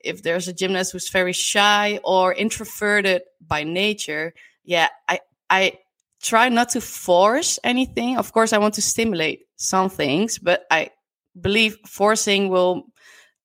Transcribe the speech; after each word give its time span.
if 0.00 0.22
there's 0.22 0.48
a 0.48 0.52
gymnast 0.52 0.92
who's 0.92 1.10
very 1.10 1.32
shy 1.32 2.00
or 2.04 2.32
introverted 2.32 3.22
by 3.40 3.64
nature, 3.64 4.34
yeah, 4.64 4.88
I 5.08 5.20
I 5.50 5.78
try 6.22 6.48
not 6.48 6.70
to 6.70 6.80
force 6.80 7.58
anything. 7.64 8.16
Of 8.16 8.32
course, 8.32 8.52
I 8.52 8.58
want 8.58 8.74
to 8.74 8.82
stimulate 8.82 9.46
some 9.56 9.88
things, 9.90 10.38
but 10.38 10.64
I 10.70 10.90
believe 11.40 11.78
forcing 11.86 12.48
will 12.48 12.86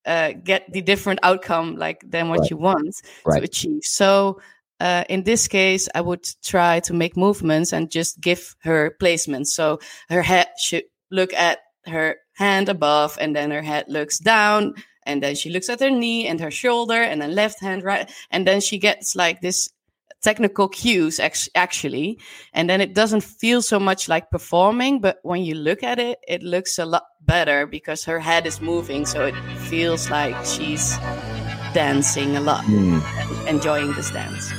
uh, 0.05 0.33
get 0.43 0.71
the 0.71 0.81
different 0.81 1.19
outcome 1.23 1.75
like 1.75 2.03
than 2.05 2.29
what 2.29 2.41
right. 2.41 2.49
you 2.49 2.57
want 2.57 2.95
right. 3.25 3.37
to 3.37 3.43
achieve. 3.43 3.83
So 3.83 4.41
uh, 4.79 5.05
in 5.07 5.23
this 5.23 5.47
case, 5.47 5.87
I 5.95 6.01
would 6.01 6.27
try 6.43 6.81
to 6.81 6.93
make 6.93 7.15
movements 7.15 7.73
and 7.73 7.89
just 7.89 8.19
give 8.19 8.55
her 8.63 8.95
placements. 8.99 9.47
So 9.47 9.79
her 10.09 10.21
head 10.21 10.47
should 10.59 10.83
look 11.09 11.33
at 11.33 11.59
her 11.85 12.17
hand 12.33 12.69
above, 12.69 13.17
and 13.21 13.35
then 13.35 13.51
her 13.51 13.61
head 13.61 13.85
looks 13.87 14.17
down, 14.17 14.73
and 15.05 15.21
then 15.21 15.35
she 15.35 15.49
looks 15.49 15.69
at 15.69 15.79
her 15.79 15.89
knee 15.89 16.27
and 16.27 16.39
her 16.39 16.51
shoulder, 16.51 17.01
and 17.01 17.21
then 17.21 17.35
left 17.35 17.61
hand, 17.61 17.83
right, 17.83 18.09
and 18.31 18.47
then 18.47 18.61
she 18.61 18.77
gets 18.77 19.15
like 19.15 19.41
this 19.41 19.69
technical 20.23 20.69
cues 20.69 21.19
actually 21.53 22.17
and 22.53 22.69
then 22.69 22.79
it 22.79 22.95
doesn't 22.95 23.21
feel 23.21 23.61
so 23.61 23.77
much 23.77 24.07
like 24.07 24.31
performing 24.31 25.01
but 25.01 25.19
when 25.23 25.43
you 25.43 25.53
look 25.53 25.83
at 25.83 25.99
it 25.99 26.17
it 26.27 26.41
looks 26.41 26.79
a 26.79 26.85
lot 26.85 27.03
better 27.21 27.67
because 27.67 28.05
her 28.05 28.19
head 28.19 28.47
is 28.47 28.61
moving 28.61 29.05
so 29.05 29.25
it 29.25 29.35
feels 29.67 30.09
like 30.09 30.33
she's 30.45 30.97
dancing 31.73 32.37
a 32.37 32.41
lot 32.41 32.63
mm. 32.63 33.47
enjoying 33.47 33.91
this 33.93 34.11
dance 34.11 34.53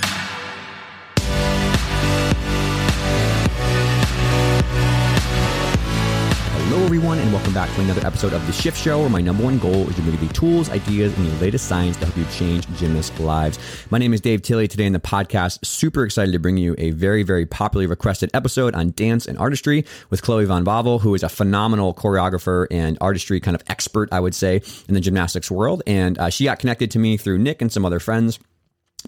Hello, 6.75 6.87
everyone, 6.87 7.21
and 7.21 7.33
welcome 7.33 7.55
back 7.55 7.73
to 7.77 7.83
another 7.83 8.05
episode 8.05 8.33
of 8.33 8.45
The 8.49 8.53
Shift 8.53 8.77
Show, 8.77 8.99
where 8.99 9.09
my 9.09 9.21
number 9.21 9.45
one 9.45 9.61
goal 9.61 9.89
is 9.89 9.95
to 9.95 10.03
give 10.03 10.21
you 10.21 10.29
tools, 10.31 10.71
ideas, 10.71 11.17
and 11.17 11.25
the 11.25 11.41
latest 11.41 11.69
science 11.69 11.97
to 11.99 12.07
help 12.07 12.17
you 12.17 12.25
change 12.37 12.67
gymnast 12.77 13.17
lives. 13.21 13.61
My 13.93 13.99
name 13.99 14.13
is 14.13 14.21
Dave 14.21 14.43
Tilley. 14.43 14.67
Today 14.67 14.85
in 14.85 14.93
the 14.93 14.99
podcast, 14.99 15.65
super 15.65 16.05
excited 16.05 16.33
to 16.33 16.41
bring 16.41 16.57
you 16.57 16.75
a 16.77 16.91
very, 16.91 17.23
very 17.23 17.47
popularly 17.47 17.87
requested 17.87 18.29
episode 18.35 18.75
on 18.75 18.91
dance 18.91 19.25
and 19.25 19.39
artistry 19.39 19.85
with 20.11 20.23
Chloe 20.23 20.47
van 20.47 20.65
Bavel, 20.65 21.01
who 21.01 21.15
is 21.15 21.23
a 21.23 21.29
phenomenal 21.29 21.95
choreographer 21.95 22.67
and 22.73 22.99
artistry 23.01 23.39
kind 23.39 23.55
of 23.55 23.63
expert, 23.69 24.09
I 24.11 24.19
would 24.19 24.35
say, 24.35 24.61
in 24.89 24.95
the 24.95 25.01
gymnastics 25.01 25.53
world. 25.53 25.81
And 25.87 26.19
uh, 26.19 26.29
she 26.29 26.43
got 26.43 26.59
connected 26.59 26.91
to 26.91 26.99
me 26.99 27.17
through 27.17 27.39
Nick 27.39 27.63
and 27.63 27.71
some 27.71 27.85
other 27.85 28.01
friends 28.01 28.41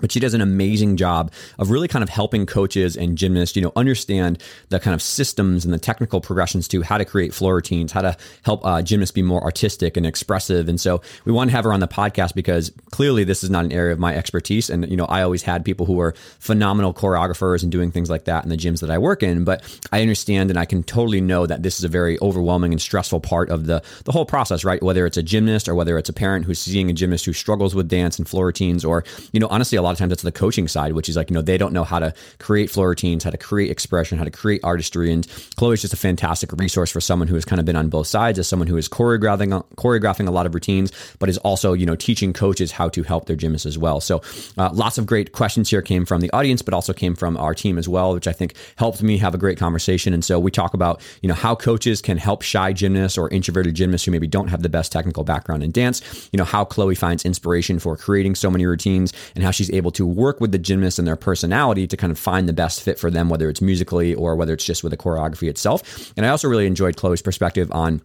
but 0.01 0.13
she 0.13 0.21
does 0.21 0.35
an 0.35 0.41
amazing 0.41 0.97
job 0.97 1.33
of 1.59 1.71
really 1.71 1.89
kind 1.89 2.03
of 2.03 2.09
helping 2.09 2.47
coaches 2.47 2.97
and 2.97 3.17
gymnasts, 3.17 3.57
you 3.57 3.63
know, 3.63 3.73
understand 3.77 4.43
the 4.69 4.81
kind 4.81 4.95
of 4.95 5.03
systems 5.03 5.65
and 5.65 5.73
the 5.73 5.79
technical 5.79 6.21
progressions 6.21 6.69
to 6.69 6.83
how 6.83 6.99
to 6.99 7.05
create 7.05 7.33
floor 7.35 7.55
routines, 7.55 7.93
how 7.93 8.03
to 8.03 8.17
help 8.43 8.65
uh, 8.65 8.83
gymnasts 8.83 9.13
be 9.13 9.23
more 9.23 9.43
artistic 9.43 9.97
and 9.97 10.07
expressive. 10.07 10.69
And 10.69 10.81
so 10.81 11.01
we 11.25 11.33
want 11.33 11.51
to 11.51 11.57
have 11.57 11.65
her 11.65 11.73
on 11.73 11.81
the 11.81 11.89
podcast 11.89 12.35
because 12.35 12.73
clearly 12.91 13.25
this 13.25 13.43
is 13.43 13.51
not 13.51 13.65
an 13.65 13.73
area 13.73 13.93
of 13.93 13.99
my 13.99 14.15
expertise. 14.15 14.71
And, 14.71 14.89
you 14.91 14.97
know, 14.97 15.07
I 15.07 15.23
always 15.23 15.43
had 15.43 15.65
people 15.65 15.87
who 15.87 16.01
are 16.01 16.15
phenomenal 16.39 16.93
choreographers 16.93 17.63
and 17.63 17.73
doing 17.73 17.91
things 17.91 18.11
like 18.11 18.25
that 18.25 18.45
in 18.45 18.51
the 18.51 18.57
gyms 18.57 18.81
that 18.81 18.91
I 18.91 18.99
work 18.99 19.23
in. 19.23 19.45
But 19.45 19.63
I 19.93 20.03
understand 20.03 20.51
and 20.51 20.59
I 20.59 20.65
can 20.65 20.83
totally 20.83 21.21
know 21.21 21.47
that 21.47 21.63
this 21.63 21.79
is 21.79 21.85
a 21.85 21.89
very 21.89 22.19
overwhelming 22.21 22.73
and 22.73 22.81
stressful 22.81 23.21
part 23.21 23.51
of 23.51 23.67
the, 23.67 23.83
the 24.05 24.13
whole 24.13 24.27
process, 24.27 24.65
right? 24.65 24.83
Whether 24.83 25.07
it's 25.07 25.17
a 25.17 25.23
gymnast 25.23 25.69
or 25.69 25.75
whether 25.75 25.97
it's 25.99 26.09
a 26.09 26.13
parent 26.13 26.45
who's 26.45 26.59
seeing 26.59 26.91
a 26.91 26.93
gymnast 26.93 27.25
who 27.25 27.33
struggles 27.33 27.75
with 27.75 27.89
dance 27.89 28.19
and 28.19 28.29
floor 28.29 28.47
routines, 28.47 28.85
or, 28.85 29.05
you 29.33 29.41
know, 29.41 29.49
honestly, 29.49 29.77
a 29.77 29.83
lot 29.87 29.93
of 29.93 29.99
times 29.99 30.13
it's 30.13 30.23
the 30.23 30.33
coaching 30.33 30.69
side, 30.69 30.93
which 30.93 31.09
is 31.09 31.17
like, 31.17 31.31
you 31.31 31.35
know, 31.35 31.43
they 31.43 31.59
don't 31.59 31.73
know 31.73 31.85
how 31.85 31.99
to 31.99 32.13
create 32.39 32.71
floor 32.71 32.89
routines, 32.89 33.25
how 33.25 33.31
to 33.31 33.39
create 33.39 33.71
expression, 33.71 34.19
how 34.19 34.25
to 34.25 34.31
create 34.31 34.61
artistry. 34.65 35.13
And 35.13 35.27
Chloe's 35.57 35.81
just 35.81 35.95
a 35.95 35.97
fantastic 35.97 36.53
resource 36.53 36.91
for 36.91 37.01
someone 37.01 37.29
who 37.29 37.35
has 37.35 37.45
kind 37.45 37.61
of 37.61 37.67
been 37.67 37.77
on 37.77 37.89
both 37.89 38.07
sides 38.07 38.39
as 38.39 38.49
someone 38.49 38.69
who 38.69 38.77
is 38.77 38.89
choreographing, 38.89 39.65
choreographing 39.77 40.29
a 40.29 40.31
lot 40.31 40.47
of 40.47 40.55
routines, 40.55 40.93
but 41.19 41.29
is 41.29 41.39
also, 41.39 41.73
you 41.73 41.87
know, 41.87 41.97
teaching 41.97 42.33
coaches 42.33 42.73
how 42.73 42.89
to 42.89 43.03
help 43.03 43.27
their 43.27 43.37
gymnasts 43.37 43.67
as 43.67 43.79
well. 43.79 44.01
So 44.01 44.23
uh, 44.59 44.71
lots 44.73 44.99
of 44.99 45.07
great 45.07 45.33
questions 45.33 45.71
here 45.71 45.83
came 45.83 46.05
from 46.05 46.21
the 46.21 46.31
audience, 46.33 46.63
but 46.63 46.75
also 46.75 46.93
came 46.93 47.15
from 47.15 47.37
our 47.37 47.55
team 47.55 47.79
as 47.79 47.89
well, 47.89 48.15
which 48.15 48.27
I 48.27 48.33
think 48.33 48.55
helped 48.77 49.03
me 49.03 49.19
have 49.19 49.35
a 49.35 49.39
great 49.39 49.59
conversation. 49.59 50.13
And 50.13 50.25
so 50.25 50.39
we 50.39 50.51
talk 50.51 50.75
about, 50.75 51.01
you 51.23 51.29
know, 51.29 51.35
how 51.35 51.55
coaches 51.55 52.03
can 52.03 52.17
help 52.19 52.43
shy 52.43 52.73
gymnasts 52.73 53.19
or 53.19 53.29
introverted 53.31 53.75
gymnasts 53.75 54.05
who 54.05 54.13
maybe 54.13 54.27
don't 54.27 54.49
have 54.49 54.63
the 54.63 54.69
best 54.69 54.93
technical 54.93 55.25
background 55.25 55.63
in 55.63 55.71
dance, 55.71 56.29
you 56.33 56.37
know, 56.37 56.45
how 56.45 56.65
Chloe 56.65 56.95
finds 56.95 57.25
inspiration 57.25 57.79
for 57.79 57.97
creating 57.97 58.35
so 58.35 58.51
many 58.51 58.67
routines 58.67 59.13
and 59.35 59.45
how 59.45 59.51
she's 59.51 59.71
able 59.77 59.91
to 59.93 60.07
work 60.07 60.41
with 60.41 60.53
the 60.53 60.59
gymnast 60.59 60.99
and 60.99 61.07
their 61.07 61.17
personality 61.17 61.87
to 61.87 61.97
kind 61.97 62.11
of 62.11 62.19
find 62.19 62.49
the 62.49 62.53
best 62.53 62.83
fit 62.83 62.99
for 62.99 63.11
them, 63.11 63.29
whether 63.29 63.49
it's 63.49 63.61
musically 63.61 64.15
or 64.15 64.37
whether 64.37 64.55
it's 64.55 64.65
just 64.65 64.83
with 64.83 64.91
the 64.91 64.97
choreography 64.97 65.49
itself. 65.49 66.13
And 66.17 66.27
I 66.27 66.31
also 66.31 66.49
really 66.49 66.67
enjoyed 66.67 66.97
Chloe's 66.97 67.23
perspective 67.23 67.71
on 67.73 68.03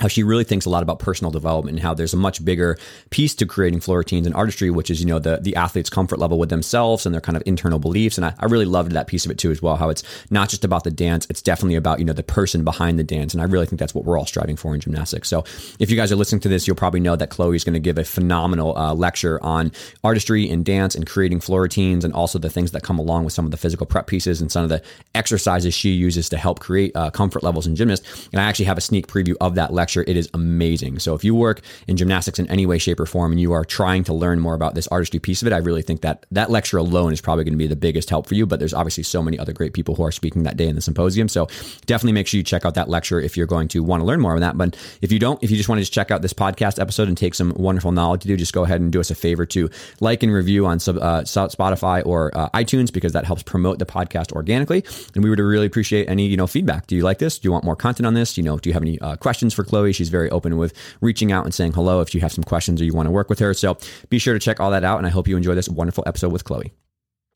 how 0.00 0.08
she 0.08 0.22
really 0.22 0.44
thinks 0.44 0.66
a 0.66 0.70
lot 0.70 0.82
about 0.82 0.98
personal 0.98 1.30
development 1.30 1.76
and 1.76 1.82
how 1.82 1.94
there's 1.94 2.12
a 2.12 2.18
much 2.18 2.44
bigger 2.44 2.76
piece 3.08 3.34
to 3.34 3.46
creating 3.46 3.80
floor 3.80 3.98
routines 3.98 4.26
and 4.26 4.34
artistry, 4.34 4.70
which 4.70 4.90
is, 4.90 5.00
you 5.00 5.06
know, 5.06 5.18
the, 5.18 5.38
the 5.38 5.56
athlete's 5.56 5.88
comfort 5.88 6.18
level 6.18 6.38
with 6.38 6.50
themselves 6.50 7.06
and 7.06 7.14
their 7.14 7.20
kind 7.20 7.34
of 7.34 7.42
internal 7.46 7.78
beliefs. 7.78 8.18
And 8.18 8.26
I, 8.26 8.34
I 8.38 8.44
really 8.44 8.66
loved 8.66 8.92
that 8.92 9.06
piece 9.06 9.24
of 9.24 9.30
it 9.30 9.38
too, 9.38 9.50
as 9.50 9.62
well, 9.62 9.76
how 9.76 9.88
it's 9.88 10.02
not 10.30 10.50
just 10.50 10.64
about 10.64 10.84
the 10.84 10.90
dance, 10.90 11.26
it's 11.30 11.40
definitely 11.40 11.76
about, 11.76 11.98
you 11.98 12.04
know, 12.04 12.12
the 12.12 12.22
person 12.22 12.62
behind 12.62 12.98
the 12.98 13.04
dance. 13.04 13.32
And 13.32 13.40
I 13.40 13.46
really 13.46 13.64
think 13.64 13.80
that's 13.80 13.94
what 13.94 14.04
we're 14.04 14.18
all 14.18 14.26
striving 14.26 14.56
for 14.56 14.74
in 14.74 14.80
gymnastics. 14.80 15.28
So 15.28 15.44
if 15.78 15.90
you 15.90 15.96
guys 15.96 16.12
are 16.12 16.16
listening 16.16 16.40
to 16.40 16.48
this, 16.48 16.66
you'll 16.66 16.76
probably 16.76 17.00
know 17.00 17.16
that 17.16 17.30
Chloe 17.30 17.56
is 17.56 17.64
going 17.64 17.74
to 17.74 17.80
give 17.80 17.96
a 17.96 18.04
phenomenal 18.04 18.76
uh, 18.76 18.92
lecture 18.92 19.42
on 19.42 19.72
artistry 20.04 20.50
and 20.50 20.62
dance 20.62 20.94
and 20.94 21.06
creating 21.06 21.40
floor 21.40 21.62
routines 21.62 22.04
and 22.04 22.12
also 22.12 22.38
the 22.38 22.50
things 22.50 22.72
that 22.72 22.82
come 22.82 22.98
along 22.98 23.24
with 23.24 23.32
some 23.32 23.46
of 23.46 23.50
the 23.50 23.56
physical 23.56 23.86
prep 23.86 24.06
pieces 24.06 24.42
and 24.42 24.52
some 24.52 24.62
of 24.62 24.68
the 24.68 24.82
exercises 25.14 25.72
she 25.72 25.90
uses 25.90 26.28
to 26.28 26.36
help 26.36 26.60
create 26.60 26.92
uh, 26.94 27.10
comfort 27.10 27.42
levels 27.42 27.66
in 27.66 27.76
gymnasts. 27.76 28.28
And 28.30 28.42
I 28.42 28.44
actually 28.44 28.66
have 28.66 28.76
a 28.76 28.82
sneak 28.82 29.06
preview 29.06 29.36
of 29.40 29.54
that 29.54 29.72
lecture 29.72 29.85
It 29.94 30.16
is 30.16 30.28
amazing. 30.34 30.98
So 30.98 31.14
if 31.14 31.24
you 31.24 31.34
work 31.34 31.60
in 31.86 31.96
gymnastics 31.96 32.38
in 32.38 32.48
any 32.50 32.66
way, 32.66 32.78
shape, 32.78 33.00
or 33.00 33.06
form, 33.06 33.32
and 33.32 33.40
you 33.40 33.52
are 33.52 33.64
trying 33.64 34.04
to 34.04 34.14
learn 34.14 34.40
more 34.40 34.54
about 34.54 34.74
this 34.74 34.86
artistry 34.88 35.20
piece 35.20 35.42
of 35.42 35.48
it, 35.48 35.52
I 35.52 35.58
really 35.58 35.82
think 35.82 36.00
that 36.02 36.26
that 36.30 36.50
lecture 36.50 36.78
alone 36.78 37.12
is 37.12 37.20
probably 37.20 37.44
going 37.44 37.54
to 37.54 37.58
be 37.58 37.66
the 37.66 37.76
biggest 37.76 38.10
help 38.10 38.26
for 38.26 38.34
you. 38.34 38.46
But 38.46 38.58
there's 38.58 38.74
obviously 38.74 39.04
so 39.04 39.22
many 39.22 39.38
other 39.38 39.52
great 39.52 39.72
people 39.72 39.94
who 39.94 40.04
are 40.04 40.12
speaking 40.12 40.42
that 40.44 40.56
day 40.56 40.68
in 40.68 40.74
the 40.74 40.80
symposium. 40.80 41.28
So 41.28 41.46
definitely 41.86 42.12
make 42.12 42.26
sure 42.26 42.38
you 42.38 42.44
check 42.44 42.64
out 42.64 42.74
that 42.74 42.88
lecture 42.88 43.20
if 43.20 43.36
you're 43.36 43.46
going 43.46 43.68
to 43.68 43.82
want 43.82 44.00
to 44.00 44.04
learn 44.04 44.20
more 44.20 44.34
on 44.34 44.40
that. 44.40 44.56
But 44.56 44.76
if 45.02 45.12
you 45.12 45.18
don't, 45.18 45.42
if 45.42 45.50
you 45.50 45.56
just 45.56 45.68
want 45.68 45.78
to 45.78 45.82
just 45.82 45.92
check 45.92 46.10
out 46.10 46.22
this 46.22 46.32
podcast 46.32 46.80
episode 46.80 47.08
and 47.08 47.16
take 47.16 47.34
some 47.34 47.52
wonderful 47.56 47.92
knowledge 47.92 48.22
to 48.22 48.28
do, 48.28 48.36
just 48.36 48.52
go 48.52 48.64
ahead 48.64 48.80
and 48.80 48.92
do 48.92 49.00
us 49.00 49.10
a 49.10 49.14
favor 49.14 49.46
to 49.46 49.70
like 50.00 50.22
and 50.22 50.32
review 50.32 50.66
on 50.66 50.78
sub, 50.78 50.98
uh, 50.98 51.22
Spotify 51.22 52.04
or 52.04 52.36
uh, 52.36 52.48
iTunes 52.50 52.92
because 52.92 53.12
that 53.12 53.24
helps 53.24 53.42
promote 53.42 53.78
the 53.78 53.86
podcast 53.86 54.32
organically. 54.32 54.84
And 55.14 55.22
we 55.22 55.30
would 55.30 55.38
really 55.38 55.66
appreciate 55.66 56.08
any 56.08 56.26
you 56.26 56.36
know 56.36 56.46
feedback. 56.46 56.86
Do 56.86 56.96
you 56.96 57.02
like 57.02 57.18
this? 57.18 57.38
Do 57.38 57.46
you 57.46 57.52
want 57.52 57.64
more 57.64 57.76
content 57.76 58.06
on 58.06 58.14
this? 58.14 58.36
You 58.36 58.42
know, 58.42 58.58
do 58.58 58.68
you 58.68 58.74
have 58.74 58.82
any 58.82 58.98
uh, 59.00 59.16
questions 59.16 59.54
for 59.54 59.64
Chloe? 59.76 59.92
She's 59.92 60.08
very 60.08 60.30
open 60.30 60.56
with 60.56 60.72
reaching 61.02 61.32
out 61.32 61.44
and 61.44 61.52
saying 61.52 61.72
hello 61.72 62.00
if 62.00 62.14
you 62.14 62.20
have 62.22 62.32
some 62.32 62.44
questions 62.44 62.80
or 62.80 62.84
you 62.84 62.94
want 62.94 63.06
to 63.06 63.10
work 63.10 63.28
with 63.28 63.38
her. 63.40 63.52
So 63.52 63.76
be 64.08 64.18
sure 64.18 64.32
to 64.32 64.40
check 64.40 64.58
all 64.58 64.70
that 64.70 64.84
out. 64.84 64.96
And 64.96 65.06
I 65.06 65.10
hope 65.10 65.28
you 65.28 65.36
enjoy 65.36 65.54
this 65.54 65.68
wonderful 65.68 66.02
episode 66.06 66.32
with 66.32 66.44
Chloe. 66.44 66.72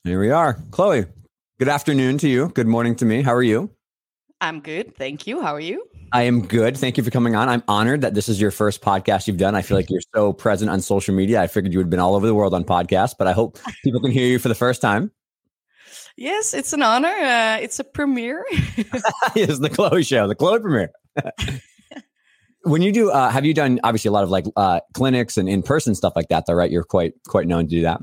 Here 0.04 0.18
we 0.18 0.30
are. 0.30 0.58
Chloe, 0.70 1.04
good 1.58 1.68
afternoon 1.68 2.16
to 2.18 2.28
you. 2.28 2.48
Good 2.48 2.66
morning 2.66 2.96
to 2.96 3.04
me. 3.04 3.20
How 3.20 3.34
are 3.34 3.42
you? 3.42 3.70
I'm 4.40 4.60
good. 4.60 4.96
Thank 4.96 5.26
you. 5.26 5.42
How 5.42 5.54
are 5.54 5.60
you? 5.60 5.86
I 6.12 6.22
am 6.22 6.46
good. 6.46 6.78
Thank 6.78 6.96
you 6.96 7.04
for 7.04 7.10
coming 7.10 7.36
on. 7.36 7.50
I'm 7.50 7.62
honored 7.68 8.00
that 8.00 8.14
this 8.14 8.30
is 8.30 8.40
your 8.40 8.50
first 8.50 8.80
podcast 8.80 9.26
you've 9.26 9.36
done. 9.36 9.54
I 9.54 9.60
feel 9.60 9.76
like 9.76 9.90
you're 9.90 10.00
so 10.14 10.32
present 10.32 10.70
on 10.70 10.80
social 10.80 11.14
media. 11.14 11.42
I 11.42 11.46
figured 11.46 11.74
you 11.74 11.78
would 11.78 11.84
have 11.84 11.90
been 11.90 12.00
all 12.00 12.14
over 12.14 12.26
the 12.26 12.34
world 12.34 12.54
on 12.54 12.64
podcasts, 12.64 13.14
but 13.18 13.26
I 13.26 13.32
hope 13.32 13.58
people 13.84 14.00
can 14.00 14.10
hear 14.10 14.26
you 14.26 14.38
for 14.38 14.48
the 14.48 14.54
first 14.54 14.80
time. 14.80 15.12
Yes, 16.16 16.54
it's 16.54 16.72
an 16.72 16.82
honor. 16.82 17.08
Uh, 17.08 17.58
it's 17.60 17.78
a 17.78 17.84
premiere. 17.84 18.46
it's 18.50 19.58
the 19.58 19.70
Chloe 19.70 20.02
show, 20.02 20.26
the 20.26 20.34
Chloe 20.34 20.60
premiere 20.60 20.90
when 22.62 22.82
you 22.82 22.92
do 22.92 23.10
uh, 23.10 23.30
have 23.30 23.44
you 23.44 23.54
done 23.54 23.80
obviously 23.84 24.08
a 24.08 24.12
lot 24.12 24.24
of 24.24 24.30
like 24.30 24.44
uh, 24.56 24.80
clinics 24.94 25.36
and 25.36 25.48
in-person 25.48 25.94
stuff 25.94 26.12
like 26.16 26.28
that 26.28 26.46
though 26.46 26.54
right? 26.54 26.70
You're 26.70 26.84
quite 26.84 27.14
quite 27.26 27.46
known 27.46 27.64
to 27.64 27.70
do 27.70 27.82
that. 27.82 28.00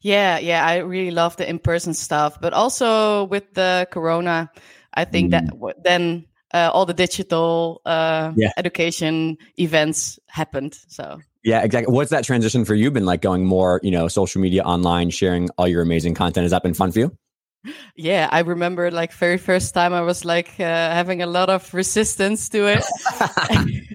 Yeah 0.00 0.38
yeah 0.38 0.66
i 0.66 0.78
really 0.78 1.12
love 1.12 1.36
the 1.36 1.48
in-person 1.48 1.94
stuff 1.94 2.40
but 2.40 2.52
also 2.52 3.24
with 3.24 3.54
the 3.54 3.86
corona 3.92 4.50
i 4.94 5.04
think 5.04 5.28
mm. 5.28 5.30
that 5.30 5.74
then 5.84 6.26
uh, 6.52 6.70
all 6.72 6.86
the 6.86 6.94
digital 6.94 7.82
uh, 7.84 8.32
yeah. 8.36 8.50
education 8.56 9.36
events 9.58 10.18
happened 10.28 10.78
so. 10.88 11.20
Yeah 11.44 11.62
exactly. 11.62 11.94
What's 11.94 12.10
that 12.10 12.24
transition 12.24 12.64
for 12.64 12.74
you 12.74 12.90
been 12.90 13.04
like 13.04 13.20
going 13.20 13.44
more 13.44 13.80
you 13.82 13.90
know 13.90 14.08
social 14.08 14.40
media 14.40 14.62
online 14.62 15.10
sharing 15.10 15.48
all 15.58 15.68
your 15.68 15.82
amazing 15.82 16.14
content? 16.14 16.42
Has 16.42 16.50
that 16.50 16.62
been 16.62 16.74
fun 16.74 16.90
for 16.90 16.98
you 16.98 17.16
yeah 17.96 18.28
i 18.32 18.40
remember 18.40 18.90
like 18.90 19.12
very 19.12 19.38
first 19.38 19.74
time 19.74 19.92
i 19.92 20.00
was 20.00 20.24
like 20.24 20.48
uh, 20.60 20.64
having 20.64 21.22
a 21.22 21.26
lot 21.26 21.48
of 21.50 21.72
resistance 21.74 22.48
to 22.48 22.66
it. 22.66 22.84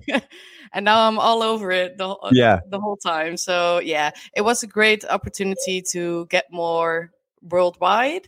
And 0.73 0.85
now 0.85 1.05
i'm 1.07 1.19
all 1.19 1.43
over 1.43 1.69
it 1.71 1.97
the, 1.97 2.15
yeah. 2.31 2.61
the 2.69 2.79
whole 2.79 2.95
time. 2.95 3.35
So 3.35 3.79
yeah 3.79 4.11
it 4.33 4.41
was 4.41 4.63
a 4.63 4.67
great 4.67 5.03
opportunity 5.03 5.83
to 5.91 6.27
get 6.27 6.45
more 6.49 7.11
worldwide 7.41 8.27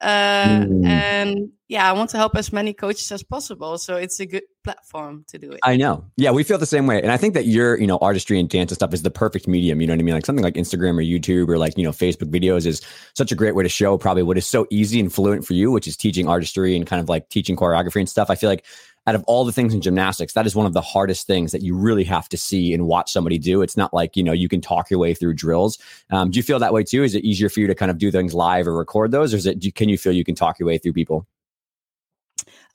uh, 0.00 0.60
mm. 0.60 0.86
and 0.86 1.50
yeah 1.68 1.88
i 1.88 1.92
want 1.92 2.10
to 2.10 2.16
help 2.16 2.36
as 2.36 2.52
many 2.52 2.72
coaches 2.72 3.12
as 3.12 3.22
possible 3.22 3.78
so 3.78 3.96
it's 3.96 4.18
a 4.20 4.26
good 4.26 4.42
platform 4.62 5.24
to 5.26 5.38
do 5.38 5.50
it. 5.50 5.60
I 5.64 5.78
know. 5.78 6.04
Yeah 6.16 6.32
we 6.32 6.42
feel 6.42 6.58
the 6.58 6.66
same 6.66 6.86
way 6.86 7.00
and 7.00 7.10
i 7.10 7.16
think 7.16 7.32
that 7.32 7.46
your 7.46 7.78
you 7.80 7.86
know 7.86 7.96
artistry 8.02 8.38
and 8.38 8.48
dance 8.48 8.70
and 8.70 8.76
stuff 8.76 8.92
is 8.92 9.00
the 9.02 9.10
perfect 9.10 9.48
medium 9.48 9.80
you 9.80 9.86
know 9.86 9.94
what 9.94 10.00
i 10.00 10.02
mean? 10.02 10.14
Like 10.14 10.26
something 10.26 10.44
like 10.44 10.54
instagram 10.54 10.98
or 10.98 11.02
youtube 11.02 11.48
or 11.48 11.56
like 11.56 11.78
you 11.78 11.84
know 11.84 11.92
facebook 11.92 12.30
videos 12.30 12.66
is 12.66 12.82
such 13.14 13.32
a 13.32 13.34
great 13.34 13.54
way 13.54 13.62
to 13.62 13.70
show 13.70 13.96
probably 13.96 14.22
what 14.22 14.36
is 14.36 14.46
so 14.46 14.66
easy 14.70 15.00
and 15.00 15.10
fluent 15.12 15.46
for 15.46 15.54
you 15.54 15.70
which 15.70 15.86
is 15.86 15.96
teaching 15.96 16.28
artistry 16.28 16.76
and 16.76 16.86
kind 16.86 17.00
of 17.00 17.08
like 17.08 17.28
teaching 17.28 17.56
choreography 17.56 18.00
and 18.00 18.08
stuff. 18.08 18.30
I 18.30 18.34
feel 18.34 18.50
like 18.50 18.64
out 19.06 19.14
of 19.14 19.24
all 19.24 19.44
the 19.44 19.52
things 19.52 19.72
in 19.72 19.80
gymnastics, 19.80 20.34
that 20.34 20.46
is 20.46 20.54
one 20.54 20.66
of 20.66 20.72
the 20.72 20.80
hardest 20.80 21.26
things 21.26 21.52
that 21.52 21.62
you 21.62 21.74
really 21.74 22.04
have 22.04 22.28
to 22.28 22.36
see 22.36 22.74
and 22.74 22.86
watch 22.86 23.10
somebody 23.10 23.38
do. 23.38 23.62
It's 23.62 23.76
not 23.76 23.94
like, 23.94 24.16
you 24.16 24.22
know, 24.22 24.32
you 24.32 24.48
can 24.48 24.60
talk 24.60 24.90
your 24.90 25.00
way 25.00 25.14
through 25.14 25.34
drills. 25.34 25.78
Um, 26.10 26.30
do 26.30 26.38
you 26.38 26.42
feel 26.42 26.58
that 26.58 26.72
way 26.72 26.84
too? 26.84 27.02
Is 27.02 27.14
it 27.14 27.24
easier 27.24 27.48
for 27.48 27.60
you 27.60 27.66
to 27.66 27.74
kind 27.74 27.90
of 27.90 27.98
do 27.98 28.10
things 28.10 28.34
live 28.34 28.68
or 28.68 28.76
record 28.76 29.10
those? 29.10 29.32
Or 29.32 29.38
is 29.38 29.46
it, 29.46 29.74
can 29.74 29.88
you 29.88 29.96
feel 29.96 30.12
you 30.12 30.24
can 30.24 30.34
talk 30.34 30.58
your 30.58 30.66
way 30.66 30.78
through 30.78 30.92
people? 30.92 31.26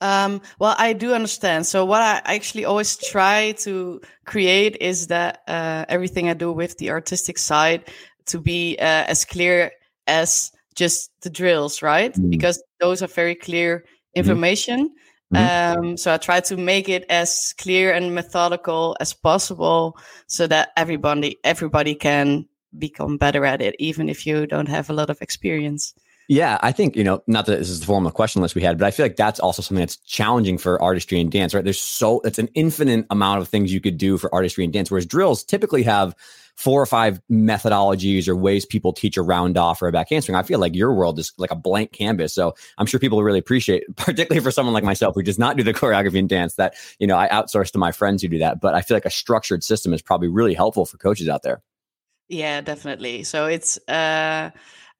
Um, 0.00 0.42
well, 0.58 0.74
I 0.78 0.92
do 0.92 1.14
understand. 1.14 1.66
So 1.66 1.84
what 1.84 2.02
I 2.02 2.20
actually 2.24 2.64
always 2.64 2.96
try 2.96 3.52
to 3.58 4.00
create 4.26 4.76
is 4.80 5.06
that 5.06 5.42
uh, 5.48 5.86
everything 5.88 6.28
I 6.28 6.34
do 6.34 6.52
with 6.52 6.76
the 6.78 6.90
artistic 6.90 7.38
side 7.38 7.88
to 8.26 8.40
be 8.40 8.76
uh, 8.78 9.04
as 9.08 9.24
clear 9.24 9.72
as 10.06 10.52
just 10.74 11.10
the 11.22 11.30
drills, 11.30 11.82
right? 11.82 12.12
Mm. 12.12 12.30
Because 12.30 12.62
those 12.80 13.02
are 13.02 13.06
very 13.06 13.34
clear 13.34 13.78
mm-hmm. 13.78 14.18
information. 14.18 14.88
Mm-hmm. 14.88 14.94
Um, 15.34 15.96
so 15.96 16.14
I 16.14 16.16
try 16.18 16.40
to 16.40 16.56
make 16.56 16.88
it 16.88 17.04
as 17.08 17.54
clear 17.58 17.92
and 17.92 18.14
methodical 18.14 18.96
as 19.00 19.12
possible, 19.12 19.98
so 20.26 20.46
that 20.46 20.70
everybody 20.76 21.38
everybody 21.44 21.94
can 21.94 22.46
become 22.78 23.16
better 23.16 23.44
at 23.44 23.60
it, 23.60 23.74
even 23.78 24.08
if 24.08 24.26
you 24.26 24.46
don't 24.46 24.68
have 24.68 24.90
a 24.90 24.92
lot 24.92 25.10
of 25.10 25.20
experience. 25.22 25.94
Yeah, 26.28 26.58
I 26.60 26.72
think, 26.72 26.96
you 26.96 27.04
know, 27.04 27.22
not 27.28 27.46
that 27.46 27.58
this 27.58 27.70
is 27.70 27.80
the 27.80 27.86
formal 27.86 28.10
question 28.10 28.42
list 28.42 28.56
we 28.56 28.62
had, 28.62 28.78
but 28.78 28.86
I 28.86 28.90
feel 28.90 29.04
like 29.04 29.16
that's 29.16 29.38
also 29.38 29.62
something 29.62 29.80
that's 29.80 29.96
challenging 29.98 30.58
for 30.58 30.82
artistry 30.82 31.20
and 31.20 31.30
dance, 31.30 31.54
right? 31.54 31.62
There's 31.62 31.78
so, 31.78 32.20
it's 32.24 32.40
an 32.40 32.48
infinite 32.54 33.06
amount 33.10 33.42
of 33.42 33.48
things 33.48 33.72
you 33.72 33.80
could 33.80 33.96
do 33.96 34.18
for 34.18 34.34
artistry 34.34 34.64
and 34.64 34.72
dance, 34.72 34.90
whereas 34.90 35.06
drills 35.06 35.44
typically 35.44 35.84
have 35.84 36.16
four 36.56 36.82
or 36.82 36.86
five 36.86 37.20
methodologies 37.30 38.26
or 38.26 38.34
ways 38.34 38.66
people 38.66 38.92
teach 38.92 39.16
a 39.16 39.22
round 39.22 39.56
off 39.56 39.80
or 39.82 39.88
a 39.88 39.92
back 39.92 40.08
handspring. 40.08 40.34
I 40.34 40.42
feel 40.42 40.58
like 40.58 40.74
your 40.74 40.92
world 40.94 41.18
is 41.18 41.32
like 41.36 41.50
a 41.50 41.56
blank 41.56 41.92
canvas. 41.92 42.32
So 42.32 42.54
I'm 42.78 42.86
sure 42.86 42.98
people 42.98 43.22
really 43.22 43.38
appreciate, 43.38 43.84
particularly 43.96 44.42
for 44.42 44.50
someone 44.50 44.72
like 44.72 44.82
myself 44.82 45.14
who 45.14 45.22
does 45.22 45.38
not 45.38 45.56
do 45.56 45.62
the 45.62 45.74
choreography 45.74 46.18
and 46.18 46.28
dance 46.28 46.54
that, 46.54 46.74
you 46.98 47.06
know, 47.06 47.16
I 47.16 47.28
outsource 47.28 47.70
to 47.72 47.78
my 47.78 47.92
friends 47.92 48.22
who 48.22 48.28
do 48.28 48.38
that. 48.38 48.60
But 48.60 48.74
I 48.74 48.80
feel 48.80 48.96
like 48.96 49.04
a 49.04 49.10
structured 49.10 49.62
system 49.62 49.92
is 49.92 50.02
probably 50.02 50.28
really 50.28 50.54
helpful 50.54 50.86
for 50.86 50.96
coaches 50.96 51.28
out 51.28 51.42
there. 51.42 51.62
Yeah, 52.28 52.62
definitely. 52.62 53.22
So 53.22 53.46
it's, 53.46 53.78
uh, 53.86 54.50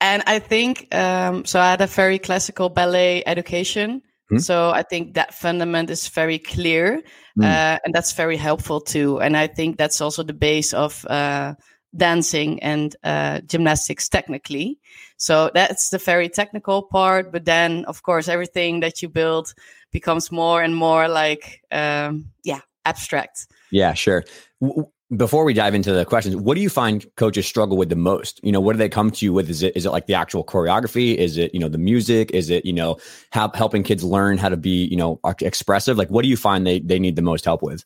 and 0.01 0.23
I 0.27 0.39
think 0.39 0.95
um, 0.95 1.45
so. 1.45 1.61
I 1.61 1.71
had 1.71 1.81
a 1.81 1.87
very 1.87 2.19
classical 2.19 2.69
ballet 2.69 3.23
education, 3.27 4.03
mm. 4.31 4.41
so 4.41 4.71
I 4.71 4.83
think 4.83 5.15
that 5.15 5.35
fundament 5.35 5.91
is 5.91 6.09
very 6.09 6.39
clear, 6.39 7.03
mm. 7.39 7.45
uh, 7.45 7.79
and 7.85 7.95
that's 7.95 8.13
very 8.13 8.37
helpful 8.37 8.81
too. 8.81 9.21
And 9.21 9.37
I 9.37 9.47
think 9.47 9.79
that's 9.79 10.01
also 10.01 10.23
the 10.23 10.35
base 10.35 10.75
of 10.75 11.05
uh, 11.07 11.55
dancing 11.97 12.63
and 12.63 12.95
uh, 13.05 13.41
gymnastics 13.41 14.09
technically. 14.09 14.79
So 15.17 15.51
that's 15.55 15.89
the 15.89 15.99
very 15.99 16.29
technical 16.29 16.83
part. 16.83 17.33
But 17.33 17.47
then, 17.47 17.87
of 17.87 18.03
course, 18.03 18.29
everything 18.29 18.81
that 18.81 19.01
you 19.01 19.09
build 19.09 19.55
becomes 19.93 20.31
more 20.31 20.63
and 20.63 20.77
more 20.77 21.09
like, 21.09 21.63
um, 21.73 22.33
yeah, 22.45 22.61
abstract. 22.85 23.47
Yeah, 23.71 23.95
sure 23.95 24.25
before 25.15 25.45
we 25.45 25.55
dive 25.55 25.75
into 25.75 25.93
the 25.93 26.05
questions, 26.05 26.35
what 26.35 26.57
do 26.57 26.61
you 26.61 26.69
find 26.69 27.07
coaches 27.17 27.47
struggle 27.47 27.77
with 27.77 27.91
the 27.91 27.97
most? 27.97 28.41
You 28.43 28.51
know, 28.51 28.61
what 28.61 28.73
do 28.73 28.79
they 28.79 28.89
come 28.89 29.11
to 29.13 29.25
you 29.25 29.33
with? 29.33 29.49
Is 29.49 29.63
it 29.63 29.77
is 29.77 29.87
it 29.87 29.91
like 29.91 30.07
the 30.07 30.15
actual 30.15 30.45
choreography? 30.45 31.15
Is 31.15 31.37
it 31.37 31.55
you 31.55 31.61
know 31.61 31.69
the 31.69 31.79
music? 31.79 32.33
Is 32.33 32.51
it 32.51 32.65
you 32.65 32.73
know 32.73 32.97
how, 33.31 33.51
helping 33.55 33.85
kids 33.85 34.03
learn 34.03 34.37
how 34.37 34.49
to 34.49 34.57
be 34.57 34.87
you 34.87 34.97
know 34.97 35.21
expressive? 35.41 35.97
Like, 35.97 36.11
what 36.11 36.23
do 36.23 36.29
you 36.29 36.37
find 36.37 36.67
they 36.67 36.81
they 36.81 36.99
need 36.99 37.15
the 37.15 37.23
most 37.23 37.45
help 37.45 37.63
with? 37.63 37.85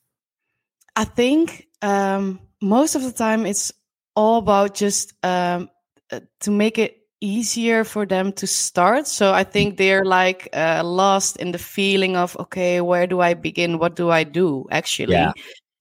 I 0.96 1.04
think 1.04 1.68
um, 1.82 2.40
most 2.62 2.94
of 2.94 3.02
the 3.02 3.12
time 3.12 3.44
it's 3.44 3.70
all 4.16 4.38
about 4.38 4.74
just 4.74 5.12
um, 5.22 5.68
uh, 6.10 6.20
to 6.40 6.50
make 6.50 6.78
it 6.78 6.96
easier 7.20 7.84
for 7.84 8.06
them 8.06 8.32
to 8.32 8.46
start. 8.46 9.06
So 9.06 9.34
I 9.34 9.44
think 9.44 9.76
they're 9.76 10.06
like 10.06 10.48
uh, 10.54 10.80
lost 10.82 11.36
in 11.36 11.52
the 11.52 11.58
feeling 11.58 12.16
of 12.16 12.34
okay, 12.38 12.80
where 12.80 13.06
do 13.06 13.20
I 13.20 13.34
begin? 13.34 13.78
What 13.78 13.94
do 13.94 14.08
I 14.08 14.24
do 14.24 14.66
actually 14.70 15.12
yeah. 15.12 15.32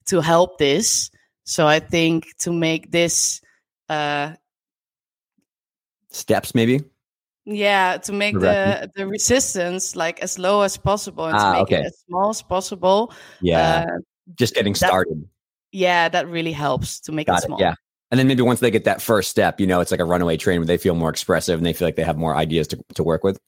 to 0.07 0.19
help 0.19 0.57
this? 0.57 1.09
So 1.49 1.65
I 1.65 1.79
think 1.79 2.27
to 2.45 2.53
make 2.53 2.91
this 2.91 3.41
uh 3.89 4.33
steps 6.11 6.53
maybe? 6.53 6.81
Yeah 7.45 7.97
to 7.97 8.13
make 8.13 8.39
the 8.39 8.91
the 8.95 9.07
resistance 9.07 9.95
like 9.95 10.19
as 10.19 10.37
low 10.37 10.61
as 10.61 10.77
possible 10.77 11.25
and 11.25 11.35
ah, 11.35 11.53
to 11.53 11.57
make 11.57 11.63
okay. 11.63 11.81
it 11.81 11.85
as 11.87 11.97
small 12.07 12.29
as 12.29 12.43
possible 12.43 13.11
yeah. 13.41 13.87
uh, 13.89 13.97
just 14.35 14.53
getting 14.53 14.75
started. 14.75 15.27
Yeah 15.71 16.07
that 16.09 16.27
really 16.27 16.51
helps 16.51 16.99
to 17.01 17.11
make 17.11 17.25
Got 17.25 17.39
it 17.39 17.45
small. 17.47 17.57
it, 17.57 17.63
yeah. 17.63 17.73
And 18.11 18.19
then 18.19 18.27
maybe 18.27 18.43
once 18.43 18.59
they 18.59 18.69
get 18.69 18.83
that 18.83 19.01
first 19.01 19.31
step 19.31 19.59
you 19.59 19.65
know 19.65 19.81
it's 19.81 19.89
like 19.89 19.99
a 19.99 20.05
runaway 20.05 20.37
train 20.37 20.59
where 20.59 20.67
they 20.67 20.77
feel 20.77 20.93
more 20.93 21.09
expressive 21.09 21.57
and 21.57 21.65
they 21.65 21.73
feel 21.73 21.87
like 21.87 21.95
they 21.95 22.03
have 22.03 22.17
more 22.17 22.35
ideas 22.35 22.67
to, 22.67 22.77
to 22.93 23.01
work 23.03 23.23
with? 23.23 23.39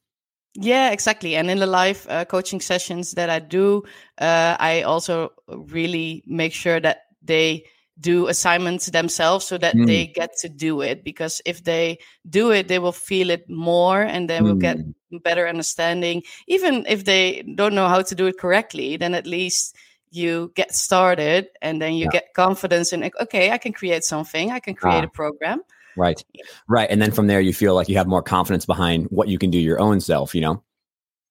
Yeah, 0.56 0.89
exactly. 0.89 1.36
And 1.36 1.51
in 1.51 1.59
the 1.59 1.68
live 1.68 2.07
uh, 2.09 2.25
coaching 2.25 2.62
sessions 2.62 3.12
that 3.12 3.30
I 3.30 3.39
do, 3.39 3.83
uh, 4.18 4.57
I 4.59 4.81
also 4.81 5.33
really 5.47 6.24
make 6.25 6.51
sure 6.54 6.80
that 6.80 7.04
they 7.21 7.63
do 8.01 8.27
assignments 8.27 8.88
themselves 8.88 9.45
so 9.45 9.57
that 9.57 9.75
mm. 9.75 9.86
they 9.86 10.07
get 10.07 10.36
to 10.38 10.50
do 10.50 10.81
it 10.81 11.03
because 11.03 11.42
if 11.45 11.63
they 11.63 12.00
do 12.30 12.51
it 12.51 12.68
they 12.68 12.80
will 12.80 12.92
feel 12.92 13.30
it 13.30 13.50
more 13.50 14.01
and 14.01 14.30
they 14.30 14.39
mm. 14.39 14.44
will 14.44 14.56
get 14.56 14.77
mm. 14.77 15.24
better 15.24 15.48
understanding 15.48 16.24
even 16.48 16.86
if 16.89 17.06
they 17.06 17.44
don't 17.56 17.75
know 17.75 17.88
how 17.88 18.01
to 18.01 18.15
do 18.15 18.25
it 18.25 18.38
correctly 18.38 18.98
then 18.98 19.13
at 19.13 19.27
least 19.27 19.75
you 20.09 20.51
get 20.56 20.74
started 20.74 21.48
and 21.62 21.81
then 21.81 21.94
you 21.94 22.06
yeah. 22.06 22.19
get 22.19 22.33
confidence 22.33 22.92
in 22.92 23.09
okay 23.19 23.51
i 23.51 23.57
can 23.57 23.71
create 23.71 24.04
something 24.04 24.51
i 24.51 24.59
can 24.59 24.74
create 24.74 25.04
ah. 25.04 25.04
a 25.04 25.07
program 25.07 25.62
right 25.95 26.24
right 26.68 26.89
and 26.89 27.01
then 27.01 27.12
from 27.12 27.27
there 27.27 27.39
you 27.39 27.54
feel 27.54 27.75
like 27.75 27.88
you 27.88 27.97
have 27.97 28.07
more 28.07 28.24
confidence 28.24 28.65
behind 28.65 29.06
what 29.06 29.27
you 29.27 29.38
can 29.38 29.51
do 29.51 29.59
your 29.59 29.80
own 29.80 30.01
self 30.01 30.36
you 30.36 30.42
know 30.42 30.62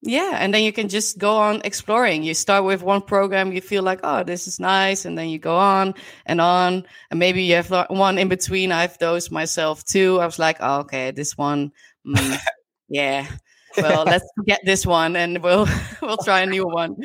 yeah, 0.02 0.38
and 0.40 0.54
then 0.54 0.62
you 0.62 0.72
can 0.72 0.88
just 0.88 1.18
go 1.18 1.36
on 1.36 1.60
exploring. 1.64 2.22
You 2.22 2.32
start 2.32 2.64
with 2.64 2.82
one 2.82 3.02
program, 3.02 3.52
you 3.52 3.60
feel 3.60 3.82
like, 3.82 4.00
oh, 4.02 4.22
this 4.24 4.46
is 4.48 4.58
nice, 4.58 5.04
and 5.04 5.16
then 5.16 5.28
you 5.28 5.38
go 5.38 5.56
on 5.56 5.94
and 6.24 6.40
on, 6.40 6.86
and 7.10 7.20
maybe 7.20 7.42
you 7.42 7.56
have 7.56 7.70
one 7.90 8.16
in 8.16 8.28
between. 8.28 8.72
I 8.72 8.82
have 8.82 8.98
those 8.98 9.30
myself 9.30 9.84
too. 9.84 10.18
I 10.18 10.26
was 10.26 10.38
like, 10.38 10.56
oh, 10.60 10.80
okay, 10.80 11.10
this 11.10 11.36
one, 11.36 11.72
mm, 12.06 12.38
yeah. 12.88 13.26
Well, 13.76 14.04
let's 14.04 14.24
get 14.46 14.60
this 14.64 14.86
one, 14.86 15.16
and 15.16 15.42
we'll 15.42 15.68
we'll 16.02 16.16
try 16.18 16.40
a 16.40 16.46
new 16.46 16.66
one. 16.66 16.96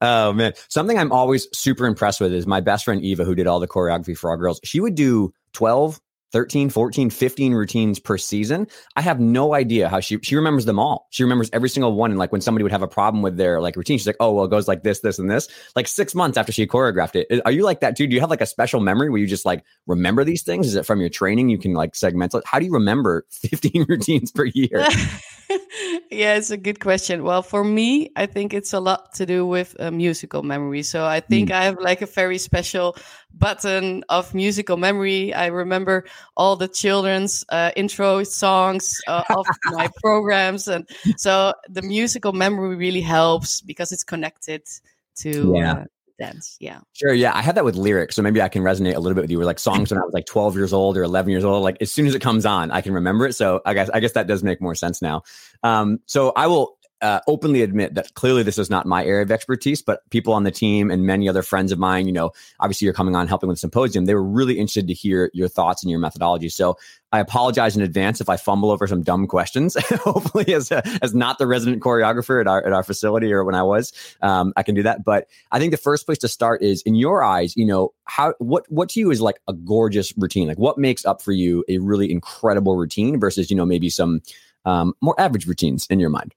Oh 0.00 0.32
man, 0.32 0.54
something 0.68 0.98
I'm 0.98 1.12
always 1.12 1.46
super 1.56 1.86
impressed 1.86 2.20
with 2.20 2.32
is 2.32 2.46
my 2.46 2.60
best 2.60 2.84
friend 2.84 3.02
Eva, 3.02 3.24
who 3.24 3.34
did 3.34 3.46
all 3.46 3.60
the 3.60 3.68
choreography 3.68 4.16
for 4.16 4.30
our 4.30 4.36
girls. 4.36 4.60
She 4.64 4.80
would 4.80 4.94
do 4.94 5.32
12, 5.52 6.00
13, 6.36 6.68
14, 6.68 7.08
15 7.08 7.54
routines 7.54 7.98
per 7.98 8.18
season. 8.18 8.66
I 8.94 9.00
have 9.00 9.18
no 9.18 9.54
idea 9.54 9.88
how 9.88 10.00
she 10.00 10.18
she 10.22 10.36
remembers 10.36 10.66
them 10.66 10.78
all. 10.78 11.08
She 11.08 11.22
remembers 11.22 11.48
every 11.54 11.70
single 11.70 11.94
one. 11.94 12.10
And 12.10 12.18
like 12.18 12.30
when 12.30 12.42
somebody 12.42 12.62
would 12.62 12.72
have 12.72 12.82
a 12.82 12.86
problem 12.86 13.22
with 13.22 13.38
their 13.38 13.58
like 13.58 13.74
routine, 13.74 13.96
she's 13.96 14.06
like, 14.06 14.18
oh, 14.20 14.34
well, 14.34 14.44
it 14.44 14.50
goes 14.50 14.68
like 14.68 14.82
this, 14.82 15.00
this, 15.00 15.18
and 15.18 15.30
this. 15.30 15.48
Like 15.74 15.88
six 15.88 16.14
months 16.14 16.36
after 16.36 16.52
she 16.52 16.66
choreographed 16.66 17.16
it. 17.16 17.40
Are 17.46 17.50
you 17.50 17.62
like 17.62 17.80
that 17.80 17.96
too? 17.96 18.06
Do 18.06 18.14
you 18.14 18.20
have 18.20 18.28
like 18.28 18.42
a 18.42 18.46
special 18.46 18.80
memory 18.80 19.08
where 19.08 19.18
you 19.18 19.26
just 19.26 19.46
like 19.46 19.64
remember 19.86 20.24
these 20.24 20.42
things? 20.42 20.66
Is 20.66 20.74
it 20.74 20.84
from 20.84 21.00
your 21.00 21.08
training? 21.08 21.48
You 21.48 21.56
can 21.56 21.72
like 21.72 21.96
segment 21.96 22.34
it. 22.34 22.42
How 22.44 22.58
do 22.58 22.66
you 22.66 22.72
remember 22.72 23.24
15 23.30 23.86
routines 23.88 24.30
per 24.30 24.44
year? 24.44 24.86
yeah, 26.10 26.36
it's 26.36 26.50
a 26.50 26.56
good 26.56 26.80
question. 26.80 27.22
Well, 27.22 27.42
for 27.42 27.64
me, 27.64 28.10
I 28.16 28.26
think 28.26 28.52
it's 28.52 28.72
a 28.72 28.80
lot 28.80 29.14
to 29.14 29.26
do 29.26 29.46
with 29.46 29.76
uh, 29.78 29.90
musical 29.90 30.42
memory. 30.42 30.82
So 30.82 31.04
I 31.04 31.20
think 31.20 31.48
mm. 31.48 31.54
I 31.54 31.64
have 31.64 31.78
like 31.80 32.02
a 32.02 32.06
very 32.06 32.38
special 32.38 32.96
button 33.32 34.04
of 34.08 34.34
musical 34.34 34.76
memory. 34.76 35.34
I 35.34 35.46
remember 35.46 36.04
all 36.36 36.56
the 36.56 36.68
children's 36.68 37.44
uh, 37.48 37.70
intro 37.76 38.24
songs 38.24 39.00
uh, 39.06 39.24
of 39.30 39.46
my 39.66 39.88
programs, 40.02 40.68
and 40.68 40.88
so 41.16 41.54
the 41.68 41.82
musical 41.82 42.32
memory 42.32 42.76
really 42.76 43.00
helps 43.00 43.60
because 43.60 43.92
it's 43.92 44.04
connected 44.04 44.62
to 45.16 45.52
yeah. 45.56 45.72
Uh, 45.72 45.84
dance. 46.18 46.56
Yeah. 46.60 46.80
Sure. 46.92 47.12
Yeah. 47.12 47.32
I 47.34 47.42
had 47.42 47.54
that 47.56 47.64
with 47.64 47.76
lyrics. 47.76 48.16
So 48.16 48.22
maybe 48.22 48.40
I 48.40 48.48
can 48.48 48.62
resonate 48.62 48.94
a 48.94 49.00
little 49.00 49.14
bit 49.14 49.22
with 49.22 49.30
you. 49.30 49.38
With 49.38 49.46
like 49.46 49.58
songs 49.58 49.90
when 49.90 50.00
I 50.00 50.04
was 50.04 50.14
like 50.14 50.26
12 50.26 50.56
years 50.56 50.72
old 50.72 50.96
or 50.96 51.02
11 51.02 51.30
years 51.30 51.44
old. 51.44 51.62
Like 51.62 51.76
as 51.80 51.92
soon 51.92 52.06
as 52.06 52.14
it 52.14 52.22
comes 52.22 52.46
on, 52.46 52.70
I 52.70 52.80
can 52.80 52.92
remember 52.92 53.26
it. 53.26 53.34
So 53.34 53.60
I 53.64 53.74
guess 53.74 53.90
I 53.90 54.00
guess 54.00 54.12
that 54.12 54.26
does 54.26 54.42
make 54.42 54.60
more 54.60 54.74
sense 54.74 55.02
now. 55.02 55.22
Um, 55.62 56.00
so 56.06 56.32
I 56.34 56.46
will 56.46 56.75
uh, 57.02 57.20
openly 57.26 57.62
admit 57.62 57.94
that 57.94 58.14
clearly 58.14 58.42
this 58.42 58.58
is 58.58 58.70
not 58.70 58.86
my 58.86 59.04
area 59.04 59.22
of 59.22 59.30
expertise, 59.30 59.82
but 59.82 60.08
people 60.10 60.32
on 60.32 60.44
the 60.44 60.50
team 60.50 60.90
and 60.90 61.04
many 61.04 61.28
other 61.28 61.42
friends 61.42 61.70
of 61.70 61.78
mine, 61.78 62.06
you 62.06 62.12
know, 62.12 62.30
obviously 62.60 62.86
you're 62.86 62.94
coming 62.94 63.14
on 63.14 63.28
helping 63.28 63.48
with 63.48 63.56
the 63.56 63.60
symposium. 63.60 64.06
They 64.06 64.14
were 64.14 64.22
really 64.24 64.54
interested 64.54 64.88
to 64.88 64.94
hear 64.94 65.30
your 65.34 65.48
thoughts 65.48 65.82
and 65.82 65.90
your 65.90 66.00
methodology. 66.00 66.48
So 66.48 66.78
I 67.12 67.20
apologize 67.20 67.76
in 67.76 67.82
advance 67.82 68.20
if 68.20 68.28
I 68.28 68.36
fumble 68.36 68.70
over 68.70 68.86
some 68.86 69.02
dumb 69.02 69.26
questions. 69.26 69.76
Hopefully, 70.00 70.54
as 70.54 70.70
a, 70.70 70.82
as 71.02 71.14
not 71.14 71.38
the 71.38 71.46
resident 71.46 71.82
choreographer 71.82 72.40
at 72.40 72.46
our 72.46 72.66
at 72.66 72.72
our 72.72 72.82
facility 72.82 73.32
or 73.32 73.44
when 73.44 73.54
I 73.54 73.62
was, 73.62 73.92
um, 74.22 74.52
I 74.56 74.62
can 74.62 74.74
do 74.74 74.82
that. 74.82 75.04
But 75.04 75.28
I 75.52 75.58
think 75.58 75.70
the 75.70 75.76
first 75.76 76.06
place 76.06 76.18
to 76.18 76.28
start 76.28 76.62
is 76.62 76.82
in 76.82 76.94
your 76.94 77.22
eyes. 77.22 77.56
You 77.56 77.66
know, 77.66 77.92
how 78.04 78.34
what 78.38 78.64
what 78.70 78.88
to 78.90 79.00
you 79.00 79.10
is 79.10 79.20
like 79.20 79.40
a 79.48 79.52
gorgeous 79.52 80.12
routine? 80.16 80.48
Like 80.48 80.58
what 80.58 80.78
makes 80.78 81.04
up 81.04 81.22
for 81.22 81.32
you 81.32 81.64
a 81.68 81.78
really 81.78 82.10
incredible 82.10 82.76
routine 82.76 83.20
versus 83.20 83.50
you 83.50 83.56
know 83.56 83.66
maybe 83.66 83.88
some 83.88 84.20
um, 84.64 84.94
more 85.00 85.18
average 85.20 85.46
routines 85.46 85.86
in 85.88 86.00
your 86.00 86.10
mind? 86.10 86.34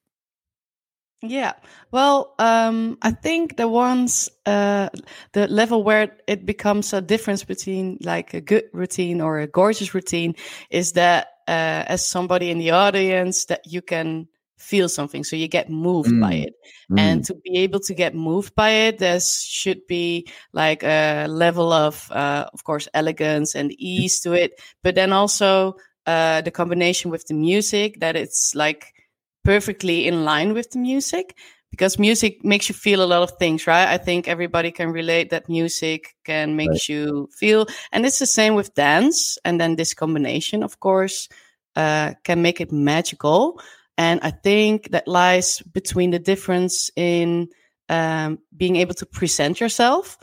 Yeah. 1.21 1.53
Well, 1.91 2.33
um, 2.39 2.97
I 3.01 3.11
think 3.11 3.57
the 3.57 3.67
ones, 3.67 4.29
uh, 4.45 4.89
the 5.33 5.47
level 5.47 5.83
where 5.83 6.15
it 6.27 6.45
becomes 6.45 6.93
a 6.93 7.01
difference 7.01 7.43
between 7.43 7.97
like 8.01 8.33
a 8.33 8.39
good 8.41 8.65
routine 8.71 9.19
or 9.19 9.39
a 9.39 9.47
gorgeous 9.47 9.93
routine 9.93 10.35
is 10.69 10.93
that, 10.93 11.27
uh, 11.47 11.83
as 11.87 12.07
somebody 12.07 12.51
in 12.51 12.59
the 12.59 12.71
audience 12.71 13.45
that 13.45 13.61
you 13.65 13.81
can 13.81 14.27
feel 14.57 14.89
something 14.89 15.23
so 15.23 15.35
you 15.37 15.47
get 15.47 15.69
moved 15.69 16.11
Mm. 16.11 16.19
by 16.19 16.33
it 16.33 16.53
and 16.97 17.23
to 17.23 17.33
be 17.33 17.59
able 17.59 17.79
to 17.79 17.93
get 17.93 18.13
moved 18.13 18.53
by 18.55 18.69
it 18.71 18.97
there 18.97 19.17
should 19.21 19.87
be 19.87 20.27
like 20.51 20.83
a 20.83 21.27
level 21.29 21.71
of 21.71 22.11
uh, 22.11 22.45
of 22.53 22.65
course 22.65 22.87
elegance 22.93 23.55
and 23.55 23.71
ease 23.79 24.19
to 24.19 24.33
it 24.33 24.51
but 24.83 24.95
then 24.95 25.13
also 25.13 25.75
uh, 26.05 26.41
the 26.41 26.51
combination 26.51 27.09
with 27.09 27.25
the 27.27 27.33
music 27.33 28.01
that 28.01 28.17
it's 28.17 28.53
like 28.53 28.93
perfectly 29.49 30.05
in 30.07 30.25
line 30.25 30.53
with 30.53 30.69
the 30.71 30.77
music 30.79 31.35
because 31.71 31.97
music 31.97 32.43
makes 32.45 32.69
you 32.69 32.75
feel 32.75 33.01
a 33.01 33.09
lot 33.13 33.23
of 33.23 33.31
things 33.39 33.65
right 33.65 33.87
i 33.95 33.97
think 33.97 34.27
everybody 34.27 34.71
can 34.71 34.91
relate 34.91 35.29
that 35.31 35.49
music 35.49 36.15
can 36.23 36.55
make 36.55 36.69
Right. 36.69 36.89
you 36.89 37.27
feel 37.41 37.65
and 37.91 38.05
it's 38.05 38.19
the 38.19 38.27
same 38.27 38.53
with 38.53 38.75
dance 38.75 39.39
and 39.45 39.59
then 39.59 39.75
this 39.75 39.93
combination 39.95 40.61
of 40.63 40.79
course 40.79 41.27
uh, 41.75 42.13
can 42.23 42.41
make 42.43 42.61
it 42.61 42.71
magical 42.71 43.59
and 43.97 44.19
i 44.21 44.29
think 44.29 44.91
that 44.91 45.07
lies 45.07 45.61
between 45.73 46.11
the 46.11 46.19
difference 46.19 46.91
in 46.95 47.47
um, 47.89 48.37
being 48.55 48.75
able 48.75 48.93
to 48.93 49.05
present 49.05 49.59
yourself 49.59 50.17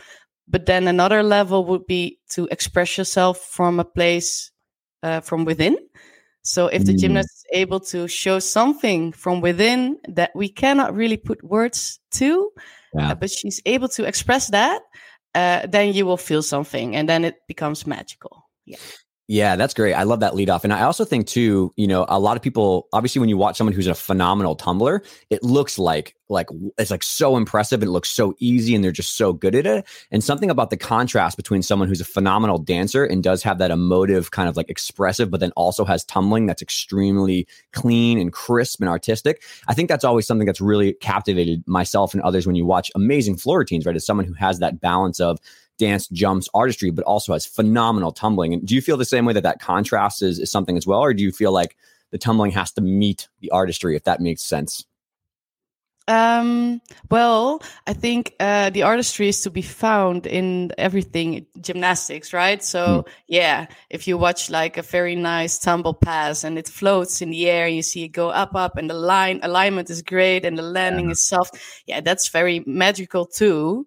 but 0.46 0.66
then 0.66 0.86
another 0.86 1.22
level 1.24 1.64
would 1.64 1.84
be 1.86 2.20
to 2.30 2.46
express 2.52 2.96
yourself 2.96 3.38
from 3.38 3.80
a 3.80 3.84
place 3.84 4.52
uh, 5.02 5.18
from 5.20 5.44
within 5.44 5.76
so 6.42 6.68
if 6.68 6.84
the 6.84 6.92
Mm. 6.92 7.00
gymnast 7.00 7.35
able 7.52 7.80
to 7.80 8.08
show 8.08 8.38
something 8.38 9.12
from 9.12 9.40
within 9.40 9.98
that 10.08 10.30
we 10.34 10.48
cannot 10.48 10.94
really 10.94 11.16
put 11.16 11.42
words 11.42 12.00
to, 12.12 12.50
Yeah. 12.94 13.10
uh, 13.10 13.14
but 13.14 13.30
she's 13.30 13.60
able 13.66 13.88
to 13.90 14.04
express 14.04 14.48
that, 14.48 14.82
uh, 15.34 15.66
then 15.66 15.92
you 15.94 16.06
will 16.06 16.16
feel 16.16 16.42
something, 16.42 16.96
and 16.96 17.08
then 17.08 17.24
it 17.24 17.36
becomes 17.48 17.86
magical. 17.86 18.44
Yeah. 18.64 18.78
Yeah, 19.28 19.56
that's 19.56 19.74
great. 19.74 19.92
I 19.94 20.04
love 20.04 20.20
that 20.20 20.36
lead 20.36 20.48
off. 20.50 20.62
And 20.62 20.72
I 20.72 20.82
also 20.82 21.04
think 21.04 21.26
too, 21.26 21.72
you 21.76 21.88
know, 21.88 22.06
a 22.08 22.20
lot 22.20 22.36
of 22.36 22.42
people 22.44 22.86
obviously 22.92 23.18
when 23.18 23.28
you 23.28 23.36
watch 23.36 23.56
someone 23.56 23.74
who's 23.74 23.88
a 23.88 23.94
phenomenal 23.94 24.54
tumbler, 24.54 25.02
it 25.30 25.42
looks 25.42 25.80
like 25.80 26.14
like 26.28 26.46
it's 26.78 26.92
like 26.92 27.02
so 27.02 27.36
impressive 27.36 27.82
and 27.82 27.88
it 27.88 27.92
looks 27.92 28.08
so 28.08 28.34
easy 28.38 28.74
and 28.76 28.84
they're 28.84 28.92
just 28.92 29.16
so 29.16 29.32
good 29.32 29.56
at 29.56 29.66
it. 29.66 29.84
And 30.12 30.22
something 30.22 30.48
about 30.48 30.70
the 30.70 30.76
contrast 30.76 31.36
between 31.36 31.62
someone 31.62 31.88
who's 31.88 32.00
a 32.00 32.04
phenomenal 32.04 32.58
dancer 32.58 33.04
and 33.04 33.20
does 33.20 33.42
have 33.42 33.58
that 33.58 33.72
emotive 33.72 34.30
kind 34.30 34.48
of 34.48 34.56
like 34.56 34.70
expressive 34.70 35.28
but 35.28 35.40
then 35.40 35.50
also 35.56 35.84
has 35.84 36.04
tumbling 36.04 36.46
that's 36.46 36.62
extremely 36.62 37.48
clean 37.72 38.18
and 38.20 38.32
crisp 38.32 38.80
and 38.80 38.88
artistic. 38.88 39.42
I 39.66 39.74
think 39.74 39.88
that's 39.88 40.04
always 40.04 40.26
something 40.28 40.46
that's 40.46 40.60
really 40.60 40.92
captivated 40.94 41.64
myself 41.66 42.14
and 42.14 42.22
others 42.22 42.46
when 42.46 42.54
you 42.54 42.64
watch 42.64 42.92
amazing 42.94 43.38
floor 43.38 43.58
routines, 43.58 43.86
right? 43.86 43.96
As 43.96 44.06
someone 44.06 44.26
who 44.26 44.34
has 44.34 44.60
that 44.60 44.80
balance 44.80 45.18
of 45.18 45.40
dance, 45.78 46.08
jumps, 46.08 46.48
artistry, 46.54 46.90
but 46.90 47.04
also 47.04 47.32
has 47.32 47.46
phenomenal 47.46 48.12
tumbling. 48.12 48.52
And 48.54 48.66
do 48.66 48.74
you 48.74 48.80
feel 48.80 48.96
the 48.96 49.04
same 49.04 49.24
way 49.24 49.32
that 49.32 49.42
that 49.42 49.60
contrast 49.60 50.22
is, 50.22 50.38
is 50.38 50.50
something 50.50 50.76
as 50.76 50.86
well? 50.86 51.00
Or 51.00 51.14
do 51.14 51.22
you 51.22 51.32
feel 51.32 51.52
like 51.52 51.76
the 52.10 52.18
tumbling 52.18 52.52
has 52.52 52.72
to 52.72 52.80
meet 52.80 53.28
the 53.40 53.50
artistry, 53.50 53.96
if 53.96 54.04
that 54.04 54.20
makes 54.20 54.42
sense? 54.42 54.84
Um, 56.08 56.80
well, 57.10 57.60
I 57.86 57.92
think 57.92 58.34
uh, 58.38 58.70
the 58.70 58.84
artistry 58.84 59.28
is 59.28 59.40
to 59.40 59.50
be 59.50 59.62
found 59.62 60.24
in 60.24 60.70
everything 60.78 61.46
gymnastics, 61.60 62.32
right? 62.32 62.62
So, 62.62 63.06
yeah, 63.26 63.66
if 63.90 64.06
you 64.06 64.16
watch 64.16 64.48
like 64.48 64.76
a 64.76 64.82
very 64.82 65.16
nice 65.16 65.58
tumble 65.58 65.94
pass 65.94 66.44
and 66.44 66.58
it 66.58 66.68
floats 66.68 67.22
in 67.22 67.30
the 67.30 67.50
air, 67.50 67.66
and 67.66 67.74
you 67.74 67.82
see 67.82 68.04
it 68.04 68.08
go 68.08 68.28
up, 68.28 68.54
up, 68.54 68.76
and 68.76 68.88
the 68.88 68.94
line 68.94 69.40
alignment 69.42 69.90
is 69.90 70.02
great 70.02 70.44
and 70.44 70.56
the 70.56 70.62
landing 70.62 71.10
is 71.10 71.26
soft. 71.26 71.58
Yeah, 71.86 72.00
that's 72.00 72.28
very 72.28 72.62
magical 72.66 73.26
too. 73.26 73.86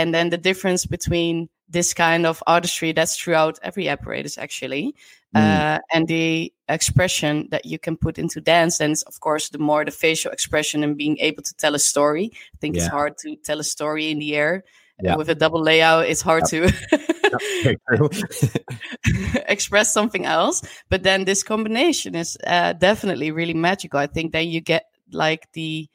And 0.00 0.12
then 0.14 0.30
the 0.30 0.38
difference 0.38 0.86
between 0.86 1.48
this 1.68 1.94
kind 1.94 2.26
of 2.26 2.42
artistry 2.46 2.92
that's 2.92 3.16
throughout 3.16 3.58
every 3.62 3.88
apparatus 3.88 4.38
actually 4.38 4.94
Mm. 5.36 5.40
uh, 5.40 5.78
and 5.94 6.08
the 6.08 6.52
expression 6.68 7.46
that 7.52 7.64
you 7.64 7.78
can 7.78 7.96
put 7.96 8.18
into 8.18 8.40
dance. 8.40 8.80
And 8.80 8.90
it's 8.92 9.02
of 9.06 9.20
course 9.20 9.48
the 9.50 9.58
more 9.58 9.84
the 9.84 9.92
facial 9.92 10.32
expression 10.32 10.82
and 10.82 10.96
being 10.96 11.18
able 11.20 11.42
to 11.44 11.54
tell 11.54 11.74
a 11.76 11.78
story 11.78 12.32
i 12.34 12.56
think 12.60 12.74
it's 12.76 12.88
hard 12.88 13.16
to 13.18 13.36
tell 13.36 13.60
a 13.60 13.64
story 13.64 14.10
in 14.10 14.18
the 14.18 14.34
air 14.34 14.64
Yeah. 15.02 15.16
with 15.16 15.30
a 15.30 15.34
double 15.36 15.62
layout 15.62 16.06
it's 16.10 16.22
hard 16.22 16.44
to 16.50 16.66
express 19.48 19.92
something 19.92 20.24
else. 20.26 20.62
But 20.88 21.02
then 21.02 21.24
this 21.24 21.42
combination 21.42 22.14
is 22.14 22.36
uh, 22.46 22.72
definitely 22.74 23.30
really 23.30 23.54
magical. 23.54 24.00
I 24.00 24.06
think 24.08 24.32
then 24.32 24.48
you 24.48 24.60
get 24.60 24.84
like 25.12 25.46
the 25.52 25.88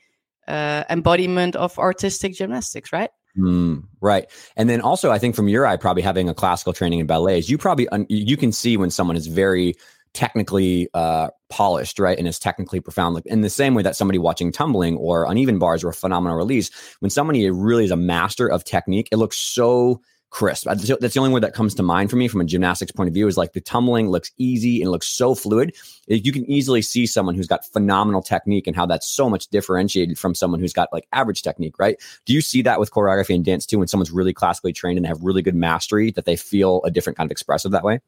uh, 0.47 0.83
embodiment 0.89 1.55
of 1.55 1.77
artistic 1.79 2.35
gymnastics 2.35 2.91
right 2.93 3.09
Mm, 3.37 3.83
right. 3.99 4.25
And 4.55 4.69
then 4.69 4.81
also, 4.81 5.11
I 5.11 5.19
think 5.19 5.35
from 5.35 5.49
your 5.49 5.67
eye, 5.67 5.75
probably 5.77 6.03
having 6.03 6.29
a 6.29 6.33
classical 6.33 6.73
training 6.73 6.99
in 6.99 7.07
ballet 7.07 7.39
is 7.39 7.49
you 7.49 7.57
probably, 7.57 7.87
un- 7.89 8.05
you 8.09 8.37
can 8.37 8.51
see 8.51 8.77
when 8.77 8.89
someone 8.89 9.17
is 9.17 9.27
very 9.27 9.75
technically 10.13 10.87
uh, 10.93 11.29
polished, 11.49 11.99
right? 11.99 12.17
And 12.17 12.27
is 12.27 12.39
technically 12.39 12.79
profound. 12.79 13.15
Like 13.15 13.25
in 13.25 13.41
the 13.41 13.49
same 13.49 13.73
way 13.75 13.83
that 13.83 13.97
somebody 13.97 14.17
watching 14.17 14.51
tumbling 14.51 14.95
or 14.95 15.25
uneven 15.29 15.59
bars 15.59 15.83
or 15.83 15.89
a 15.89 15.93
phenomenal 15.93 16.37
release, 16.37 16.71
when 17.01 17.09
somebody 17.09 17.49
really 17.51 17.83
is 17.83 17.91
a 17.91 17.97
master 17.97 18.47
of 18.47 18.63
technique, 18.63 19.09
it 19.11 19.17
looks 19.17 19.37
so 19.37 20.01
crisp. 20.35 20.65
That's 20.65 20.83
the 20.83 21.19
only 21.19 21.31
word 21.31 21.43
that 21.43 21.53
comes 21.53 21.75
to 21.75 21.83
mind 21.83 22.09
for 22.09 22.17
me 22.17 22.27
from 22.27 22.41
a 22.41 22.43
gymnastics 22.43 22.91
point 22.91 23.07
of 23.07 23.13
view 23.13 23.25
is 23.25 23.37
like 23.37 23.53
the 23.53 23.61
tumbling 23.61 24.09
looks 24.09 24.31
easy 24.37 24.81
and 24.81 24.91
looks 24.91 25.07
so 25.07 25.33
fluid. 25.33 25.73
You 26.07 26.33
can 26.33 26.43
easily 26.51 26.81
see 26.81 27.05
someone 27.05 27.35
who's 27.35 27.47
got 27.47 27.65
phenomenal 27.65 28.21
technique 28.21 28.67
and 28.67 28.75
how 28.75 28.85
that's 28.85 29.07
so 29.07 29.29
much 29.29 29.47
differentiated 29.47 30.19
from 30.19 30.35
someone 30.35 30.59
who's 30.59 30.73
got 30.73 30.91
like 30.91 31.07
average 31.13 31.41
technique, 31.41 31.79
right? 31.79 31.95
Do 32.25 32.33
you 32.33 32.41
see 32.41 32.61
that 32.63 32.81
with 32.81 32.91
choreography 32.91 33.33
and 33.33 33.45
dance 33.45 33.65
too 33.65 33.79
when 33.79 33.87
someone's 33.87 34.11
really 34.11 34.33
classically 34.33 34.73
trained 34.73 34.97
and 34.97 35.07
have 35.07 35.21
really 35.21 35.41
good 35.41 35.55
mastery 35.55 36.11
that 36.11 36.25
they 36.25 36.35
feel 36.35 36.81
a 36.83 36.91
different 36.91 37.15
kind 37.15 37.29
of 37.29 37.31
expressive 37.31 37.71
that 37.71 37.85
way? 37.85 38.01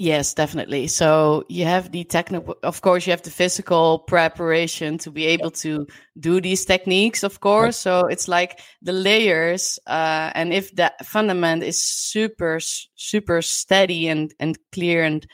Yes, 0.00 0.32
definitely. 0.32 0.86
So 0.86 1.44
you 1.48 1.64
have 1.64 1.90
the 1.90 2.04
technical, 2.04 2.54
of 2.62 2.82
course, 2.82 3.04
you 3.04 3.10
have 3.10 3.22
the 3.22 3.32
physical 3.32 3.98
preparation 3.98 4.96
to 4.98 5.10
be 5.10 5.26
able 5.26 5.50
to 5.52 5.88
do 6.20 6.40
these 6.40 6.64
techniques, 6.64 7.24
of 7.24 7.40
course. 7.40 7.76
So 7.76 8.06
it's 8.06 8.28
like 8.28 8.60
the 8.80 8.92
layers, 8.92 9.80
uh, 9.88 10.30
and 10.36 10.52
if 10.52 10.72
that 10.76 11.04
fundament 11.04 11.64
is 11.64 11.82
super, 11.82 12.60
super 12.60 13.42
steady 13.42 14.06
and 14.06 14.32
and 14.38 14.56
clear, 14.70 15.02
and 15.02 15.26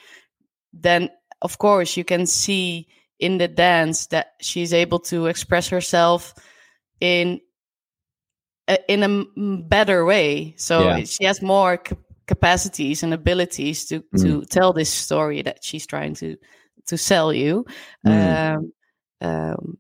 then 0.73 1.11
of 1.42 1.59
course 1.59 1.94
you 1.99 2.04
can 2.04 2.25
see 2.25 2.88
in 3.18 3.37
the 3.37 3.49
dance 3.49 4.06
that 4.06 4.28
she's 4.40 4.73
able 4.73 4.99
to 5.00 5.26
express 5.26 5.68
herself 5.68 6.35
in 7.00 7.38
in 8.88 9.02
a 9.02 9.25
better 9.68 10.06
way. 10.06 10.54
So 10.56 10.80
Yeah. 10.80 11.04
she 11.04 11.25
has 11.25 11.42
more 11.42 11.78
capacities 12.26 13.02
and 13.02 13.12
abilities 13.14 13.87
to 13.87 14.04
to 14.19 14.43
tell 14.45 14.73
this 14.73 14.90
story 14.90 15.43
that 15.43 15.62
she's 15.62 15.87
trying 15.87 16.14
to 16.14 16.37
to 16.87 16.97
sell 16.97 17.33
you. 17.33 17.64
Mm. 18.07 18.57
Um, 18.57 18.73
um, 19.21 19.78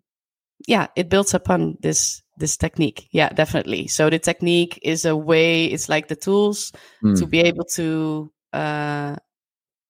yeah, 0.66 0.86
it 0.96 1.08
builds 1.08 1.34
upon 1.34 1.76
this 1.80 2.22
this 2.38 2.56
technique. 2.56 3.08
Yeah, 3.12 3.28
definitely. 3.28 3.86
So 3.88 4.10
the 4.10 4.18
technique 4.18 4.78
is 4.82 5.04
a 5.04 5.16
way. 5.16 5.66
It's 5.66 5.88
like 5.88 6.08
the 6.08 6.16
tools 6.16 6.72
Mm. 7.02 7.18
to 7.18 7.26
be 7.26 7.40
able 7.40 7.64
to. 7.76 8.32
Uh, 8.52 9.16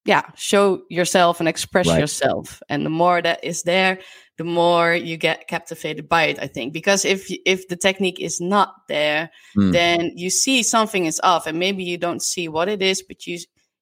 yeah, 0.04 0.23
show 0.37 0.82
yourself 0.90 1.40
and 1.40 1.49
express 1.49 1.87
Right. 1.88 2.00
yourself, 2.00 2.62
and 2.68 2.84
the 2.84 2.90
more 2.90 3.23
that 3.23 3.42
is 3.42 3.62
there, 3.62 3.99
the 4.37 4.44
more 4.44 4.94
you 4.94 5.16
get 5.16 5.49
captivated 5.49 6.08
by 6.08 6.25
it. 6.25 6.38
I 6.40 6.46
think 6.46 6.73
because 6.73 7.04
if 7.04 7.26
if 7.46 7.68
the 7.68 7.76
technique 7.76 8.20
is 8.20 8.40
not 8.40 8.75
there, 8.88 9.30
Mm. 9.56 9.73
then 9.73 10.12
you 10.16 10.28
see 10.30 10.62
something 10.62 11.06
is 11.06 11.20
off, 11.23 11.46
and 11.46 11.58
maybe 11.58 11.84
you 11.84 11.96
don't 11.99 12.23
see 12.23 12.49
what 12.49 12.68
it 12.68 12.82
is, 12.82 13.02
but 13.02 13.26
you 13.26 13.38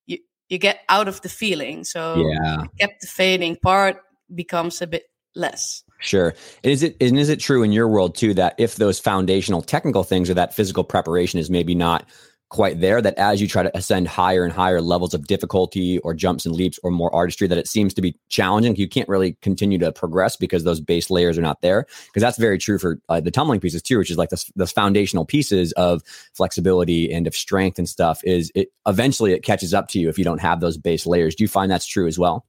you 0.07 0.19
you 0.49 0.59
get 0.59 0.81
out 0.89 1.09
of 1.09 1.21
the 1.23 1.29
feeling. 1.29 1.85
So 1.85 2.27
Yeah. 2.29 2.57
the 2.63 2.69
captivating 2.79 3.57
part 3.57 3.97
becomes 4.35 4.83
a 4.83 4.87
bit 4.87 5.05
less. 5.35 5.83
Sure. 6.01 6.35
And 6.63 6.73
is 6.73 6.83
it 6.83 6.97
and 7.01 7.19
is 7.19 7.29
it 7.31 7.41
true 7.41 7.63
in 7.63 7.73
your 7.73 7.89
world 7.89 8.15
too 8.15 8.35
that 8.35 8.55
if 8.59 8.77
those 8.77 8.99
foundational 9.01 9.63
technical 9.63 10.05
things 10.05 10.29
or 10.29 10.35
that 10.35 10.55
physical 10.55 10.85
preparation 10.85 11.39
is 11.41 11.49
maybe 11.49 11.75
not 11.75 12.05
quite 12.53 12.81
there, 12.81 13.01
that 13.01 13.17
as 13.17 13.41
you 13.41 13.49
try 13.49 13.63
to 13.63 13.75
ascend 13.77 14.07
higher 14.07 14.45
and 14.45 14.53
higher 14.53 14.83
levels 14.83 15.15
of 15.15 15.27
difficulty 15.27 15.99
or 16.01 16.13
jumps 16.13 16.45
and 16.45 16.55
leaps 16.55 16.79
or 16.83 16.91
more 16.91 17.13
artistry, 17.15 17.49
that 17.49 17.57
it 17.57 17.67
seems 17.67 17.95
to 17.95 18.03
be 18.03 18.15
challenging. 18.29 18.77
You 18.77 18.89
can't 18.89 19.09
really 19.09 19.39
continue 19.41 19.79
to 19.79 19.91
progress 19.91 20.37
because 20.37 20.63
those 20.63 20.79
base 20.79 21.09
layers 21.09 21.39
are 21.39 21.43
not 21.43 21.63
there. 21.63 21.87
Because 22.07 22.21
that's 22.21 22.37
very 22.37 22.59
true 22.59 22.79
for 22.79 23.01
uh, 23.09 23.21
the 23.21 23.31
tumbling 23.31 23.59
pieces 23.59 23.81
too, 23.81 23.97
which 23.97 24.11
is 24.11 24.19
like 24.19 24.29
those 24.55 24.71
foundational 24.71 25.25
pieces 25.25 25.73
of 25.73 26.03
flexibility 26.35 27.11
and 27.11 27.27
of 27.27 27.35
strength 27.35 27.79
and 27.79 27.89
stuff. 27.89 28.21
Is 28.23 28.53
it 28.55 28.69
eventually 28.87 29.33
it 29.33 29.43
catches 29.43 29.73
up 29.73 29.89
to 29.89 29.99
you 29.99 30.11
if 30.11 30.19
you 30.19 30.25
don't 30.25 30.41
have 30.41 30.61
those 30.61 30.77
base 30.77 31.07
layers? 31.07 31.35
Do 31.35 31.45
you 31.45 31.49
find 31.49 31.73
that's 31.73 31.87
true 31.87 32.07
as 32.07 32.19
well? 32.19 32.45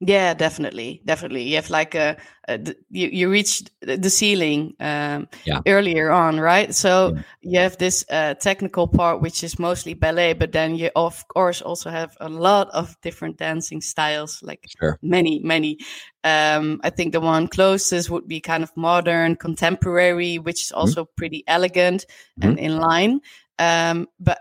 Yeah, 0.00 0.34
definitely, 0.34 1.00
definitely. 1.06 1.44
You 1.44 1.56
have 1.56 1.70
like 1.70 1.94
a, 1.94 2.18
a 2.48 2.58
you 2.90 3.08
you 3.08 3.30
reached 3.30 3.70
the 3.80 4.10
ceiling 4.10 4.74
um, 4.78 5.26
Yeah. 5.46 5.60
earlier 5.66 6.10
on, 6.10 6.38
right? 6.38 6.74
So 6.74 7.14
Yeah. 7.16 7.22
you 7.40 7.60
have 7.60 7.78
this 7.78 8.04
uh, 8.10 8.34
technical 8.34 8.88
part, 8.88 9.22
which 9.22 9.42
is 9.42 9.58
mostly 9.58 9.94
ballet, 9.94 10.34
but 10.34 10.52
then 10.52 10.76
you 10.76 10.90
of 10.96 11.26
course 11.28 11.62
also 11.62 11.88
have 11.88 12.14
a 12.20 12.28
lot 12.28 12.68
of 12.74 12.94
different 13.00 13.38
dancing 13.38 13.80
styles, 13.80 14.42
like 14.42 14.68
Sure. 14.78 14.98
many, 15.00 15.38
many. 15.38 15.78
Um, 16.24 16.78
I 16.84 16.90
think 16.90 17.12
the 17.12 17.20
one 17.20 17.48
closest 17.48 18.10
would 18.10 18.28
be 18.28 18.40
kind 18.40 18.62
of 18.62 18.76
modern, 18.76 19.36
contemporary, 19.36 20.38
which 20.38 20.60
is 20.62 20.72
also 20.72 21.06
pretty 21.16 21.42
elegant 21.46 22.04
and 22.42 22.58
in 22.58 22.76
line. 22.76 23.20
Um, 23.58 24.08
but 24.20 24.40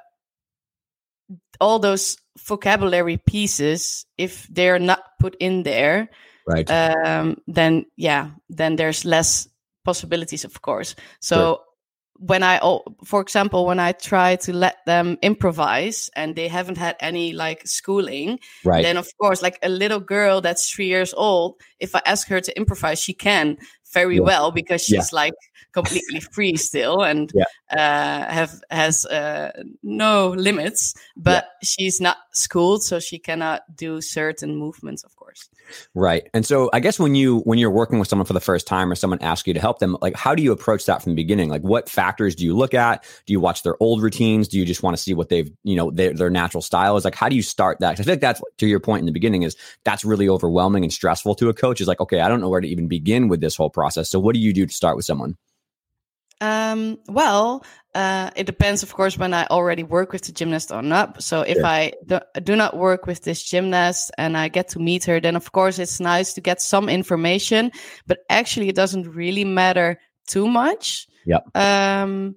all 1.61 1.79
those 1.79 2.17
vocabulary 2.37 3.17
pieces, 3.17 4.05
if 4.17 4.47
they're 4.47 4.79
not 4.79 5.01
put 5.19 5.35
in 5.39 5.63
there, 5.63 6.09
right. 6.47 6.69
um, 6.69 7.37
then 7.47 7.85
yeah 7.95 8.31
then 8.49 8.75
there's 8.75 9.05
less 9.05 9.47
possibilities 9.83 10.45
of 10.45 10.61
course. 10.61 10.95
So 11.19 11.35
Sure. 11.35 11.59
when 12.17 12.43
i 12.43 12.59
for 13.03 13.19
example 13.19 13.65
when 13.65 13.79
i 13.79 13.91
try 13.91 14.37
to 14.37 14.53
let 14.53 14.77
them 14.85 15.17
improvise 15.21 16.09
and 16.15 16.33
they 16.35 16.47
haven't 16.47 16.77
had 16.77 16.95
any 17.01 17.33
like 17.33 17.67
schooling 17.67 18.39
right. 18.63 18.83
then 18.83 18.95
of 18.95 19.07
course 19.19 19.41
like 19.41 19.59
a 19.61 19.67
little 19.67 19.99
girl 19.99 20.39
that's 20.39 20.69
three 20.71 20.87
years 20.87 21.13
old 21.13 21.59
if 21.79 21.93
i 21.93 22.01
ask 22.05 22.29
her 22.29 22.39
to 22.39 22.55
improvise 22.55 23.01
she 23.01 23.13
can 23.13 23.57
very 23.95 24.17
Yeah. 24.17 24.27
well 24.29 24.51
because 24.51 24.83
Yeah. 24.91 24.99
she's 25.01 25.11
like 25.23 25.33
completely 25.73 26.19
free 26.35 26.55
still 26.57 27.01
and 27.03 27.31
Yeah. 27.39 27.49
uh, 27.79 28.31
have 28.39 28.53
has 28.69 29.05
uh, 29.07 29.51
no 29.83 30.29
limits 30.47 30.93
but 31.17 31.43
she's 31.63 31.99
not 31.99 32.17
schooled 32.31 32.83
so 32.83 32.99
she 32.99 33.17
cannot 33.19 33.59
do 33.75 34.01
certain 34.01 34.55
movements 34.55 35.03
of 35.03 35.11
course 35.15 35.24
Right. 35.93 36.29
And 36.33 36.45
so 36.45 36.69
I 36.73 36.79
guess 36.79 36.99
when 36.99 37.15
you 37.15 37.39
when 37.39 37.57
you're 37.57 37.71
working 37.71 37.99
with 37.99 38.07
someone 38.07 38.25
for 38.25 38.33
the 38.33 38.39
first 38.39 38.67
time 38.67 38.91
or 38.91 38.95
someone 38.95 39.19
asks 39.21 39.47
you 39.47 39.53
to 39.53 39.59
help 39.59 39.79
them, 39.79 39.97
like 40.01 40.15
how 40.15 40.35
do 40.35 40.43
you 40.43 40.51
approach 40.51 40.85
that 40.85 41.01
from 41.01 41.13
the 41.13 41.15
beginning? 41.15 41.49
Like 41.49 41.61
what 41.61 41.89
factors 41.89 42.35
do 42.35 42.45
you 42.45 42.55
look 42.55 42.73
at? 42.73 43.03
Do 43.25 43.33
you 43.33 43.39
watch 43.39 43.63
their 43.63 43.75
old 43.79 44.01
routines? 44.01 44.47
Do 44.47 44.59
you 44.59 44.65
just 44.65 44.83
want 44.83 44.95
to 44.95 45.01
see 45.01 45.13
what 45.13 45.29
they've, 45.29 45.51
you 45.63 45.75
know, 45.75 45.91
their 45.91 46.13
their 46.13 46.29
natural 46.29 46.61
style 46.61 46.97
is? 46.97 47.05
Like 47.05 47.15
how 47.15 47.29
do 47.29 47.35
you 47.35 47.41
start 47.41 47.79
that? 47.79 47.99
I 47.99 48.03
feel 48.03 48.13
like 48.13 48.21
that's 48.21 48.41
to 48.57 48.67
your 48.67 48.79
point 48.79 48.99
in 49.01 49.05
the 49.05 49.11
beginning 49.11 49.43
is 49.43 49.55
that's 49.83 50.05
really 50.05 50.29
overwhelming 50.29 50.83
and 50.83 50.93
stressful 50.93 51.35
to 51.35 51.49
a 51.49 51.53
coach. 51.53 51.81
Is 51.81 51.87
like, 51.87 52.01
okay, 52.01 52.21
I 52.21 52.27
don't 52.27 52.41
know 52.41 52.49
where 52.49 52.61
to 52.61 52.67
even 52.67 52.87
begin 52.87 53.27
with 53.27 53.41
this 53.41 53.55
whole 53.55 53.69
process. 53.69 54.09
So 54.09 54.19
what 54.19 54.33
do 54.33 54.39
you 54.39 54.53
do 54.53 54.65
to 54.65 54.73
start 54.73 54.95
with 54.95 55.05
someone? 55.05 55.37
Um, 56.41 56.99
well, 57.07 57.65
uh, 57.95 58.29
it 58.35 58.45
depends, 58.45 58.83
of 58.83 58.93
course, 58.93 59.17
when 59.17 59.33
I 59.33 59.45
already 59.47 59.83
work 59.83 60.11
with 60.11 60.23
the 60.23 60.33
gymnast 60.33 60.69
or 60.71 60.81
not. 60.81 61.23
So 61.23 61.41
if 61.41 61.55
Sure. 61.55 61.65
I 61.65 61.93
do, 62.05 62.19
do 62.43 62.55
not 62.57 62.75
work 62.75 63.07
with 63.07 63.23
this 63.23 63.41
gymnast 63.41 64.11
and 64.17 64.37
I 64.37 64.49
get 64.49 64.67
to 64.69 64.79
meet 64.79 65.05
her, 65.05 65.21
then 65.21 65.37
of 65.37 65.53
course 65.53 65.79
it's 65.79 66.01
nice 66.01 66.33
to 66.33 66.41
get 66.41 66.61
some 66.61 66.89
information. 66.89 67.71
But 68.05 68.19
actually, 68.29 68.67
it 68.67 68.75
doesn't 68.75 69.15
really 69.15 69.45
matter 69.45 69.97
too 70.27 70.45
much. 70.45 71.07
Yep. 71.25 71.55
Um, 71.55 72.35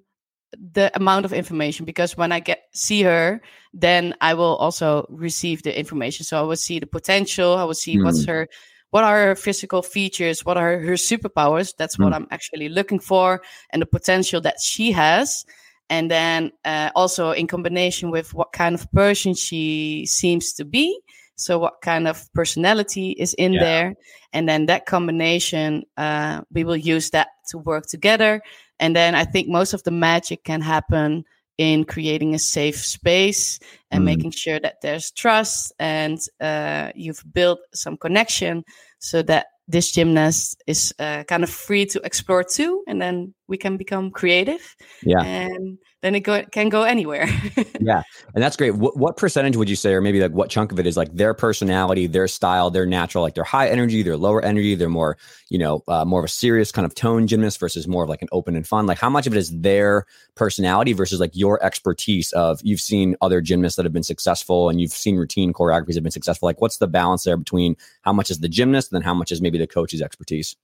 the 0.73 0.89
amount 0.95 1.25
of 1.25 1.33
information 1.33 1.85
because 1.85 2.17
when 2.17 2.31
I 2.31 2.39
get 2.39 2.61
see 2.73 3.03
her, 3.03 3.41
then 3.73 4.15
I 4.21 4.33
will 4.33 4.55
also 4.55 5.05
receive 5.09 5.61
the 5.63 5.77
information. 5.77 6.23
So 6.23 6.39
I 6.39 6.41
will 6.41 6.55
see 6.55 6.79
the 6.79 6.87
potential. 6.87 7.55
I 7.55 7.65
will 7.65 7.75
see 7.75 8.01
what's 8.01 8.25
her, 8.25 8.47
what 8.91 9.03
are 9.03 9.27
her 9.27 9.35
physical 9.35 9.81
features, 9.81 10.45
what 10.45 10.57
are 10.57 10.79
her 10.79 10.93
superpowers. 10.97 11.73
That's 11.77 11.97
what 11.99 12.11
Mm. 12.11 12.15
I'm 12.15 12.27
actually 12.31 12.69
looking 12.69 12.99
for, 12.99 13.41
and 13.71 13.81
the 13.81 13.85
potential 13.85 14.41
that 14.41 14.59
she 14.59 14.91
has. 14.91 15.45
And 15.91 16.09
then 16.11 16.51
uh, 16.65 16.91
also 16.95 17.31
in 17.31 17.47
combination 17.47 18.11
with 18.11 18.33
what 18.33 18.51
kind 18.53 18.75
of 18.75 18.91
person 18.91 19.33
she 19.33 20.05
seems 20.05 20.53
to 20.53 20.65
be. 20.65 20.99
So 21.35 21.57
what 21.57 21.81
kind 21.81 22.07
of 22.07 22.27
personality 22.33 23.11
is 23.17 23.33
in 23.35 23.53
Yeah. 23.53 23.63
there, 23.63 23.95
and 24.33 24.47
then 24.47 24.65
that 24.67 24.85
combination, 24.85 25.83
uh, 25.97 26.41
we 26.51 26.63
will 26.63 26.77
use 26.77 27.09
that 27.11 27.27
to 27.49 27.57
work 27.57 27.85
together. 27.87 28.41
And 28.79 28.95
then 28.95 29.15
I 29.15 29.25
think 29.25 29.47
most 29.47 29.73
of 29.73 29.81
the 29.83 29.91
magic 29.91 30.43
can 30.43 30.61
happen 30.61 31.23
in 31.59 31.83
creating 31.83 32.33
a 32.33 32.39
safe 32.39 32.77
space 32.85 33.59
and 33.91 34.01
Mm. 34.01 34.05
making 34.05 34.31
sure 34.31 34.59
that 34.61 34.79
there's 34.81 35.11
trust 35.11 35.73
and 35.77 36.17
uh, 36.39 36.89
you've 36.95 37.21
built 37.33 37.59
some 37.73 37.97
connection 37.97 38.63
so 38.99 39.21
that 39.23 39.47
this 39.67 39.91
gymnast 39.91 40.63
is 40.67 40.93
uh, 40.99 41.23
kind 41.25 41.43
of 41.43 41.49
free 41.49 41.85
to 41.85 41.99
explore 42.05 42.45
too. 42.45 42.81
And 42.87 43.01
then 43.01 43.33
we 43.47 43.57
can 43.57 43.75
become 43.77 44.09
creative 44.09 44.75
Yeah. 45.03 45.21
and 45.21 45.77
then 46.01 46.15
it 46.15 46.21
go, 46.21 46.43
can 46.51 46.69
go 46.69 46.83
anywhere. 46.83 47.27
yeah 47.79 48.03
and 48.33 48.43
that's 48.43 48.55
great. 48.55 48.75
What, 48.75 48.97
what 48.97 49.17
percentage 49.17 49.55
would 49.57 49.69
you 49.69 49.75
say 49.75 49.93
or 49.93 50.01
maybe 50.01 50.19
like 50.21 50.31
what 50.31 50.49
chunk 50.49 50.71
of 50.71 50.79
it 50.79 50.87
is 50.87 50.97
like 50.97 51.13
their 51.13 51.33
personality 51.33 52.07
their 52.07 52.27
style 52.27 52.69
their 52.69 52.85
natural 52.85 53.23
like 53.23 53.35
their 53.35 53.43
high 53.43 53.69
energy 53.69 54.03
their 54.03 54.17
lower 54.17 54.41
energy 54.41 54.75
they're 54.75 54.89
more 54.89 55.17
you 55.49 55.57
know 55.57 55.83
uh, 55.87 56.05
more 56.05 56.19
of 56.19 56.25
a 56.25 56.29
serious 56.29 56.71
kind 56.71 56.85
of 56.85 56.95
tone 56.95 57.27
gymnast 57.27 57.59
versus 57.59 57.87
more 57.87 58.03
of 58.03 58.09
like 58.09 58.21
an 58.21 58.27
open 58.31 58.55
and 58.55 58.67
fun? 58.67 58.85
Like 58.85 58.99
how 58.99 59.09
much 59.09 59.27
of 59.27 59.33
it 59.33 59.37
is 59.37 59.49
their 59.59 60.05
personality 60.35 60.93
versus 60.93 61.19
like 61.19 61.31
your 61.33 61.63
expertise 61.63 62.31
of 62.33 62.59
you've 62.63 62.81
seen 62.81 63.15
other 63.21 63.41
gymnasts 63.41 63.75
that 63.77 63.85
have 63.85 63.93
been 63.93 64.03
successful 64.03 64.69
and 64.69 64.79
you've 64.79 64.91
seen 64.91 65.17
routine 65.17 65.53
choreographies 65.53 65.95
have 65.95 66.03
been 66.03 66.11
successful? 66.11 66.47
Like 66.47 66.61
what's 66.61 66.77
the 66.77 66.87
balance 66.87 67.23
there 67.23 67.37
between 67.37 67.75
how 68.01 68.13
much 68.13 68.29
is 68.29 68.39
the 68.39 68.49
gymnast 68.49 68.91
and 68.91 68.97
then 68.97 69.05
how 69.05 69.13
much 69.13 69.31
is 69.31 69.41
maybe 69.41 69.57
the 69.57 69.67
coach's 69.67 70.01
expertise 70.01 70.55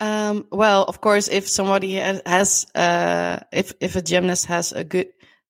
Um, 0.00 0.46
well, 0.50 0.84
of 0.84 1.00
course, 1.00 1.28
if 1.28 1.46
somebody 1.48 1.94
has, 1.94 2.66
uh, 2.74 3.40
if 3.52 3.72
if 3.80 3.96
a 3.96 4.02
gymnast 4.02 4.46
has 4.46 4.72
a 4.72 4.82
good 4.84 5.08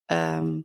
um, 0.09 0.65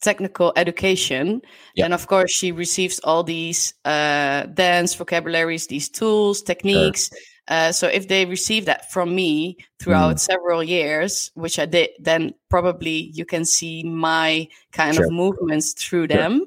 technical 0.00 0.52
education, 0.56 1.42
Yeah. 1.74 1.84
then 1.84 1.92
of 1.92 2.06
course 2.06 2.30
she 2.30 2.52
receives 2.52 3.00
all 3.00 3.24
these 3.24 3.74
uh, 3.84 4.46
dance 4.54 4.94
vocabularies, 4.94 5.66
these 5.66 5.88
tools, 5.88 6.40
techniques. 6.42 7.10
Uh, 7.48 7.72
so 7.72 7.88
if 7.88 8.06
they 8.08 8.26
receive 8.26 8.66
that 8.66 8.92
from 8.92 9.14
me 9.14 9.56
throughout 9.80 10.16
Mm. 10.16 10.20
several 10.20 10.62
years, 10.62 11.30
which 11.34 11.58
I 11.58 11.66
did, 11.66 11.90
then 11.98 12.34
probably 12.50 13.10
you 13.14 13.24
can 13.24 13.44
see 13.44 13.82
my 13.82 14.46
kind 14.70 14.94
Sure. 14.94 15.06
of 15.06 15.10
movements 15.10 15.72
through 15.72 16.06
Sure. 16.08 16.16
them. 16.16 16.44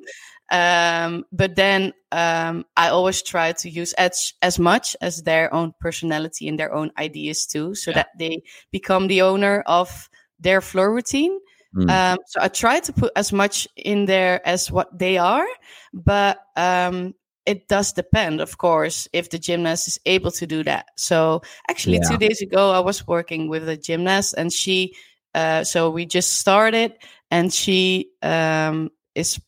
Um, 0.52 1.26
but 1.32 1.56
then 1.56 1.94
um, 2.12 2.66
I 2.76 2.90
always 2.90 3.24
try 3.24 3.54
to 3.54 3.70
use 3.70 3.94
as 3.94 4.34
as 4.42 4.60
much 4.60 4.96
as 5.02 5.24
their 5.24 5.54
own 5.54 5.74
personality 5.80 6.48
and 6.50 6.60
their 6.60 6.74
own 6.74 6.92
ideas 6.98 7.48
too, 7.48 7.74
so 7.76 7.92
Yeah. 7.92 7.96
that 7.96 8.10
they 8.20 8.44
become 8.72 9.08
the 9.08 9.22
owner 9.22 9.64
of 9.66 10.10
their 10.40 10.62
floor 10.62 10.94
routine. 10.94 11.40
Mm. 11.76 11.90
Um, 11.90 12.18
so 12.28 12.42
I 12.42 12.50
try 12.50 12.82
to 12.82 12.92
put 12.94 13.12
as 13.16 13.32
much 13.32 13.66
in 13.78 14.06
there 14.06 14.46
as 14.46 14.70
what 14.70 14.90
they 15.00 15.18
are, 15.18 15.48
but 15.94 16.38
um, 16.58 17.14
it 17.46 17.70
does 17.70 17.94
depend, 17.94 18.42
of 18.42 18.58
course, 18.58 19.08
if 19.14 19.30
the 19.30 19.40
gymnast 19.40 19.88
is 19.88 20.00
able 20.06 20.32
to 20.32 20.46
do 20.46 20.64
that. 20.64 20.88
So 20.98 21.42
actually, 21.70 22.00
Yeah. 22.02 22.10
two 22.10 22.18
days 22.18 22.42
ago, 22.42 22.72
I 22.72 22.80
was 22.80 23.08
working 23.08 23.48
with 23.50 23.70
a 23.70 23.78
gymnast, 23.78 24.36
and 24.38 24.52
she, 24.52 24.94
uh, 25.34 25.64
so 25.64 25.90
we 25.90 26.06
just 26.06 26.40
started, 26.40 26.92
and 27.30 27.54
she 27.54 28.10
um, 28.22 28.92
is 29.16 29.40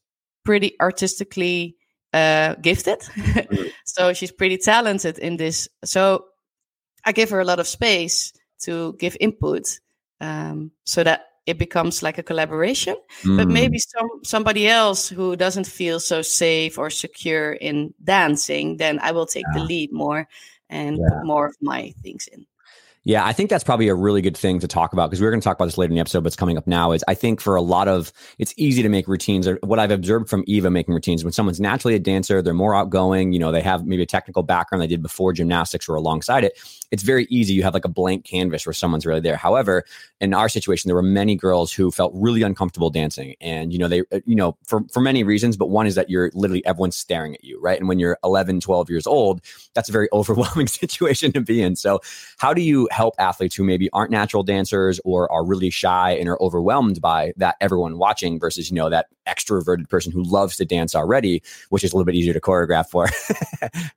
pretty 0.43 0.75
artistically 0.79 1.75
uh, 2.13 2.55
gifted. 2.61 2.99
so 3.85 4.13
she's 4.13 4.31
pretty 4.31 4.57
talented 4.57 5.17
in 5.19 5.37
this. 5.37 5.67
So 5.83 6.25
I 7.05 7.11
give 7.11 7.29
her 7.31 7.39
a 7.41 7.45
lot 7.45 7.59
of 7.59 7.67
space 7.67 8.33
to 8.61 8.93
give 8.99 9.17
input 9.19 9.79
um, 10.21 10.71
so 10.85 11.03
that 11.03 11.25
it 11.45 11.57
becomes 11.57 12.01
like 12.01 12.17
a 12.17 12.23
collaboration. 12.23 12.95
But 13.23 13.47
Mm. 13.47 13.53
maybe 13.53 13.79
some 13.79 14.09
somebody 14.23 14.67
else 14.67 15.09
who 15.09 15.35
doesn't 15.35 15.67
feel 15.67 15.99
so 15.99 16.21
safe 16.21 16.77
or 16.77 16.89
secure 16.89 17.53
in 17.53 17.93
dancing, 18.03 18.77
then 18.77 18.99
I 18.99 19.11
will 19.11 19.25
take 19.25 19.45
the 19.53 19.59
lead 19.59 19.91
more 19.91 20.27
and 20.69 20.97
Yeah. 20.97 21.09
put 21.09 21.25
more 21.25 21.47
of 21.47 21.55
my 21.61 21.93
things 22.03 22.27
in. 22.31 22.45
Yeah, 23.05 23.25
I 23.25 23.33
think 23.33 23.49
that's 23.49 23.65
probably 23.65 23.89
a 23.89 23.95
really 23.95 24.21
good 24.21 24.37
thing 24.37 24.61
to 24.61 24.67
talk 24.67 24.93
about 24.93 25.09
because 25.09 25.21
we're 25.21 25.29
going 25.29 25.41
to 25.41 25.43
talk 25.43 25.57
about 25.57 25.65
this 25.65 25.77
later 25.77 25.91
in 25.91 25.95
the 25.95 25.99
episode, 25.99 26.21
but 26.21 26.27
it's 26.27 26.37
coming 26.37 26.57
up 26.57 26.65
now. 26.65 26.93
Is 26.93 27.03
I 27.05 27.15
think 27.15 27.41
for 27.41 27.55
a 27.55 27.61
lot 27.61 27.89
of 27.89 28.13
it's 28.39 28.53
easy 28.55 28.81
to 28.81 28.87
make 28.87 29.09
routines. 29.09 29.45
Or 29.45 29.59
what 29.61 29.77
I've 29.77 29.91
observed 29.91 30.29
from 30.29 30.45
Eva 30.47 30.69
making 30.69 30.93
routines 30.93 31.21
when 31.21 31.33
someone's 31.33 31.59
naturally 31.59 31.95
a 31.95 31.99
dancer, 31.99 32.41
they're 32.41 32.53
more 32.53 32.73
outgoing. 32.73 33.33
You 33.33 33.39
know, 33.39 33.51
they 33.51 33.61
have 33.61 33.85
maybe 33.85 34.03
a 34.03 34.05
technical 34.05 34.41
background 34.41 34.81
they 34.81 34.87
did 34.87 35.01
before 35.01 35.33
gymnastics 35.33 35.89
or 35.89 35.95
alongside 35.95 36.45
it. 36.45 36.57
It's 36.91 37.03
very 37.03 37.25
easy. 37.29 37.53
You 37.53 37.63
have 37.63 37.73
like 37.73 37.83
a 37.83 37.89
blank 37.89 38.23
canvas 38.23 38.65
where 38.65 38.73
someone's 38.73 39.05
really 39.05 39.19
there. 39.19 39.35
However, 39.35 39.83
in 40.21 40.33
our 40.33 40.47
situation, 40.47 40.87
there 40.87 40.95
were 40.95 41.01
many 41.01 41.35
girls 41.35 41.73
who 41.73 41.91
felt 41.91 42.13
really 42.15 42.43
uncomfortable 42.43 42.89
dancing, 42.89 43.35
and 43.41 43.73
you 43.73 43.79
know 43.79 43.89
they, 43.89 44.01
uh, 44.13 44.21
you 44.25 44.35
know, 44.35 44.55
for 44.65 44.83
for 44.93 45.01
many 45.01 45.25
reasons. 45.25 45.57
But 45.57 45.69
one 45.69 45.87
is 45.87 45.95
that 45.95 46.09
you're 46.09 46.31
literally 46.33 46.65
everyone's 46.65 46.95
staring 46.95 47.33
at 47.33 47.43
you, 47.43 47.59
right? 47.59 47.77
And 47.77 47.89
when 47.89 47.99
you're 47.99 48.17
11, 48.23 48.61
12 48.61 48.89
years 48.89 49.05
old, 49.05 49.41
that's 49.73 49.89
a 49.89 49.91
very 49.91 50.07
overwhelming 50.13 50.67
situation 50.83 51.33
to 51.33 51.41
be 51.41 51.61
in. 51.61 51.75
So 51.75 51.99
how 52.37 52.53
do 52.53 52.61
you 52.61 52.87
help 52.93 53.15
athletes 53.19 53.55
who 53.55 53.63
maybe 53.63 53.89
aren't 53.91 54.11
natural 54.11 54.43
dancers 54.43 54.99
or 55.03 55.31
are 55.31 55.43
really 55.45 55.69
shy 55.69 56.11
and 56.11 56.29
are 56.29 56.41
overwhelmed 56.41 57.01
by 57.01 57.33
that 57.37 57.55
everyone 57.59 57.97
watching 57.97 58.39
versus 58.39 58.69
you 58.69 58.75
know 58.75 58.89
that 58.89 59.07
extroverted 59.27 59.89
person 59.89 60.11
who 60.11 60.23
loves 60.23 60.55
to 60.57 60.65
dance 60.65 60.95
already 60.95 61.41
which 61.69 61.83
is 61.83 61.91
a 61.91 61.95
little 61.95 62.05
bit 62.05 62.15
easier 62.15 62.33
to 62.33 62.41
choreograph 62.41 62.87
for 62.87 63.07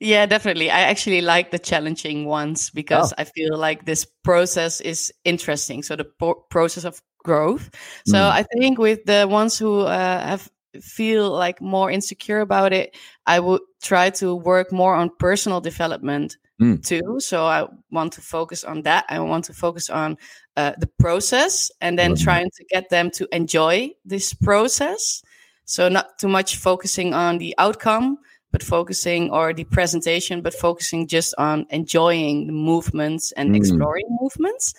Yeah, 0.00 0.26
definitely. 0.26 0.70
I 0.70 0.82
actually 0.82 1.22
like 1.22 1.50
the 1.50 1.58
challenging 1.58 2.24
ones 2.24 2.70
because 2.70 3.12
I 3.18 3.24
feel 3.24 3.56
like 3.58 3.84
this 3.84 4.06
process 4.22 4.80
is 4.80 5.12
interesting. 5.24 5.82
So 5.82 5.96
the 5.96 6.04
po- 6.04 6.46
process 6.50 6.84
of 6.84 7.02
growth. 7.24 7.70
So 8.06 8.18
Mm. 8.18 8.30
I 8.30 8.42
think 8.44 8.78
with 8.78 9.04
the 9.06 9.26
ones 9.28 9.58
who 9.58 9.80
uh, 9.80 10.20
have 10.20 10.48
feel 10.80 11.30
like 11.30 11.60
more 11.60 11.90
insecure 11.90 12.40
about 12.40 12.72
it, 12.72 12.96
I 13.26 13.40
would 13.40 13.60
try 13.82 14.10
to 14.10 14.36
work 14.36 14.70
more 14.70 14.94
on 14.94 15.10
personal 15.18 15.60
development 15.60 16.36
Mm. 16.60 16.84
too. 16.84 17.20
So 17.20 17.46
I 17.46 17.66
want 17.90 18.12
to 18.14 18.20
focus 18.20 18.64
on 18.64 18.82
that. 18.82 19.04
I 19.08 19.20
want 19.20 19.44
to 19.44 19.52
focus 19.52 19.88
on 19.90 20.16
uh, 20.56 20.72
the 20.78 20.88
process 20.98 21.70
and 21.80 21.96
then 21.96 22.14
Mhm. 22.14 22.22
trying 22.24 22.50
to 22.56 22.64
get 22.64 22.88
them 22.90 23.10
to 23.12 23.28
enjoy 23.32 23.90
this 24.04 24.34
process. 24.34 25.22
So 25.64 25.88
not 25.88 26.18
too 26.18 26.28
much 26.28 26.56
focusing 26.56 27.14
on 27.14 27.38
the 27.38 27.54
outcome, 27.58 28.18
but 28.50 28.62
focusing 28.64 29.30
or 29.30 29.52
the 29.54 29.64
presentation, 29.64 30.42
but 30.42 30.54
focusing 30.54 31.06
just 31.06 31.32
on 31.38 31.66
enjoying 31.70 32.46
the 32.48 32.52
movements 32.52 33.32
and 33.36 33.50
Mm. 33.50 33.56
exploring 33.56 34.06
movements. 34.20 34.74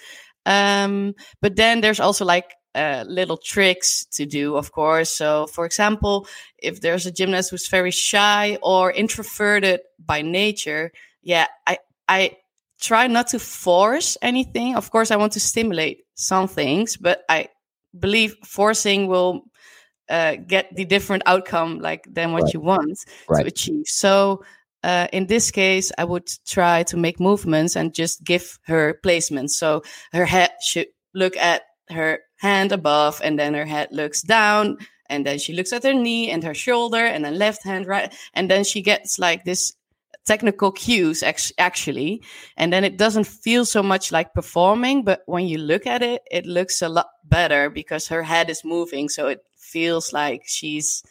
Um, 0.46 1.14
but 1.42 1.56
then 1.56 1.82
there's 1.82 2.00
also 2.02 2.26
like 2.26 2.52
uh, 2.76 3.04
little 3.08 3.38
tricks 3.38 4.06
to 4.12 4.26
do, 4.26 4.56
of 4.56 4.72
course. 4.72 5.10
So, 5.12 5.48
for 5.48 5.66
example, 5.66 6.28
if 6.60 6.82
there's 6.82 7.06
a 7.08 7.12
gymnast 7.12 7.50
who's 7.50 7.68
very 7.68 7.92
shy 7.92 8.58
or 8.62 8.92
introverted 8.92 9.80
by 9.98 10.22
nature, 10.22 10.92
yeah, 11.22 11.48
I 11.68 11.78
I 12.08 12.38
try 12.80 13.08
not 13.08 13.28
to 13.30 13.40
force 13.40 14.18
anything. 14.22 14.76
Of 14.76 14.92
course, 14.92 15.12
I 15.12 15.18
want 15.18 15.34
to 15.34 15.40
stimulate 15.40 16.06
some 16.16 16.48
things, 16.48 16.98
but 16.98 17.24
I 17.30 17.50
believe 17.98 18.36
forcing 18.46 19.08
will 19.08 19.44
uh, 20.10 20.36
get 20.36 20.76
the 20.76 20.86
different 20.86 21.24
outcome 21.26 21.80
like 21.80 22.06
than 22.10 22.32
what 22.32 22.44
right. 22.44 22.54
you 22.54 22.60
want 22.60 23.00
right. 23.28 23.42
to 23.42 23.48
achieve. 23.48 23.86
So 23.88 24.44
uh, 24.84 25.08
in 25.12 25.28
this 25.28 25.52
case, 25.52 25.92
I 25.98 26.06
would 26.06 26.30
try 26.48 26.84
to 26.84 26.98
make 26.98 27.20
movements 27.20 27.76
and 27.76 27.94
just 27.94 28.24
give 28.24 28.60
her 28.64 29.00
placement. 29.04 29.52
So 29.52 29.84
her 30.14 30.26
head 30.26 30.52
should 30.62 30.88
look 31.14 31.36
at 31.38 31.64
her 31.90 32.20
hand 32.38 32.72
above, 32.72 33.20
and 33.24 33.38
then 33.38 33.54
her 33.54 33.66
head 33.66 33.90
looks 33.92 34.22
down, 34.22 34.78
and 35.10 35.26
then 35.26 35.40
she 35.40 35.54
looks 35.54 35.74
at 35.74 35.84
her 35.84 35.94
knee 35.94 36.32
and 36.32 36.44
her 36.44 36.54
shoulder, 36.54 37.04
and 37.04 37.26
then 37.26 37.38
left 37.38 37.64
hand 37.64 37.88
right, 37.88 38.14
and 38.34 38.50
then 38.50 38.64
she 38.64 38.82
gets 38.82 39.20
like 39.20 39.44
this 39.44 39.74
technical 40.30 40.72
cues 40.72 41.24
actually 41.58 42.22
and 42.56 42.72
then 42.72 42.84
it 42.84 42.98
doesn't 42.98 43.26
feel 43.26 43.66
so 43.66 43.82
much 43.82 44.12
like 44.12 44.32
performing 44.36 45.04
but 45.04 45.24
when 45.26 45.48
you 45.48 45.58
look 45.58 45.88
at 45.88 46.04
it 46.04 46.22
it 46.30 46.46
looks 46.46 46.84
a 46.84 46.88
lot 46.88 47.08
better 47.24 47.68
because 47.68 48.08
her 48.08 48.22
head 48.22 48.48
is 48.48 48.64
moving 48.64 49.10
so 49.10 49.26
it 49.26 49.42
feels 49.58 50.14
like 50.14 50.44
she's 50.46 51.02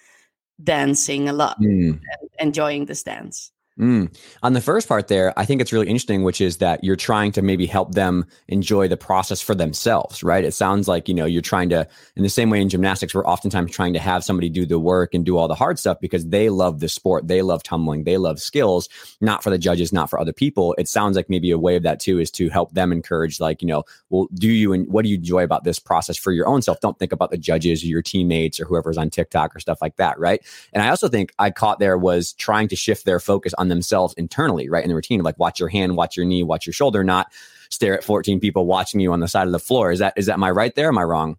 dancing 0.63 1.29
a 1.29 1.33
lot 1.33 1.61
mm. 1.61 1.99
enjoying 2.39 2.87
this 2.87 3.03
dance 3.03 3.51
Mm. 3.79 4.13
On 4.43 4.55
the 4.55 4.61
first 4.61 4.89
part 4.89 5.07
there, 5.07 5.33
I 5.39 5.45
think 5.45 5.61
it's 5.61 5.73
really 5.73 5.87
interesting, 5.87 6.25
which 6.25 6.41
is 6.41 6.57
that 6.57 6.83
you're 6.83 6.97
trying 6.97 7.31
to 7.33 7.43
maybe 7.43 7.65
help 7.65 7.95
them 7.95 8.27
enjoy 8.49 8.89
the 8.89 8.97
process 8.97 9.41
for 9.41 9.55
themselves, 9.55 10.25
right? 10.25 10.45
It 10.45 10.53
sounds 10.53 10.89
like, 10.89 11.09
you 11.09 11.15
know, 11.15 11.27
you're 11.27 11.43
trying 11.43 11.69
to, 11.69 11.87
in 12.17 12.25
the 12.25 12.29
same 12.29 12.51
way 12.51 12.61
in 12.61 12.69
gymnastics, 12.69 13.15
we're 13.15 13.25
oftentimes 13.25 13.71
trying 13.71 13.93
to 13.93 14.01
have 14.01 14.25
somebody 14.25 14.49
do 14.49 14.67
the 14.67 14.81
work 14.81 15.15
and 15.15 15.25
do 15.25 15.37
all 15.37 15.47
the 15.47 15.55
hard 15.55 15.79
stuff 15.79 15.99
because 16.01 16.27
they 16.27 16.51
love 16.51 16.81
the 16.81 16.89
sport. 16.89 17.29
They 17.29 17.41
love 17.41 17.63
tumbling. 17.63 18.03
They 18.03 18.17
love 18.17 18.41
skills, 18.41 18.89
not 19.21 19.45
for 19.45 19.51
the 19.51 19.59
judges, 19.59 19.93
not 19.93 20.11
for 20.11 20.19
other 20.19 20.33
people. 20.33 20.75
It 20.77 20.89
sounds 20.89 21.15
like 21.15 21.31
maybe 21.31 21.53
a 21.53 21.59
way 21.59 21.77
of 21.77 21.85
that 21.85 22.01
too 22.01 22.19
is 22.19 22.33
to 22.33 22.49
help 22.49 22.73
them 22.73 22.91
encourage, 22.91 23.39
like, 23.39 23.63
you 23.63 23.69
know, 23.69 23.85
well, 24.11 24.29
do 24.35 24.49
you 24.49 24.73
and 24.73 24.89
what 24.89 25.05
do 25.05 25.09
you 25.09 25.19
enjoy 25.19 25.45
about 25.45 25.63
this 25.63 25.79
process 25.79 26.17
for 26.17 26.33
your 26.33 26.49
own 26.49 26.63
self? 26.63 26.81
Don't 26.81 26.99
think 26.99 27.13
about 27.13 27.31
the 27.31 27.39
judges 27.39 27.85
or 27.85 27.87
your 27.87 28.03
teammates 28.03 28.59
or 28.59 28.65
whoever's 28.65 28.99
on 28.99 29.09
TikTok 29.09 29.55
or 29.55 29.61
stuff 29.61 29.81
like 29.81 29.97
that, 29.97 30.19
right? 30.19 30.45
And 30.73 30.83
I 30.83 30.89
also 30.89 31.09
think 31.09 31.33
I 31.39 31.53
caught 31.53 31.79
there 31.79 31.97
was 31.97 32.33
trying 32.33 32.67
to 32.69 32.77
shift 32.77 33.05
their 33.05 33.21
focus 33.21 33.55
on 33.57 33.68
themselves 33.69 34.15
internally, 34.15 34.69
right? 34.69 34.85
In 34.85 34.89
the 34.89 34.95
routine 34.95 35.21
of 35.21 35.25
like 35.25 35.39
watch 35.39 35.61
your 35.61 35.69
hand, 35.69 35.97
watch 35.97 36.17
your 36.17 36.27
knee, 36.27 36.43
watch 36.43 36.67
your 36.67 36.73
shoulder, 36.73 37.05
not 37.05 37.33
stare 37.71 37.95
at 37.95 38.05
14 38.05 38.41
people 38.41 38.67
watching 38.67 39.01
you 39.01 39.13
on 39.13 39.21
the 39.21 39.29
side 39.29 39.47
of 39.47 39.53
the 39.53 39.59
floor. 39.59 39.93
Is 39.93 39.99
that 39.99 40.15
is 40.17 40.27
that 40.27 40.39
my 40.39 40.51
right 40.51 40.75
there? 40.75 40.89
Am 40.89 40.99
I 40.99 41.05
wrong? 41.05 41.37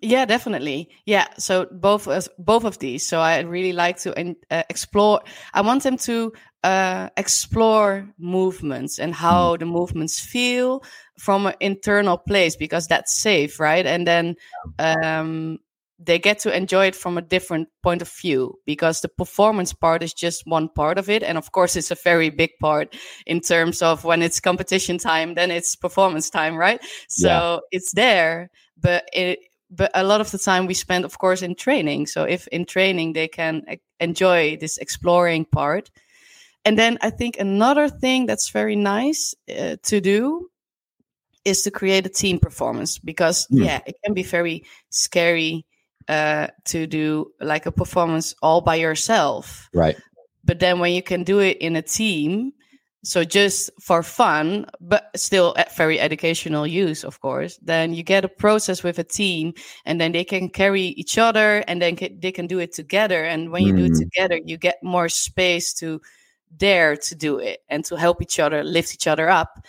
Yeah, 0.00 0.26
definitely. 0.26 0.90
Yeah, 1.06 1.26
so 1.38 1.66
both 1.72 2.06
of 2.06 2.28
both 2.38 2.64
of 2.64 2.78
these. 2.78 3.06
So 3.06 3.18
I 3.18 3.40
really 3.40 3.72
like 3.72 3.98
to 4.00 4.34
uh, 4.50 4.62
explore. 4.70 5.22
I 5.52 5.62
want 5.62 5.82
them 5.82 5.96
to 5.98 6.32
uh, 6.62 7.08
explore 7.16 8.08
movements 8.18 8.98
and 8.98 9.12
how 9.12 9.56
mm. 9.56 9.58
the 9.58 9.66
movements 9.66 10.20
feel 10.20 10.84
from 11.18 11.46
an 11.46 11.54
internal 11.60 12.16
place 12.16 12.54
because 12.54 12.86
that's 12.86 13.20
safe, 13.20 13.58
right? 13.58 13.84
And 13.86 14.06
then 14.06 14.36
um, 14.78 15.58
they 15.98 16.18
get 16.18 16.38
to 16.38 16.56
enjoy 16.56 16.86
it 16.86 16.94
from 16.94 17.18
a 17.18 17.22
different 17.22 17.68
point 17.82 18.02
of 18.02 18.08
view 18.08 18.54
because 18.64 19.00
the 19.00 19.08
performance 19.08 19.72
part 19.72 20.02
is 20.02 20.14
just 20.14 20.46
one 20.46 20.68
part 20.68 20.98
of 20.98 21.10
it 21.10 21.22
and 21.22 21.36
of 21.36 21.50
course 21.52 21.76
it's 21.76 21.90
a 21.90 21.96
very 21.96 22.30
big 22.30 22.50
part 22.60 22.96
in 23.26 23.40
terms 23.40 23.82
of 23.82 24.04
when 24.04 24.22
it's 24.22 24.40
competition 24.40 24.98
time 24.98 25.34
then 25.34 25.50
it's 25.50 25.74
performance 25.74 26.30
time 26.30 26.56
right 26.56 26.80
so 27.08 27.28
yeah. 27.28 27.58
it's 27.72 27.92
there 27.92 28.50
but 28.80 29.08
it 29.12 29.40
but 29.70 29.90
a 29.94 30.04
lot 30.04 30.20
of 30.20 30.30
the 30.30 30.38
time 30.38 30.66
we 30.66 30.74
spend 30.74 31.04
of 31.04 31.18
course 31.18 31.42
in 31.42 31.54
training 31.54 32.06
so 32.06 32.24
if 32.24 32.46
in 32.48 32.64
training 32.64 33.12
they 33.12 33.28
can 33.28 33.62
enjoy 34.00 34.56
this 34.56 34.78
exploring 34.78 35.44
part 35.44 35.90
and 36.64 36.78
then 36.78 36.96
i 37.02 37.10
think 37.10 37.38
another 37.38 37.88
thing 37.88 38.26
that's 38.26 38.50
very 38.50 38.76
nice 38.76 39.34
uh, 39.58 39.76
to 39.82 40.00
do 40.00 40.48
is 41.44 41.62
to 41.62 41.70
create 41.70 42.06
a 42.06 42.10
team 42.10 42.38
performance 42.38 42.98
because 42.98 43.46
mm. 43.48 43.64
yeah 43.64 43.80
it 43.86 43.96
can 44.04 44.14
be 44.14 44.22
very 44.22 44.64
scary 44.90 45.64
uh, 46.08 46.48
to 46.64 46.86
do 46.86 47.32
like 47.40 47.66
a 47.66 47.72
performance 47.72 48.34
all 48.42 48.60
by 48.60 48.76
yourself. 48.76 49.68
Right. 49.74 49.96
But 50.44 50.60
then 50.60 50.78
when 50.78 50.92
you 50.92 51.02
can 51.02 51.24
do 51.24 51.40
it 51.40 51.58
in 51.58 51.76
a 51.76 51.82
team, 51.82 52.52
so 53.04 53.22
just 53.24 53.70
for 53.80 54.02
fun, 54.02 54.66
but 54.80 55.10
still 55.14 55.54
very 55.76 56.00
educational 56.00 56.66
use, 56.66 57.04
of 57.04 57.20
course, 57.20 57.58
then 57.62 57.94
you 57.94 58.02
get 58.02 58.24
a 58.24 58.28
process 58.28 58.82
with 58.82 58.98
a 58.98 59.04
team 59.04 59.54
and 59.84 60.00
then 60.00 60.12
they 60.12 60.24
can 60.24 60.48
carry 60.48 60.82
each 60.82 61.16
other 61.16 61.62
and 61.68 61.80
then 61.80 61.96
they 62.20 62.32
can 62.32 62.46
do 62.46 62.58
it 62.58 62.72
together. 62.72 63.24
And 63.24 63.50
when 63.50 63.62
you 63.62 63.72
mm. 63.72 63.76
do 63.76 63.84
it 63.84 63.92
mm. 63.92 63.98
together, 64.00 64.40
you 64.44 64.56
get 64.56 64.82
more 64.82 65.08
space 65.08 65.72
to 65.74 66.00
dare 66.56 66.96
to 66.96 67.14
do 67.14 67.38
it 67.38 67.60
and 67.68 67.84
to 67.84 67.96
help 67.96 68.20
each 68.22 68.40
other 68.40 68.64
lift 68.64 68.94
each 68.94 69.06
other 69.06 69.28
up 69.28 69.64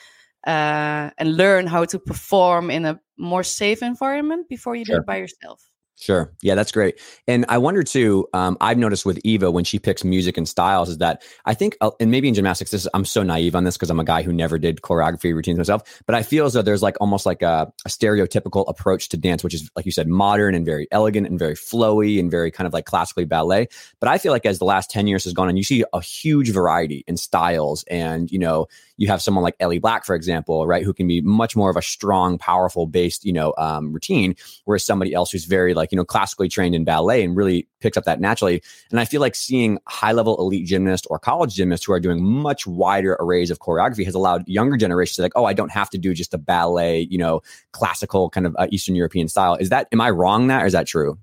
uh, 0.47 1.12
and 1.17 1.38
learn 1.38 1.67
how 1.67 1.86
to 1.86 1.99
perform 1.99 2.71
in 2.71 2.86
a 2.86 2.99
more 3.17 3.43
safe 3.43 3.84
environment 3.84 4.47
before 4.49 4.75
you 4.75 4.86
sure. 4.86 4.95
do 4.95 5.02
it 5.02 5.06
by 5.06 5.17
yourself. 5.17 5.68
Sure. 6.00 6.32
Yeah, 6.42 6.56
that's 6.56 6.72
great. 6.72 6.98
And 7.28 7.46
I 7.50 7.58
wonder 7.58 7.84
too, 7.84 8.26
um, 8.34 8.56
I've 8.62 8.78
noticed 8.78 9.06
with 9.06 9.20
Eva 9.26 9.52
when 9.52 9.66
she 9.66 9.80
picks 9.80 10.06
music 10.06 10.38
and 10.38 10.48
styles 10.48 10.88
is 10.88 11.00
that 11.00 11.24
I 11.44 11.54
think, 11.54 11.76
uh, 11.82 11.92
and 12.00 12.10
maybe 12.10 12.30
in 12.30 12.34
gymnastics, 12.34 12.72
this, 12.72 12.88
I'm 12.94 13.04
so 13.04 13.22
naive 13.22 13.54
on 13.54 13.66
this 13.66 13.76
because 13.76 13.90
I'm 13.90 14.00
a 14.00 14.06
guy 14.06 14.24
who 14.24 14.32
never 14.32 14.58
did 14.58 14.80
choreography 14.82 15.36
routines 15.36 15.58
myself, 15.58 16.02
but 16.06 16.16
I 16.16 16.24
feel 16.24 16.46
as 16.46 16.54
though 16.54 16.62
there's 16.62 16.82
like 16.82 16.96
almost 17.02 17.26
like 17.26 17.42
a, 17.42 17.74
a, 17.86 17.90
stereotypical 17.90 18.64
approach 18.70 19.10
to 19.10 19.18
dance, 19.18 19.44
which 19.44 19.54
is, 19.54 19.70
like 19.76 19.86
you 19.86 19.92
said, 19.92 20.08
modern 20.08 20.56
and 20.56 20.66
very 20.66 20.88
elegant 20.90 21.28
and 21.28 21.38
very 21.38 21.56
flowy 21.56 22.18
and 22.18 22.32
very 22.32 22.50
kind 22.50 22.66
of 22.66 22.72
like 22.72 22.86
classically 22.86 23.26
ballet. 23.26 23.68
But 24.00 24.08
I 24.08 24.20
feel 24.20 24.32
like 24.32 24.46
as 24.46 24.58
the 24.58 24.66
last 24.66 24.90
10 24.90 25.06
years 25.06 25.26
has 25.26 25.34
gone 25.34 25.50
on, 25.50 25.58
you 25.58 25.64
see 25.64 25.84
a 25.92 26.02
huge 26.02 26.52
variety 26.52 27.04
in 27.08 27.18
styles 27.18 27.84
and, 27.90 28.32
you 28.32 28.40
know, 28.40 28.68
you 29.00 29.08
have 29.08 29.22
someone 29.22 29.44
like 29.44 29.56
Ellie 29.62 29.80
Black, 29.80 30.04
for 30.04 30.14
example, 30.14 30.68
right, 30.68 30.84
who 30.84 30.94
can 30.94 31.08
be 31.08 31.22
much 31.22 31.56
more 31.56 31.70
of 31.70 31.78
a 31.78 31.82
strong, 31.82 32.38
powerful 32.38 32.86
based, 32.86 33.24
you 33.24 33.32
know, 33.32 33.54
um, 33.58 33.94
routine, 33.94 34.36
whereas 34.66 34.84
somebody 34.84 35.14
else 35.14 35.32
who's 35.32 35.46
very 35.46 35.74
like, 35.74 35.94
you 35.94 35.96
know, 35.96 36.04
classically 36.04 36.50
trained 36.50 36.76
in 36.76 36.84
ballet 36.84 37.24
and 37.24 37.38
really 37.38 37.66
picks 37.80 37.96
up 37.96 38.04
that 38.04 38.20
naturally. 38.20 38.62
And 38.92 39.00
I 39.00 39.06
feel 39.06 39.22
like 39.22 39.36
seeing 39.36 39.80
high 39.88 40.12
level 40.12 40.38
elite 40.38 40.68
gymnasts 40.68 41.08
or 41.10 41.18
college 41.18 41.56
gymnasts 41.56 41.86
who 41.86 41.94
are 41.94 42.00
doing 42.02 42.22
much 42.22 42.68
wider 42.68 43.16
arrays 43.22 43.50
of 43.50 43.60
choreography 43.60 44.04
has 44.04 44.16
allowed 44.16 44.46
younger 44.50 44.76
generations 44.76 45.16
to 45.16 45.22
like, 45.22 45.32
oh, 45.34 45.46
I 45.46 45.54
don't 45.54 45.72
have 45.72 45.90
to 45.92 45.98
do 45.98 46.14
just 46.14 46.34
a 46.34 46.38
ballet, 46.38 47.08
you 47.10 47.18
know, 47.18 47.42
classical 47.72 48.30
kind 48.30 48.46
of 48.46 48.54
uh, 48.60 48.68
Eastern 48.70 48.96
European 48.96 49.30
style. 49.30 49.56
Is 49.56 49.70
that, 49.70 49.88
am 49.94 50.02
I 50.02 50.10
wrong 50.10 50.48
that 50.48 50.64
or 50.64 50.66
is 50.66 50.74
that 50.74 50.88
true? 50.88 51.18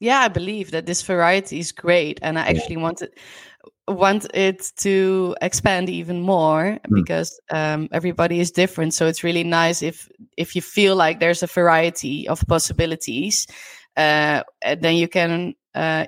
Yeah, 0.00 0.18
I 0.18 0.28
believe 0.28 0.72
that 0.72 0.86
this 0.86 1.02
variety 1.02 1.60
is 1.60 1.70
great. 1.70 2.18
And 2.22 2.40
I 2.40 2.42
actually 2.42 2.74
yeah. 2.74 2.82
wanted 2.82 3.10
want 3.86 4.26
it 4.34 4.72
to 4.78 5.36
expand 5.42 5.90
even 5.90 6.20
more 6.22 6.78
mm. 6.88 6.94
because 6.94 7.40
um, 7.50 7.88
everybody 7.92 8.40
is 8.40 8.50
different. 8.50 8.94
So 8.94 9.06
it's 9.06 9.24
really 9.24 9.44
nice 9.44 9.82
if 9.82 10.08
if 10.36 10.56
you 10.56 10.62
feel 10.62 10.96
like 10.96 11.20
there's 11.20 11.42
a 11.42 11.46
variety 11.46 12.28
of 12.28 12.44
possibilities 12.48 13.46
uh, 13.96 14.42
then 14.62 14.96
you 14.96 15.08
can 15.08 15.54
uh, 15.74 16.06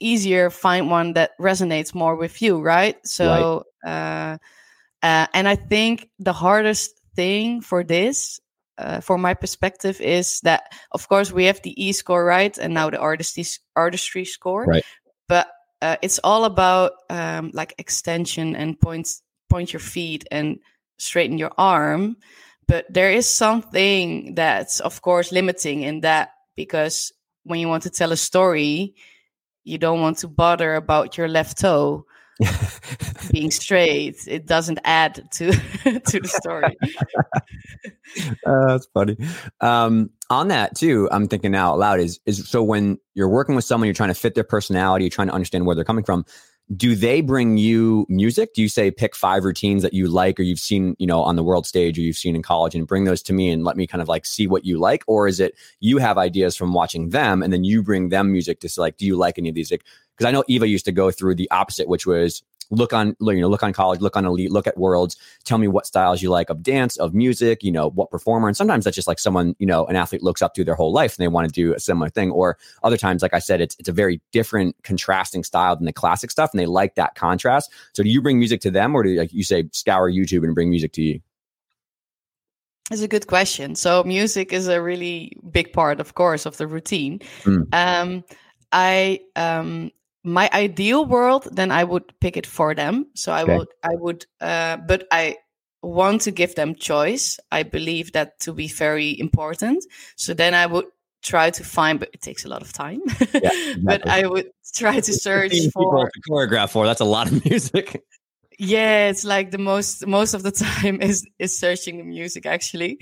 easier 0.00 0.50
find 0.50 0.90
one 0.90 1.14
that 1.14 1.32
resonates 1.40 1.94
more 1.94 2.16
with 2.16 2.42
you 2.42 2.60
right? 2.60 2.96
So 3.06 3.64
right. 3.84 3.90
Uh, 3.90 4.38
uh 5.02 5.26
and 5.34 5.46
i 5.46 5.54
think 5.54 6.08
the 6.18 6.32
hardest 6.32 6.98
thing 7.14 7.60
for 7.60 7.84
this 7.84 8.40
uh, 8.78 9.00
for 9.00 9.18
my 9.18 9.34
perspective 9.34 10.00
is 10.00 10.40
that 10.40 10.72
of 10.92 11.08
course 11.08 11.30
we 11.30 11.44
have 11.44 11.60
the 11.62 11.74
e 11.76 11.92
score 11.92 12.24
right? 12.24 12.56
And 12.58 12.74
now 12.74 12.90
the 12.90 12.98
artistry 12.98 13.44
artistry 13.76 14.24
score. 14.24 14.64
Right. 14.64 14.84
But 15.28 15.48
uh, 15.84 15.96
it's 16.00 16.18
all 16.24 16.46
about 16.46 16.92
um, 17.10 17.50
like 17.52 17.74
extension 17.76 18.56
and 18.56 18.80
point 18.80 19.20
point 19.50 19.72
your 19.72 19.80
feet 19.80 20.26
and 20.30 20.58
straighten 20.98 21.36
your 21.36 21.52
arm. 21.58 22.16
But 22.66 22.86
there 22.88 23.12
is 23.12 23.28
something 23.28 24.34
that's 24.34 24.80
of 24.80 25.02
course 25.02 25.30
limiting 25.30 25.82
in 25.82 26.00
that 26.00 26.30
because 26.56 27.12
when 27.42 27.60
you 27.60 27.68
want 27.68 27.82
to 27.82 27.90
tell 27.90 28.12
a 28.12 28.16
story 28.16 28.94
you 29.64 29.78
don't 29.78 30.00
want 30.00 30.18
to 30.18 30.28
bother 30.28 30.74
about 30.74 31.16
your 31.18 31.28
left 31.28 31.58
toe 31.58 32.06
being 33.30 33.50
straight 33.50 34.16
it 34.26 34.46
doesn't 34.46 34.78
add 34.84 35.30
to 35.30 35.52
to 36.06 36.20
the 36.20 36.28
story. 36.28 36.76
Uh, 38.44 38.66
that's 38.66 38.86
funny. 38.86 39.16
Um, 39.60 40.10
on 40.30 40.48
that 40.48 40.74
too 40.74 41.08
i'm 41.12 41.28
thinking 41.28 41.54
out 41.54 41.78
loud 41.78 42.00
is 42.00 42.18
is 42.24 42.48
so 42.48 42.62
when 42.62 42.98
you're 43.14 43.28
working 43.28 43.54
with 43.54 43.64
someone 43.64 43.86
you're 43.86 43.94
trying 43.94 44.08
to 44.08 44.14
fit 44.14 44.34
their 44.34 44.44
personality 44.44 45.04
you're 45.04 45.10
trying 45.10 45.28
to 45.28 45.34
understand 45.34 45.66
where 45.66 45.76
they're 45.76 45.84
coming 45.84 46.04
from 46.04 46.24
do 46.74 46.94
they 46.94 47.20
bring 47.20 47.58
you 47.58 48.06
music? 48.08 48.54
Do 48.54 48.62
you 48.62 48.68
say 48.68 48.90
pick 48.90 49.14
five 49.14 49.44
routines 49.44 49.82
that 49.82 49.92
you 49.92 50.08
like 50.08 50.40
or 50.40 50.42
you've 50.42 50.58
seen 50.58 50.96
you 50.98 51.06
know 51.06 51.22
on 51.22 51.36
the 51.36 51.42
world 51.42 51.66
stage 51.66 51.98
or 51.98 52.00
you've 52.00 52.16
seen 52.16 52.34
in 52.34 52.42
college 52.42 52.74
and 52.74 52.86
bring 52.86 53.04
those 53.04 53.22
to 53.24 53.32
me 53.34 53.50
and 53.50 53.64
let 53.64 53.76
me 53.76 53.86
kind 53.86 54.00
of 54.00 54.08
like 54.08 54.24
see 54.24 54.46
what 54.46 54.64
you 54.64 54.78
like? 54.78 55.04
Or 55.06 55.28
is 55.28 55.40
it 55.40 55.54
you 55.80 55.98
have 55.98 56.16
ideas 56.16 56.56
from 56.56 56.72
watching 56.72 57.10
them 57.10 57.42
and 57.42 57.52
then 57.52 57.64
you 57.64 57.82
bring 57.82 58.08
them 58.08 58.32
music 58.32 58.60
to 58.60 58.68
say 58.68 58.80
like 58.80 58.96
do 58.96 59.04
you 59.04 59.16
like 59.16 59.38
any 59.38 59.50
of 59.50 59.54
these? 59.54 59.70
Like 59.70 59.84
because 60.16 60.28
I 60.28 60.30
know 60.30 60.44
Eva 60.48 60.66
used 60.66 60.84
to 60.86 60.92
go 60.92 61.10
through 61.10 61.34
the 61.34 61.50
opposite, 61.50 61.88
which 61.88 62.06
was 62.06 62.42
look 62.70 62.92
on 62.92 63.16
you 63.20 63.40
know 63.40 63.48
look 63.48 63.62
on 63.62 63.72
college 63.72 64.00
look 64.00 64.16
on 64.16 64.24
elite 64.24 64.50
look 64.50 64.66
at 64.66 64.76
worlds 64.76 65.16
tell 65.44 65.58
me 65.58 65.68
what 65.68 65.86
styles 65.86 66.22
you 66.22 66.30
like 66.30 66.50
of 66.50 66.62
dance 66.62 66.96
of 66.96 67.14
music 67.14 67.62
you 67.62 67.70
know 67.70 67.90
what 67.90 68.10
performer 68.10 68.48
and 68.48 68.56
sometimes 68.56 68.84
that's 68.84 68.94
just 68.94 69.08
like 69.08 69.18
someone 69.18 69.54
you 69.58 69.66
know 69.66 69.86
an 69.86 69.96
athlete 69.96 70.22
looks 70.22 70.42
up 70.42 70.54
to 70.54 70.64
their 70.64 70.74
whole 70.74 70.92
life 70.92 71.16
and 71.16 71.22
they 71.22 71.28
want 71.28 71.46
to 71.46 71.52
do 71.52 71.74
a 71.74 71.80
similar 71.80 72.08
thing 72.08 72.30
or 72.30 72.56
other 72.82 72.96
times 72.96 73.22
like 73.22 73.34
i 73.34 73.38
said 73.38 73.60
it's 73.60 73.76
it's 73.78 73.88
a 73.88 73.92
very 73.92 74.20
different 74.32 74.74
contrasting 74.82 75.44
style 75.44 75.76
than 75.76 75.84
the 75.84 75.92
classic 75.92 76.30
stuff 76.30 76.50
and 76.52 76.60
they 76.60 76.66
like 76.66 76.94
that 76.94 77.14
contrast 77.14 77.70
so 77.92 78.02
do 78.02 78.08
you 78.08 78.22
bring 78.22 78.38
music 78.38 78.60
to 78.60 78.70
them 78.70 78.94
or 78.94 79.02
do 79.02 79.14
like 79.16 79.32
you 79.32 79.44
say 79.44 79.64
scour 79.72 80.10
youtube 80.10 80.44
and 80.44 80.54
bring 80.54 80.70
music 80.70 80.92
to 80.92 81.02
you 81.02 81.20
it's 82.90 83.00
a 83.00 83.08
good 83.08 83.26
question. 83.26 83.74
So 83.74 84.04
music 84.04 84.52
is 84.52 84.68
a 84.68 84.82
really 84.82 85.32
big 85.50 85.72
part, 85.72 86.00
of 86.00 86.14
course, 86.14 86.44
of 86.44 86.58
the 86.58 86.66
routine. 86.66 87.20
Mm. 87.44 87.66
Um, 87.72 88.24
I 88.72 89.20
um, 89.36 89.90
my 90.24 90.48
ideal 90.52 91.04
world, 91.04 91.48
then 91.52 91.70
I 91.70 91.84
would 91.84 92.18
pick 92.20 92.36
it 92.36 92.46
for 92.46 92.74
them. 92.74 93.06
So 93.14 93.32
I 93.32 93.42
okay. 93.42 93.58
would, 93.58 93.68
I 93.82 93.94
would, 93.94 94.26
uh, 94.40 94.78
but 94.78 95.06
I 95.12 95.36
want 95.82 96.22
to 96.22 96.30
give 96.30 96.54
them 96.54 96.74
choice. 96.74 97.38
I 97.52 97.62
believe 97.62 98.12
that 98.12 98.40
to 98.40 98.52
be 98.52 98.68
very 98.68 99.18
important. 99.18 99.84
So 100.16 100.32
then 100.34 100.54
I 100.54 100.66
would 100.66 100.86
try 101.22 101.50
to 101.50 101.64
find, 101.64 102.00
but 102.00 102.10
it 102.12 102.22
takes 102.22 102.44
a 102.44 102.48
lot 102.48 102.62
of 102.62 102.72
time. 102.72 103.02
Yeah, 103.32 103.50
exactly. 103.52 103.82
but 103.84 104.08
I 104.08 104.26
would 104.26 104.50
try 104.74 105.00
to 105.00 105.12
search 105.12 105.52
for 105.72 106.10
to 106.10 106.20
choreograph 106.30 106.70
for. 106.70 106.86
That's 106.86 107.00
a 107.00 107.04
lot 107.04 107.30
of 107.30 107.44
music. 107.50 108.02
Yeah, 108.58 109.08
it's 109.08 109.24
like 109.24 109.50
the 109.50 109.58
most 109.58 110.06
most 110.06 110.32
of 110.32 110.42
the 110.42 110.52
time 110.52 111.00
is 111.02 111.26
is 111.38 111.58
searching 111.58 111.98
the 111.98 112.04
music 112.04 112.46
actually. 112.46 112.98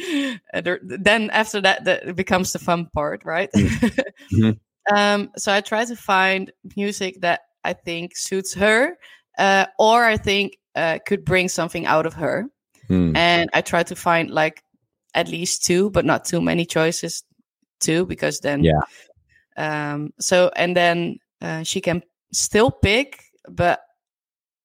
Uh, 0.52 0.60
there, 0.62 0.80
then 0.82 1.30
after 1.30 1.60
that, 1.60 1.84
that 1.84 2.08
it 2.08 2.16
becomes 2.16 2.52
the 2.52 2.58
fun 2.58 2.88
part, 2.94 3.22
right? 3.24 3.50
Mm-hmm. 3.52 4.50
Um, 4.90 5.30
so 5.36 5.52
I 5.52 5.60
try 5.60 5.84
to 5.84 5.96
find 5.96 6.52
music 6.76 7.20
that 7.20 7.40
I 7.64 7.72
think 7.72 8.16
suits 8.16 8.54
her, 8.54 8.96
uh, 9.38 9.66
or 9.78 10.04
I 10.04 10.16
think 10.16 10.58
uh, 10.74 10.98
could 11.06 11.24
bring 11.24 11.48
something 11.48 11.86
out 11.86 12.06
of 12.06 12.14
her. 12.14 12.46
Hmm. 12.88 13.16
And 13.16 13.50
I 13.54 13.60
try 13.60 13.82
to 13.84 13.94
find 13.94 14.30
like 14.30 14.62
at 15.14 15.28
least 15.28 15.64
two, 15.64 15.90
but 15.90 16.04
not 16.04 16.24
too 16.24 16.40
many 16.40 16.64
choices, 16.64 17.22
too, 17.80 18.06
because 18.06 18.40
then 18.40 18.64
yeah. 18.64 18.80
Um, 19.56 20.12
so 20.18 20.50
and 20.56 20.74
then 20.74 21.18
uh, 21.40 21.62
she 21.62 21.80
can 21.80 22.02
still 22.32 22.70
pick, 22.70 23.22
but 23.48 23.80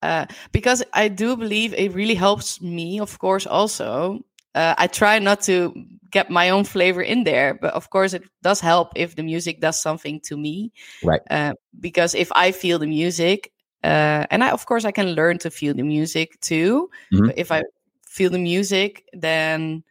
uh, 0.02 0.26
because 0.52 0.84
I 0.94 1.10
do 1.10 1.36
believe 1.36 1.74
it 1.74 1.94
really 1.94 2.16
helps 2.16 2.62
me, 2.62 3.00
of 3.00 3.20
course, 3.20 3.46
also 3.46 4.22
uh, 4.58 4.74
I 4.78 4.88
try 4.88 5.20
not 5.20 5.42
to 5.42 5.74
get 6.10 6.30
my 6.30 6.50
own 6.50 6.64
flavor 6.64 7.02
in 7.02 7.24
there, 7.24 7.54
but 7.54 7.74
of 7.74 7.90
course 7.90 8.14
it 8.14 8.24
does 8.42 8.60
help 8.60 8.92
if 8.96 9.16
the 9.16 9.24
music 9.24 9.62
does 9.62 9.80
something 9.80 10.20
to 10.22 10.36
me. 10.36 10.72
Right. 11.04 11.22
Uh, 11.30 11.54
because 11.80 12.16
if 12.16 12.32
I 12.32 12.52
feel 12.52 12.80
the 12.80 12.88
music, 12.88 13.52
uh, 13.84 14.26
and 14.32 14.44
I 14.44 14.50
of 14.50 14.66
course 14.66 14.84
I 14.86 14.92
can 14.92 15.14
learn 15.14 15.38
to 15.40 15.52
feel 15.52 15.76
the 15.76 15.84
music 15.84 16.40
too. 16.42 16.90
Mm-hmm. 17.14 17.28
But 17.28 17.38
if 17.38 17.52
I 17.52 17.64
feel 18.08 18.32
the 18.32 18.40
music, 18.40 19.06
then 19.14 19.84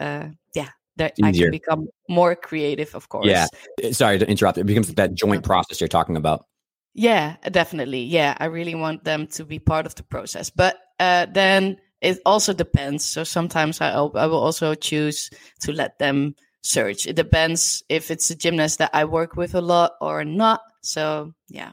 uh, 0.00 0.28
yeah, 0.54 0.70
that 0.96 1.12
I 1.22 1.32
can 1.32 1.50
become 1.50 1.88
more 2.08 2.34
creative. 2.34 2.94
Of 2.94 3.08
course. 3.08 3.26
Yeah. 3.26 3.46
Sorry 3.92 4.18
to 4.18 4.26
interrupt. 4.26 4.56
It 4.56 4.64
becomes 4.64 4.94
that 4.94 5.14
joint 5.14 5.44
process 5.44 5.80
you're 5.80 5.88
talking 5.88 6.16
about. 6.16 6.46
Yeah, 6.94 7.36
definitely. 7.50 8.00
Yeah, 8.00 8.34
I 8.40 8.46
really 8.46 8.74
want 8.74 9.04
them 9.04 9.26
to 9.36 9.44
be 9.44 9.58
part 9.58 9.84
of 9.84 9.94
the 9.96 10.02
process, 10.02 10.48
but 10.48 10.78
uh, 10.98 11.26
then 11.30 11.76
it 12.06 12.20
also 12.24 12.52
depends. 12.52 13.04
So 13.04 13.24
sometimes 13.24 13.80
I, 13.80 13.90
I 13.90 14.26
will 14.26 14.38
also 14.38 14.74
choose 14.74 15.28
to 15.62 15.72
let 15.72 15.98
them 15.98 16.36
search. 16.62 17.06
It 17.06 17.16
depends 17.16 17.82
if 17.88 18.10
it's 18.12 18.30
a 18.30 18.36
gymnast 18.36 18.78
that 18.78 18.90
I 18.94 19.04
work 19.04 19.34
with 19.34 19.56
a 19.56 19.60
lot 19.60 19.94
or 20.00 20.24
not. 20.24 20.60
So 20.82 21.34
yeah. 21.48 21.72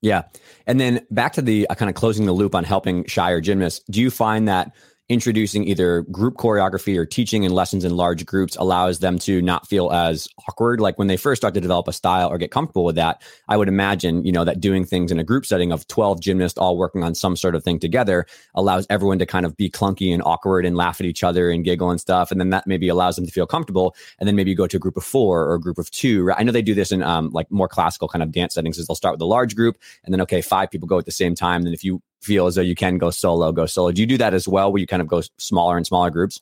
Yeah. 0.00 0.22
And 0.66 0.80
then 0.80 1.06
back 1.10 1.34
to 1.34 1.42
the 1.42 1.68
uh, 1.68 1.74
kind 1.74 1.90
of 1.90 1.94
closing 1.94 2.24
the 2.24 2.32
loop 2.32 2.54
on 2.54 2.64
helping 2.64 3.04
shyer 3.04 3.42
gymnasts. 3.42 3.84
Do 3.90 4.00
you 4.00 4.10
find 4.10 4.48
that 4.48 4.72
introducing 5.08 5.64
either 5.64 6.02
group 6.02 6.34
choreography 6.36 6.96
or 6.96 7.06
teaching 7.06 7.44
in 7.44 7.52
lessons 7.52 7.84
in 7.84 7.96
large 7.96 8.26
groups 8.26 8.56
allows 8.56 8.98
them 8.98 9.18
to 9.18 9.40
not 9.40 9.66
feel 9.66 9.90
as 9.90 10.28
awkward. 10.48 10.80
Like 10.80 10.98
when 10.98 11.08
they 11.08 11.16
first 11.16 11.40
start 11.40 11.54
to 11.54 11.60
develop 11.60 11.88
a 11.88 11.92
style 11.92 12.28
or 12.28 12.38
get 12.38 12.50
comfortable 12.50 12.84
with 12.84 12.96
that 12.96 13.22
i 13.48 13.56
would 13.56 13.68
imagine 13.68 14.24
you 14.24 14.32
know 14.32 14.44
that 14.44 14.60
doing 14.60 14.84
things 14.84 15.10
in 15.10 15.18
a 15.18 15.24
group 15.24 15.46
setting 15.46 15.72
of 15.72 15.86
12 15.88 16.20
gymnasts 16.20 16.58
all 16.58 16.76
working 16.76 17.02
on 17.02 17.14
some 17.14 17.36
sort 17.36 17.54
of 17.54 17.64
thing 17.64 17.78
together 17.78 18.26
allows 18.54 18.86
everyone 18.90 19.18
to 19.18 19.26
kind 19.26 19.46
of 19.46 19.56
be 19.56 19.70
clunky 19.70 20.12
and 20.12 20.22
awkward 20.24 20.64
and 20.64 20.76
laugh 20.76 21.00
at 21.00 21.06
each 21.06 21.24
other 21.24 21.50
and 21.50 21.64
giggle 21.64 21.90
and 21.90 22.00
stuff. 22.00 22.30
And 22.30 22.40
then 22.40 22.50
that 22.50 22.66
maybe 22.66 22.88
allows 22.88 23.16
them 23.16 23.26
to 23.26 23.32
feel 23.32 23.46
comfortable. 23.46 23.94
And 24.18 24.26
then 24.26 24.36
maybe 24.36 24.50
you 24.50 24.56
go 24.56 24.66
to 24.66 24.76
a 24.76 24.80
group 24.80 24.96
of 24.96 25.04
four 25.04 25.44
or 25.44 25.54
a 25.54 25.60
group 25.60 25.78
of 25.78 25.90
two. 25.90 26.30
I 26.32 26.42
know 26.42 26.52
they 26.52 26.62
do 26.62 26.74
this 26.74 26.92
in 26.92 27.02
um, 27.02 27.30
like 27.30 27.50
more 27.50 27.68
classical 27.68 28.08
kind 28.08 28.22
of 28.22 28.32
dance 28.32 28.54
settings 28.54 28.78
is 28.78 28.86
they'll 28.86 28.94
start 28.94 29.14
with 29.14 29.22
a 29.22 29.26
large 29.26 29.54
group 29.54 29.78
and 30.04 30.12
then 30.12 30.20
okay 30.22 30.42
five 30.42 30.70
people 30.70 30.88
go 30.88 30.98
at 30.98 31.04
the 31.04 31.12
same 31.12 31.34
time. 31.34 31.62
Then 31.62 31.72
if 31.72 31.84
you 31.84 32.02
feel 32.20 32.46
as 32.46 32.54
though 32.54 32.62
you 32.62 32.74
can 32.74 32.98
go 32.98 33.10
solo, 33.10 33.52
go 33.52 33.66
solo. 33.66 33.92
Do 33.92 34.00
you 34.00 34.06
do 34.06 34.18
that 34.18 34.34
as 34.34 34.48
well, 34.48 34.72
where 34.72 34.80
you 34.80 34.86
kind 34.86 35.02
of 35.02 35.08
go 35.08 35.22
smaller 35.38 35.76
and 35.76 35.86
smaller 35.86 36.10
groups? 36.10 36.40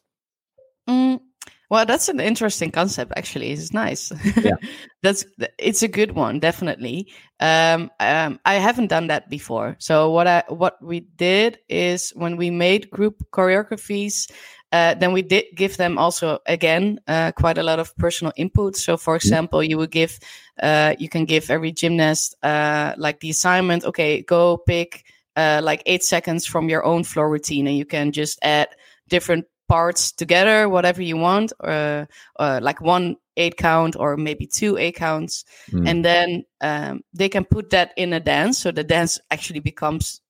Mm, 0.88 1.20
well, 1.68 1.84
that's 1.84 2.08
an 2.08 2.20
interesting 2.20 2.70
concept. 2.70 3.12
Actually, 3.16 3.50
it's 3.50 3.72
nice. 3.72 4.12
Yeah. 4.36 4.54
that's 5.02 5.24
it's 5.58 5.82
a 5.82 5.88
good 5.88 6.12
one, 6.12 6.38
definitely. 6.38 7.08
Um, 7.40 7.90
um, 7.98 8.38
I 8.44 8.54
haven't 8.54 8.86
done 8.86 9.08
that 9.08 9.28
before. 9.28 9.76
So 9.78 10.10
what 10.10 10.26
I 10.26 10.44
what 10.48 10.80
we 10.80 11.00
did 11.00 11.58
is 11.68 12.10
when 12.10 12.36
we 12.36 12.50
made 12.50 12.90
group 12.90 13.22
choreographies. 13.32 14.30
Uh, 14.72 14.94
then 14.94 15.12
we 15.12 15.22
did 15.22 15.44
give 15.54 15.76
them 15.76 15.96
also 15.96 16.40
again 16.46 16.98
uh, 17.06 17.30
quite 17.32 17.56
a 17.56 17.62
lot 17.62 17.78
of 17.78 17.96
personal 17.98 18.32
input. 18.36 18.76
So, 18.76 18.96
for 18.96 19.12
mm-hmm. 19.12 19.26
example, 19.26 19.62
you 19.62 19.78
would 19.78 19.92
give, 19.92 20.18
uh, 20.60 20.94
you 20.98 21.08
can 21.08 21.24
give 21.24 21.50
every 21.50 21.70
gymnast 21.70 22.34
uh, 22.42 22.92
like 22.98 23.20
the 23.20 23.30
assignment. 23.30 23.84
Okay, 23.84 24.22
go 24.22 24.56
pick 24.56 25.04
uh, 25.36 25.60
like 25.62 25.82
eight 25.86 26.02
seconds 26.02 26.46
from 26.46 26.68
your 26.68 26.84
own 26.84 27.04
floor 27.04 27.30
routine, 27.30 27.66
and 27.66 27.76
you 27.76 27.84
can 27.84 28.12
just 28.12 28.38
add 28.42 28.68
different 29.08 29.44
parts 29.68 30.12
together, 30.12 30.68
whatever 30.68 31.02
you 31.02 31.16
want, 31.16 31.52
uh, 31.62 32.06
uh, 32.38 32.60
like 32.62 32.80
one 32.80 33.16
eight 33.36 33.56
count 33.56 33.96
or 33.98 34.16
maybe 34.16 34.46
two 34.46 34.78
eight 34.78 34.96
counts, 34.96 35.44
mm. 35.70 35.86
and 35.88 36.04
then 36.04 36.44
um, 36.60 37.02
they 37.12 37.28
can 37.28 37.44
put 37.44 37.70
that 37.70 37.92
in 37.96 38.12
a 38.12 38.20
dance, 38.20 38.58
so 38.58 38.70
the 38.70 38.84
dance 38.84 39.20
actually 39.30 39.60
becomes 39.60 40.20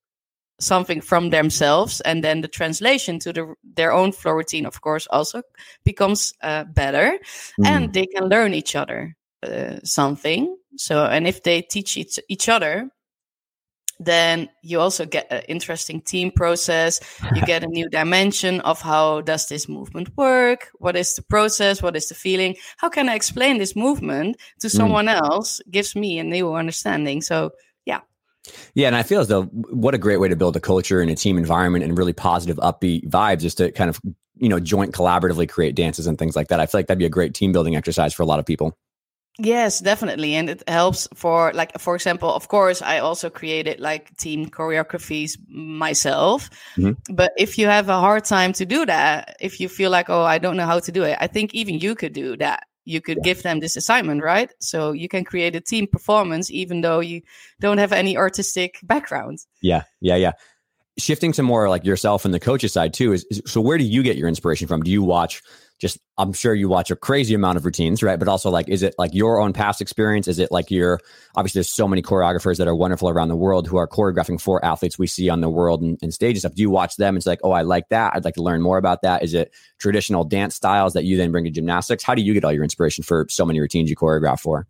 something 0.59 1.01
from 1.01 1.29
themselves, 1.29 2.01
and 2.01 2.23
then 2.23 2.41
the 2.41 2.47
translation 2.47 3.19
to 3.19 3.31
the, 3.31 3.53
their 3.75 3.93
own 3.93 4.11
floor 4.11 4.35
routine, 4.35 4.65
of 4.65 4.81
course, 4.81 5.07
also 5.11 5.43
becomes 5.85 6.33
uh, 6.41 6.63
better, 6.63 7.17
mm. 7.59 7.65
and 7.67 7.93
they 7.93 8.07
can 8.07 8.27
learn 8.27 8.53
each 8.53 8.75
other 8.75 9.15
uh, 9.43 9.77
something. 9.83 10.57
So, 10.75 11.05
and 11.05 11.27
if 11.27 11.43
they 11.43 11.61
teach 11.61 11.95
each, 11.95 12.19
each 12.27 12.49
other, 12.49 12.89
then 13.99 14.49
you 14.61 14.79
also 14.79 15.05
get 15.05 15.27
an 15.31 15.41
interesting 15.47 16.01
team 16.01 16.31
process 16.31 16.99
you 17.35 17.41
get 17.43 17.63
a 17.63 17.67
new 17.67 17.89
dimension 17.89 18.59
of 18.61 18.81
how 18.81 19.21
does 19.21 19.47
this 19.47 19.67
movement 19.67 20.15
work 20.17 20.69
what 20.75 20.95
is 20.95 21.15
the 21.15 21.21
process 21.23 21.81
what 21.81 21.95
is 21.95 22.09
the 22.09 22.15
feeling 22.15 22.55
how 22.77 22.89
can 22.89 23.09
i 23.09 23.15
explain 23.15 23.57
this 23.57 23.75
movement 23.75 24.37
to 24.59 24.67
mm. 24.67 24.71
someone 24.71 25.07
mm. 25.07 25.15
else 25.15 25.61
gives 25.71 25.95
me 25.95 26.19
a 26.19 26.23
new 26.23 26.53
understanding 26.53 27.21
so 27.21 27.51
yeah 27.85 28.01
yeah, 28.75 28.87
and 28.87 28.95
I 28.95 29.03
feel 29.03 29.19
as 29.19 29.27
though 29.27 29.43
what 29.43 29.93
a 29.93 29.97
great 29.97 30.21
way 30.21 30.29
to 30.29 30.35
build 30.37 30.55
a 30.55 30.61
culture 30.61 31.01
and 31.01 31.11
a 31.11 31.15
team 31.15 31.37
environment 31.37 31.83
and 31.83 31.97
really 31.97 32.13
positive, 32.13 32.55
upbeat 32.57 33.09
vibes 33.09 33.43
is 33.43 33.55
to 33.55 33.73
kind 33.73 33.89
of 33.89 33.99
you 34.37 34.47
know 34.47 34.59
joint 34.59 34.93
collaboratively 34.93 35.49
create 35.49 35.75
dances 35.75 36.07
and 36.07 36.17
things 36.17 36.35
like 36.35 36.47
that. 36.47 36.61
I 36.61 36.65
feel 36.65 36.79
like 36.79 36.87
that'd 36.87 36.99
be 36.99 37.05
a 37.05 37.09
great 37.09 37.33
team 37.33 37.51
building 37.51 37.75
exercise 37.75 38.13
for 38.13 38.23
a 38.23 38.25
lot 38.25 38.39
of 38.39 38.45
people. 38.45 38.77
Yes, 39.39 39.79
definitely. 39.79 40.33
And 40.33 40.49
it 40.49 40.63
helps 40.67 41.07
for 41.13 41.53
like 41.53 41.79
for 41.79 41.95
example, 41.95 42.33
of 42.33 42.47
course, 42.47 42.81
I 42.81 42.99
also 42.99 43.29
created 43.29 43.79
like 43.79 44.15
team 44.17 44.49
choreographies 44.49 45.37
myself. 45.47 46.49
Mm-hmm. 46.75 47.13
But 47.13 47.33
if 47.37 47.57
you 47.57 47.67
have 47.67 47.89
a 47.89 47.99
hard 47.99 48.25
time 48.25 48.53
to 48.53 48.65
do 48.65 48.85
that, 48.85 49.37
if 49.39 49.59
you 49.59 49.69
feel 49.69 49.91
like, 49.91 50.09
oh, 50.09 50.23
I 50.23 50.39
don't 50.39 50.57
know 50.57 50.65
how 50.65 50.79
to 50.79 50.91
do 50.91 51.03
it, 51.03 51.17
I 51.21 51.27
think 51.27 51.53
even 51.53 51.79
you 51.79 51.93
could 51.93 52.13
do 52.13 52.35
that. 52.37 52.63
You 52.85 53.01
could 53.01 53.17
yeah. 53.17 53.33
give 53.33 53.43
them 53.43 53.59
this 53.59 53.75
assignment, 53.75 54.23
right? 54.23 54.51
So 54.59 54.91
you 54.93 55.09
can 55.09 55.23
create 55.23 55.55
a 55.55 55.61
team 55.61 55.87
performance 55.87 56.49
even 56.49 56.81
though 56.81 57.01
you 57.01 57.21
don't 57.59 57.77
have 57.77 57.91
any 57.91 58.17
artistic 58.17 58.79
background. 58.81 59.39
Yeah, 59.61 59.83
yeah, 60.01 60.15
yeah 60.15 60.31
shifting 60.97 61.31
to 61.31 61.43
more 61.43 61.69
like 61.69 61.85
yourself 61.85 62.25
and 62.25 62.33
the 62.33 62.39
coach's 62.39 62.73
side 62.73 62.93
too 62.93 63.13
is, 63.13 63.25
is, 63.29 63.41
so 63.45 63.61
where 63.61 63.77
do 63.77 63.83
you 63.83 64.01
get 64.01 64.17
your 64.17 64.27
inspiration 64.27 64.67
from 64.67 64.81
do 64.81 64.89
you 64.89 65.03
watch 65.03 65.41
just 65.79 65.99
i'm 66.17 66.33
sure 66.33 66.53
you 66.53 66.67
watch 66.67 66.89
a 66.89 66.95
crazy 66.95 67.33
amount 67.33 67.57
of 67.57 67.65
routines 67.65 68.01
right 68.01 68.19
but 68.19 68.27
also 68.27 68.49
like 68.49 68.67
is 68.67 68.83
it 68.83 68.95
like 68.97 69.13
your 69.13 69.39
own 69.39 69.53
past 69.53 69.81
experience 69.81 70.27
is 70.27 70.39
it 70.39 70.51
like 70.51 70.71
your 70.71 70.99
obviously 71.35 71.59
there's 71.59 71.69
so 71.69 71.87
many 71.87 72.01
choreographers 72.01 72.57
that 72.57 72.67
are 72.67 72.75
wonderful 72.75 73.09
around 73.09 73.27
the 73.27 73.35
world 73.35 73.67
who 73.67 73.77
are 73.77 73.87
choreographing 73.87 74.39
for 74.39 74.63
athletes 74.65 74.97
we 74.97 75.07
see 75.07 75.29
on 75.29 75.41
the 75.41 75.49
world 75.49 75.81
and, 75.81 75.97
and 76.01 76.13
stage 76.13 76.31
and 76.31 76.39
stuff 76.39 76.55
do 76.55 76.61
you 76.61 76.69
watch 76.69 76.95
them 76.95 77.09
and 77.09 77.17
it's 77.17 77.27
like 77.27 77.39
oh 77.43 77.51
i 77.51 77.61
like 77.61 77.87
that 77.89 78.13
i'd 78.15 78.25
like 78.25 78.35
to 78.35 78.43
learn 78.43 78.61
more 78.61 78.77
about 78.77 79.01
that 79.01 79.23
is 79.23 79.33
it 79.33 79.53
traditional 79.79 80.23
dance 80.23 80.55
styles 80.55 80.93
that 80.93 81.03
you 81.03 81.17
then 81.17 81.31
bring 81.31 81.43
to 81.43 81.51
gymnastics 81.51 82.03
how 82.03 82.15
do 82.15 82.21
you 82.21 82.33
get 82.33 82.43
all 82.43 82.53
your 82.53 82.63
inspiration 82.63 83.03
for 83.03 83.25
so 83.29 83.45
many 83.45 83.59
routines 83.59 83.89
you 83.89 83.95
choreograph 83.95 84.39
for 84.39 84.67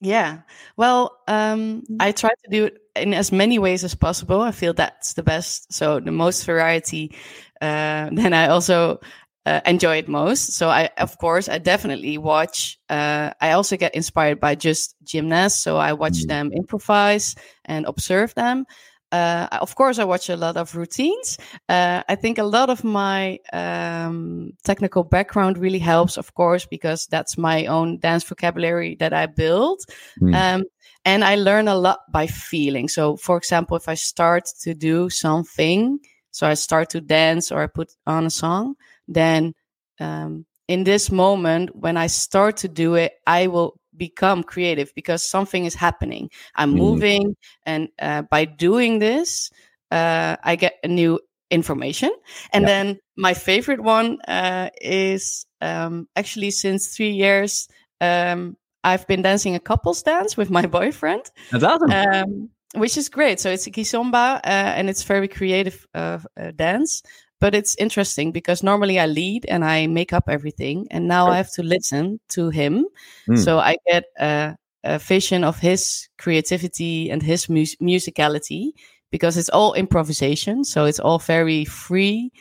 yeah. 0.00 0.42
Well, 0.76 1.18
um, 1.26 1.82
mm. 1.82 1.96
I 1.98 2.12
try 2.12 2.30
to 2.30 2.50
do 2.50 2.66
it 2.66 2.78
in 2.94 3.14
as 3.14 3.32
many 3.32 3.58
ways 3.58 3.84
as 3.84 3.94
possible. 3.94 4.40
I 4.40 4.52
feel 4.52 4.72
that's 4.72 5.14
the 5.14 5.22
best. 5.22 5.72
So 5.72 6.00
the 6.00 6.12
most 6.12 6.44
variety. 6.44 7.14
Uh, 7.60 8.10
then 8.12 8.32
I 8.32 8.48
also 8.48 9.00
uh, 9.46 9.60
enjoy 9.64 9.96
it 9.98 10.08
most. 10.08 10.52
So 10.52 10.68
I, 10.68 10.90
of 10.98 11.16
course, 11.18 11.48
I 11.48 11.58
definitely 11.58 12.18
watch. 12.18 12.78
Uh, 12.88 13.30
I 13.40 13.52
also 13.52 13.76
get 13.76 13.94
inspired 13.94 14.40
by 14.40 14.54
just 14.54 14.94
gymnasts. 15.04 15.62
So 15.62 15.76
I 15.76 15.92
watch 15.94 16.24
mm. 16.24 16.28
them 16.28 16.52
improvise 16.52 17.34
and 17.64 17.86
observe 17.86 18.34
them. 18.34 18.66
uh, 19.12 19.48
of 19.52 19.74
course, 19.74 19.98
I 19.98 20.04
watch 20.04 20.28
a 20.28 20.36
lot 20.36 20.56
of 20.56 20.76
routines. 20.76 21.38
Uh, 21.68 22.02
I 22.08 22.14
think 22.14 22.38
a 22.38 22.44
lot 22.44 22.68
of 22.68 22.84
my 22.84 23.38
um, 23.52 24.52
technical 24.64 25.02
background 25.02 25.56
really 25.56 25.78
helps, 25.78 26.18
of 26.18 26.34
course, 26.34 26.66
because 26.66 27.06
that's 27.06 27.38
my 27.38 27.66
own 27.66 27.98
dance 27.98 28.24
vocabulary 28.24 28.96
that 28.96 29.12
I 29.14 29.26
build. 29.26 29.80
Mm. 30.20 30.34
Um, 30.34 30.64
and 31.04 31.24
I 31.24 31.36
learn 31.36 31.68
a 31.68 31.74
lot 31.76 32.00
by 32.12 32.26
feeling. 32.26 32.88
So, 32.88 33.16
for 33.16 33.38
example, 33.38 33.76
if 33.76 33.88
I 33.88 33.94
start 33.94 34.44
to 34.60 34.74
do 34.74 35.08
something, 35.08 36.00
so 36.30 36.46
I 36.46 36.54
start 36.54 36.90
to 36.90 37.00
dance 37.00 37.50
or 37.50 37.62
I 37.62 37.66
put 37.66 37.90
on 38.06 38.26
a 38.26 38.30
song, 38.30 38.74
then 39.08 39.54
um, 39.98 40.46
in 40.68 40.84
this 40.84 41.10
moment, 41.10 41.74
when 41.74 41.96
I 41.96 42.06
start 42.06 42.58
to 42.58 42.68
do 42.68 42.94
it, 42.94 43.12
I 43.26 43.46
will 43.46 43.80
become 43.96 44.44
creative 44.44 44.94
because 44.94 45.28
something 45.28 45.64
is 45.64 45.74
happening. 45.74 46.30
I'm 46.54 46.74
mm. 46.74 46.76
moving, 46.76 47.36
and 47.66 47.88
uh, 48.00 48.22
by 48.22 48.44
doing 48.44 49.00
this, 49.00 49.50
uh, 49.90 50.36
I 50.42 50.56
get 50.56 50.74
a 50.84 50.88
new 50.88 51.20
information. 51.50 52.10
And 52.52 52.62
yeah. 52.62 52.68
then 52.68 52.98
my 53.16 53.34
favorite 53.34 53.80
one 53.80 54.20
uh, 54.22 54.70
is 54.80 55.46
um, 55.60 56.08
actually 56.14 56.50
since 56.50 56.94
three 56.96 57.10
years. 57.10 57.68
Um, 58.00 58.56
I've 58.84 59.06
been 59.06 59.22
dancing 59.22 59.54
a 59.54 59.60
couples 59.60 60.02
dance 60.02 60.36
with 60.36 60.50
my 60.50 60.66
boyfriend. 60.78 61.22
That's 61.50 61.64
awesome. 61.64 61.90
Um, 61.90 62.50
which 62.74 62.96
is 62.96 63.08
great. 63.08 63.40
So 63.40 63.50
it's 63.50 63.66
a 63.66 63.70
kizomba, 63.70 64.36
uh, 64.36 64.40
and 64.44 64.90
it's 64.90 65.02
very 65.02 65.28
creative 65.28 65.86
uh, 65.94 66.18
uh, 66.38 66.50
dance. 66.54 67.02
But 67.40 67.54
it's 67.54 67.76
interesting 67.76 68.32
because 68.32 68.62
normally 68.62 68.98
I 68.98 69.06
lead 69.06 69.46
and 69.48 69.64
I 69.64 69.86
make 69.86 70.12
up 70.12 70.28
everything, 70.28 70.88
and 70.90 71.06
now 71.06 71.28
I 71.28 71.36
have 71.36 71.52
to 71.52 71.62
listen 71.62 72.20
to 72.30 72.50
him. 72.50 72.86
Mm. 73.28 73.38
So 73.38 73.58
I 73.58 73.76
get 73.86 74.04
a, 74.18 74.56
a, 74.82 74.98
vision 74.98 75.44
of 75.44 75.58
his 75.60 76.08
creativity 76.18 77.10
and 77.10 77.22
his 77.22 77.48
mus- 77.48 77.76
musicality 77.76 78.72
because 79.12 79.36
it's 79.36 79.50
all 79.50 79.74
improvisation. 79.74 80.64
So 80.64 80.84
it's 80.84 80.98
all 80.98 81.20
very 81.20 81.64
free 81.64 82.32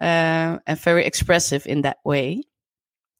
uh, 0.00 0.58
and 0.66 0.78
very 0.78 1.06
expressive 1.06 1.66
in 1.66 1.82
that 1.82 1.98
way 2.04 2.42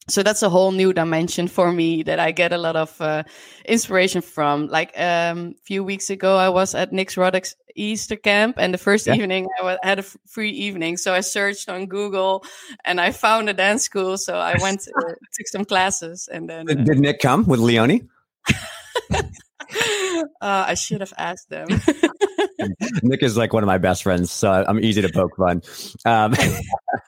so 0.09 0.23
that's 0.23 0.43
a 0.43 0.51
whole 0.51 0.73
new 0.73 0.93
dimension 0.93 1.49
for 1.49 1.73
me 1.73 2.03
that 2.03 2.19
I 2.19 2.31
get 2.31 2.53
a 2.53 2.59
lot 2.59 2.77
of 2.77 3.01
uh, 3.01 3.23
inspiration 3.65 4.21
from. 4.21 4.69
Like 4.69 4.93
um, 4.99 5.55
a 5.59 5.63
few 5.63 5.83
weeks 5.83 6.11
ago, 6.11 6.37
I 6.37 6.51
was 6.51 6.75
at 6.75 6.93
Nick 6.93 7.17
Ruddock's 7.17 7.57
Easter 7.75 8.17
camp, 8.17 8.57
and 8.59 8.73
the 8.73 8.79
first 8.79 9.07
yeah. 9.07 9.15
evening 9.15 9.49
I 9.63 9.79
had 9.83 9.99
a 9.99 10.03
free 10.03 10.51
evening. 10.51 10.97
So 10.97 11.15
I 11.15 11.21
searched 11.21 11.69
on 11.69 11.87
Google, 11.87 12.45
and 12.85 13.01
I 13.01 13.13
found 13.13 13.49
a 13.49 13.55
dance 13.55 13.83
school. 13.83 14.19
So 14.19 14.37
I 14.37 14.57
went 14.61 14.87
uh, 14.89 15.13
took 15.33 15.49
some 15.49 15.65
classes, 15.65 16.29
and 16.31 16.49
then 16.49 16.67
did, 16.67 16.85
did 16.85 16.99
Nick 16.99 17.21
come 17.21 17.47
with 17.47 17.61
Leonie? 17.61 18.09
Uh, 20.41 20.65
I 20.69 20.75
should 20.75 21.01
have 21.01 21.13
asked 21.17 21.49
them. 21.49 21.67
Nick 23.03 23.23
is 23.23 23.37
like 23.37 23.53
one 23.53 23.63
of 23.63 23.67
my 23.67 23.79
best 23.79 24.03
friends, 24.03 24.31
so 24.31 24.51
I'm 24.51 24.79
easy 24.81 25.03
to 25.03 25.09
poke 25.09 25.37
fun. 25.37 25.63
Um, 26.05 26.35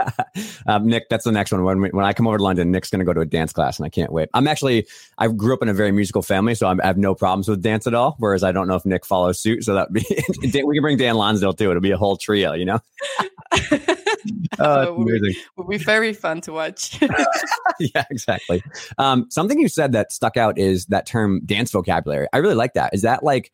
um, 0.67 0.87
Nick, 0.87 1.09
that's 1.09 1.25
the 1.25 1.33
next 1.33 1.53
one. 1.53 1.65
When 1.65 1.81
we, 1.81 1.91
when 1.91 2.05
I 2.05 2.13
come 2.13 2.27
over 2.27 2.39
to 2.39 2.43
London, 2.43 2.71
Nick's 2.71 2.91
going 2.91 3.01
to 3.01 3.05
go 3.05 3.13
to 3.13 3.21
a 3.21 3.27
dance 3.27 3.53
class, 3.53 3.79
and 3.79 3.87
I 3.87 3.89
can't 3.89 4.13
wait. 4.13 4.29
I'm 4.35 4.49
actually 4.49 4.87
I 5.19 5.29
grew 5.29 5.55
up 5.55 5.63
in 5.63 5.69
a 5.69 5.75
very 5.75 5.93
musical 5.93 6.23
family, 6.23 6.55
so 6.55 6.67
I'm, 6.67 6.81
i 6.81 6.87
have 6.87 6.99
no 6.99 7.15
problems 7.15 7.49
with 7.49 7.63
dance 7.63 7.87
at 7.87 7.95
all. 7.95 8.17
Whereas 8.19 8.43
I 8.43 8.53
don't 8.53 8.69
know 8.69 8.77
if 8.77 8.85
Nick 8.85 9.05
follows 9.07 9.41
suit, 9.41 9.65
so 9.65 9.75
that 9.75 9.93
be 9.93 10.05
we 10.65 10.75
can 10.75 10.83
bring 10.83 10.97
Dan 10.97 11.17
Lonsdale 11.17 11.53
too. 11.53 11.71
It'll 11.71 11.81
be 11.81 11.93
a 11.93 11.99
whole 11.99 12.17
trio, 12.17 12.53
you 12.53 12.65
know. 12.65 12.81
Oh, 14.59 14.95
would, 14.95 15.23
be, 15.23 15.37
would 15.57 15.69
be 15.69 15.79
very 15.79 16.13
fun 16.13 16.41
to 16.43 16.53
watch. 16.53 17.01
yeah, 17.81 18.05
exactly. 18.11 18.63
Um, 18.99 19.27
something 19.31 19.59
you 19.61 19.69
said 19.69 19.93
that 19.93 20.13
stuck 20.13 20.37
out 20.37 20.59
is 20.59 20.87
that 20.87 21.07
term 21.07 21.41
dance 21.45 21.71
vocabulary. 21.71 22.29
I 22.33 22.39
really 22.39 22.55
like 22.55 22.75
that. 22.75 22.95
Is 22.95 23.03
that 23.03 23.23
like, 23.23 23.53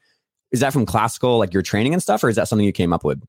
is 0.50 0.61
that 0.61 0.72
from 0.72 0.87
classical, 0.87 1.38
like 1.38 1.52
your 1.52 1.62
training 1.62 1.92
and 1.92 2.02
stuff, 2.02 2.22
or 2.22 2.28
is 2.28 2.37
that 2.37 2.48
something 2.48 2.66
you 2.66 2.72
came 2.72 2.92
up 2.92 3.04
with? 3.04 3.22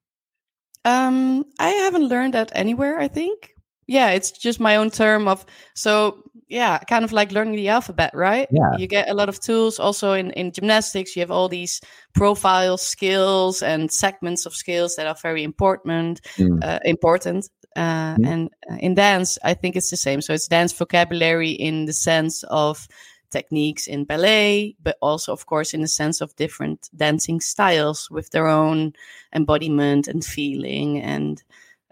Um, 0.86 1.46
I 1.60 1.70
haven't 1.70 2.08
learned 2.08 2.34
that 2.34 2.52
anywhere. 2.54 3.00
I 3.00 3.08
think. 3.08 3.53
Yeah, 3.88 4.12
it's 4.12 4.32
just 4.32 4.60
my 4.60 4.76
own 4.78 4.90
term 4.90 5.28
of 5.28 5.46
so 5.74 6.24
yeah, 6.54 6.78
kind 6.80 7.04
of 7.04 7.12
like 7.12 7.32
learning 7.32 7.56
the 7.56 7.70
alphabet, 7.70 8.12
right? 8.14 8.48
Yeah. 8.52 8.78
You 8.78 8.88
get 8.88 9.10
a 9.10 9.14
lot 9.14 9.28
of 9.28 9.40
tools 9.40 9.80
also 9.80 10.14
in, 10.14 10.32
in 10.32 10.52
gymnastics. 10.52 11.16
You 11.16 11.22
have 11.22 11.32
all 11.32 11.50
these 11.50 11.82
profile 12.14 12.78
skills 12.78 13.64
and 13.64 13.92
segments 13.92 14.46
of 14.46 14.54
skills 14.54 14.96
that 14.96 15.08
are 15.08 15.16
very 15.22 15.44
important, 15.44 16.22
mm. 16.38 16.64
uh, 16.64 16.80
important. 16.86 17.50
Uh, 17.76 18.16
mm. 18.16 18.28
And 18.28 18.50
uh, 18.70 18.76
in 18.76 18.94
dance, 18.94 19.40
I 19.44 19.56
think 19.56 19.76
it's 19.76 19.90
the 19.90 19.98
same. 19.98 20.22
So 20.22 20.34
it's 20.34 20.48
dance 20.48 20.74
vocabulary 20.74 21.50
in 21.50 21.86
the 21.86 21.94
sense 21.94 22.44
of 22.44 22.88
techniques 23.32 23.88
in 23.88 24.06
ballet, 24.06 24.76
but 24.84 24.98
also, 25.02 25.34
of 25.34 25.48
course, 25.48 25.74
in 25.74 25.82
the 25.82 25.88
sense 25.88 26.22
of 26.22 26.36
different 26.36 26.88
dancing 26.96 27.42
styles 27.42 28.12
with 28.12 28.30
their 28.30 28.48
own 28.48 28.94
embodiment 29.34 30.08
and 30.08 30.24
feeling 30.24 31.02
and 31.02 31.42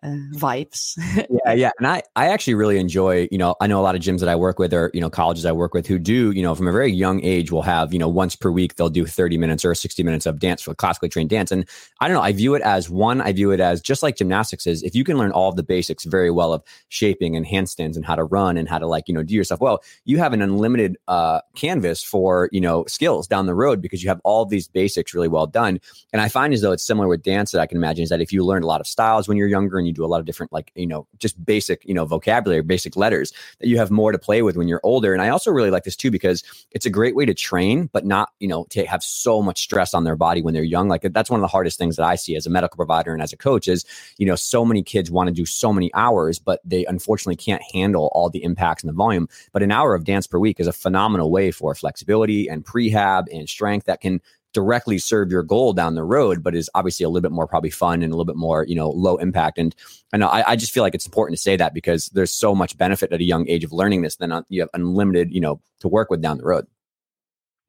uh, 0.04 0.16
vibes. 0.34 0.98
yeah, 1.46 1.54
yeah, 1.54 1.72
and 1.78 1.88
I 1.88 2.02
I 2.16 2.28
actually 2.28 2.56
really 2.56 2.80
enjoy. 2.80 3.28
You 3.32 3.38
know, 3.38 3.56
I 3.62 3.68
know 3.68 3.80
a 3.80 3.84
lot 3.84 3.96
of 3.96 4.02
gyms 4.02 4.20
that 4.22 4.30
I 4.30 4.36
work 4.36 4.58
with, 4.58 4.74
or 4.74 4.90
you 4.94 5.02
know, 5.02 5.10
colleges 5.10 5.46
I 5.46 5.52
work 5.52 5.74
with, 5.74 5.86
who 5.86 6.00
do 6.00 6.32
you 6.32 6.42
know 6.42 6.56
from 6.56 6.68
a 6.68 6.72
very 6.72 6.92
young 6.92 7.24
age 7.24 7.52
will 7.52 7.62
have 7.62 7.94
you 7.94 8.00
know 8.00 8.08
once 8.08 8.36
per 8.36 8.50
week 8.50 8.76
they'll 8.76 8.90
do 8.90 9.06
thirty 9.06 9.38
minutes 9.38 9.64
or 9.64 9.76
sixty 9.76 10.02
minutes 10.04 10.26
of 10.26 10.40
dance 10.40 10.62
for 10.62 10.74
classically 10.74 11.10
trained 11.10 11.30
dance, 11.30 11.52
and 11.52 11.68
I 12.00 12.08
don't 12.08 12.16
know. 12.16 12.24
I 12.24 12.32
view 12.32 12.56
it 12.56 12.62
as 12.64 12.90
one. 12.90 13.22
I 13.22 13.32
view 13.32 13.52
it 13.52 13.60
as 13.60 13.82
just 13.82 14.02
like 14.02 14.16
gymnastics 14.16 14.66
is. 14.66 14.82
If 14.82 14.96
you 14.96 15.04
can 15.04 15.18
learn 15.18 15.32
all 15.32 15.50
of 15.50 15.56
the 15.56 15.64
basics 15.64 16.04
very 16.06 16.32
well 16.32 16.54
of 16.54 16.64
shaping 16.90 17.36
and 17.36 17.46
handstands 17.46 17.96
and 17.96 18.06
how 18.06 18.16
to 18.16 18.24
run 18.24 18.58
and 18.58 18.68
how 18.68 18.80
to 18.80 18.88
like 18.88 19.08
you 19.08 19.14
know 19.14 19.24
do 19.24 19.36
yourself 19.36 19.62
well, 19.62 19.84
you 20.06 20.18
have 20.18 20.34
an 20.34 20.42
unlimited 20.42 20.98
uh, 21.08 21.42
canvas 21.56 22.04
for 22.04 22.50
you 22.52 22.62
know 22.62 22.86
skills 22.88 23.28
down 23.28 23.46
the 23.46 23.56
road 23.56 23.82
because 23.82 24.02
you 24.02 24.10
have 24.10 24.22
all 24.24 24.46
these 24.46 24.68
basics 24.68 25.14
really 25.14 25.28
well 25.28 25.46
done. 25.46 25.80
And 26.12 26.22
I 26.22 26.28
find 26.28 26.54
as 26.54 26.62
though 26.62 26.72
it's 26.72 26.84
similar 26.84 27.08
with 27.08 27.22
dance 27.22 27.52
that 27.52 27.62
I 27.62 27.68
can 27.68 27.78
imagine 27.78 28.04
is 28.04 28.10
that 28.10 28.22
if 28.22 28.34
you 28.34 28.44
learned 28.44 28.64
a 28.64 28.68
lot 28.68 28.82
of 28.82 28.88
styles 28.88 29.28
when 29.28 29.38
you're 29.38 29.48
younger 29.48 29.78
and 29.78 29.88
you 29.88 29.91
do 29.92 30.06
a 30.06 30.08
lot 30.08 30.20
of 30.20 30.26
different 30.26 30.52
like 30.52 30.72
you 30.76 30.88
know 30.88 31.08
just 31.18 31.44
basic 31.46 31.84
you 31.86 31.94
know 31.94 32.06
vocabulary 32.06 32.62
basic 32.62 32.96
letters 32.96 33.34
that 33.60 33.68
you 33.68 33.78
have 33.78 33.92
more 33.92 34.12
to 34.12 34.20
play 34.20 34.42
with 34.42 34.58
when 34.58 34.68
you're 34.68 34.82
older. 34.84 35.14
And 35.14 35.22
i 35.22 35.30
also 35.30 35.52
really 35.52 35.72
like 35.72 35.84
this 35.84 35.96
too 35.96 36.12
because 36.12 36.44
it's 36.72 36.86
a 36.86 36.90
great 36.90 37.16
way 37.16 37.26
to 37.26 37.34
train 37.34 37.90
but 37.94 38.06
not 38.06 38.30
you 38.40 38.48
know 38.48 38.66
to 38.70 38.86
have 38.86 39.04
so 39.04 39.42
much 39.42 39.62
stress 39.62 39.94
on 39.94 40.04
their 40.04 40.16
body 40.16 40.42
when 40.42 40.54
they're 40.54 40.64
young. 40.64 40.88
Like 40.88 41.02
that's 41.14 41.30
one 41.30 41.40
of 41.40 41.42
the 41.42 41.48
hardest 41.48 41.78
things 41.78 41.96
that 41.96 42.06
i 42.06 42.16
see 42.16 42.36
as 42.36 42.46
a 42.46 42.50
medical 42.50 42.78
provider 42.78 43.14
and 43.14 43.22
as 43.22 43.34
a 43.34 43.38
coach 43.38 43.68
is 43.68 43.86
you 44.18 44.26
know 44.26 44.36
so 44.36 44.66
many 44.66 44.84
kids 44.84 45.12
want 45.12 45.28
to 45.28 45.34
do 45.34 45.46
so 45.46 45.74
many 45.74 45.92
hours 45.94 46.40
but 46.40 46.60
they 46.66 46.86
unfortunately 46.86 47.36
can't 47.36 47.62
handle 47.74 48.10
all 48.14 48.30
the 48.30 48.44
impacts 48.44 48.84
and 48.84 48.90
the 48.90 48.94
volume. 48.94 49.28
But 49.52 49.64
an 49.64 49.72
hour 49.72 49.96
of 49.96 50.04
dance 50.04 50.28
per 50.28 50.40
week 50.40 50.60
is 50.60 50.68
a 50.68 50.74
phenomenal 50.74 51.32
way 51.32 51.52
for 51.52 51.74
flexibility 51.76 52.48
and 52.48 52.66
prehab 52.66 53.26
and 53.32 53.48
strength 53.48 53.86
that 53.86 54.02
can 54.02 54.22
directly 54.54 54.98
serve 54.98 55.32
your 55.32 55.44
goal 55.44 55.74
down 55.74 55.96
the 55.96 56.04
road, 56.04 56.44
but 56.44 56.56
is 56.56 56.70
obviously 56.76 57.04
a 57.04 57.10
little 57.10 57.22
bit 57.22 57.32
more 57.32 57.48
probably 57.48 57.70
fun 57.70 58.02
and 58.02 58.12
a 58.12 58.16
little 58.16 58.26
bit 58.26 58.36
more, 58.36 58.66
you 58.66 58.76
know, 58.76 58.90
low 58.90 59.18
impact. 59.18 59.58
And 59.58 59.76
I 60.14 60.18
know 60.18 60.28
I, 60.28 60.52
I 60.52 60.56
just 60.56 60.74
feel 60.74 60.84
like 60.84 60.96
it's 60.96 61.06
important 61.06 61.38
to 61.38 61.42
say 61.42 61.56
that 61.56 61.74
because 61.74 62.08
there's 62.08 62.32
so 62.32 62.54
much 62.54 62.78
benefit 62.78 63.12
at 63.12 63.22
a 63.22 63.24
young 63.24 63.48
age 63.48 63.64
of 63.64 63.72
learning 63.72 64.02
this, 64.02 64.18
then 64.18 64.32
uh, 64.32 64.44
you 64.50 64.62
have 64.62 64.70
unlimited, 64.74 65.32
you 65.32 65.42
know, 65.42 65.62
to 65.80 65.88
work 65.88 66.10
with 66.10 66.22
down 66.22 66.38
the 66.38 66.46
road. 66.46 66.68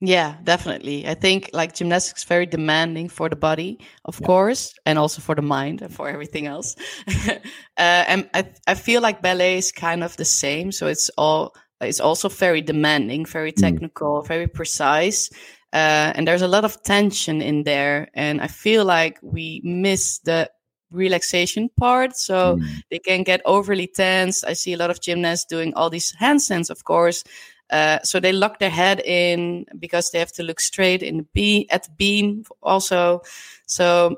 Yeah, 0.04 0.34
definitely. 0.42 1.06
I 1.06 1.14
think 1.14 1.50
like 1.52 1.74
gymnastics 1.74 2.24
very 2.24 2.44
demanding 2.44 3.08
for 3.08 3.28
the 3.28 3.36
body, 3.36 3.78
of 4.04 4.18
yeah. 4.18 4.26
course, 4.26 4.74
and 4.84 4.98
also 4.98 5.22
for 5.22 5.36
the 5.36 5.42
mind 5.42 5.80
and 5.80 5.94
for 5.94 6.08
everything 6.08 6.48
else. 6.48 6.74
uh, 7.28 7.38
and 7.76 8.28
I, 8.34 8.46
I 8.66 8.74
feel 8.74 9.00
like 9.00 9.22
ballet 9.22 9.58
is 9.58 9.70
kind 9.70 10.02
of 10.02 10.16
the 10.16 10.24
same. 10.24 10.72
So 10.72 10.88
it's 10.88 11.08
all 11.16 11.54
it's 11.80 12.00
also 12.00 12.28
very 12.28 12.62
demanding, 12.62 13.26
very 13.26 13.52
mm. 13.52 13.60
technical, 13.60 14.22
mm. 14.22 14.26
very 14.26 14.48
precise. 14.48 15.30
Uh, 15.72 16.12
and 16.14 16.28
there's 16.28 16.42
a 16.42 16.48
lot 16.48 16.64
of 16.64 16.82
tension 16.82 17.40
in 17.40 17.64
there. 17.64 18.08
And 18.14 18.40
I 18.40 18.46
feel 18.46 18.84
like 18.84 19.18
we 19.22 19.60
miss 19.64 20.18
the 20.18 20.50
relaxation 20.90 21.70
part. 21.78 22.16
So 22.16 22.56
mm. 22.56 22.82
they 22.90 22.98
can 22.98 23.22
get 23.22 23.40
overly 23.44 23.86
tense. 23.86 24.44
I 24.44 24.52
see 24.52 24.74
a 24.74 24.76
lot 24.76 24.90
of 24.90 25.00
gymnasts 25.00 25.46
doing 25.46 25.72
all 25.74 25.90
these 25.90 26.14
handstands, 26.20 26.70
of 26.70 26.84
course. 26.84 27.24
Uh, 27.70 27.98
so 28.02 28.20
they 28.20 28.32
lock 28.32 28.58
their 28.58 28.70
head 28.70 29.00
in 29.00 29.64
because 29.78 30.10
they 30.10 30.18
have 30.18 30.32
to 30.32 30.42
look 30.42 30.60
straight 30.60 31.02
in 31.02 31.16
the 31.16 31.26
beam 31.32 31.64
at 31.70 31.84
the 31.84 31.90
beam 31.96 32.44
also. 32.62 33.22
So 33.66 34.16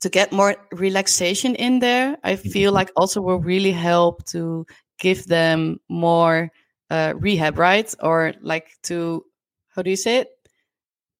to 0.00 0.08
get 0.08 0.32
more 0.32 0.56
relaxation 0.72 1.54
in 1.54 1.78
there, 1.78 2.16
I 2.24 2.34
feel 2.34 2.70
mm-hmm. 2.70 2.74
like 2.74 2.90
also 2.96 3.20
will 3.20 3.38
really 3.38 3.70
help 3.70 4.24
to 4.26 4.66
give 4.98 5.26
them 5.26 5.78
more 5.88 6.50
uh, 6.90 7.14
rehab, 7.16 7.56
right? 7.56 7.94
Or 8.00 8.34
like 8.42 8.66
to 8.84 9.24
how 9.74 9.82
do 9.82 9.90
you 9.90 9.96
say 9.96 10.18
it? 10.18 10.28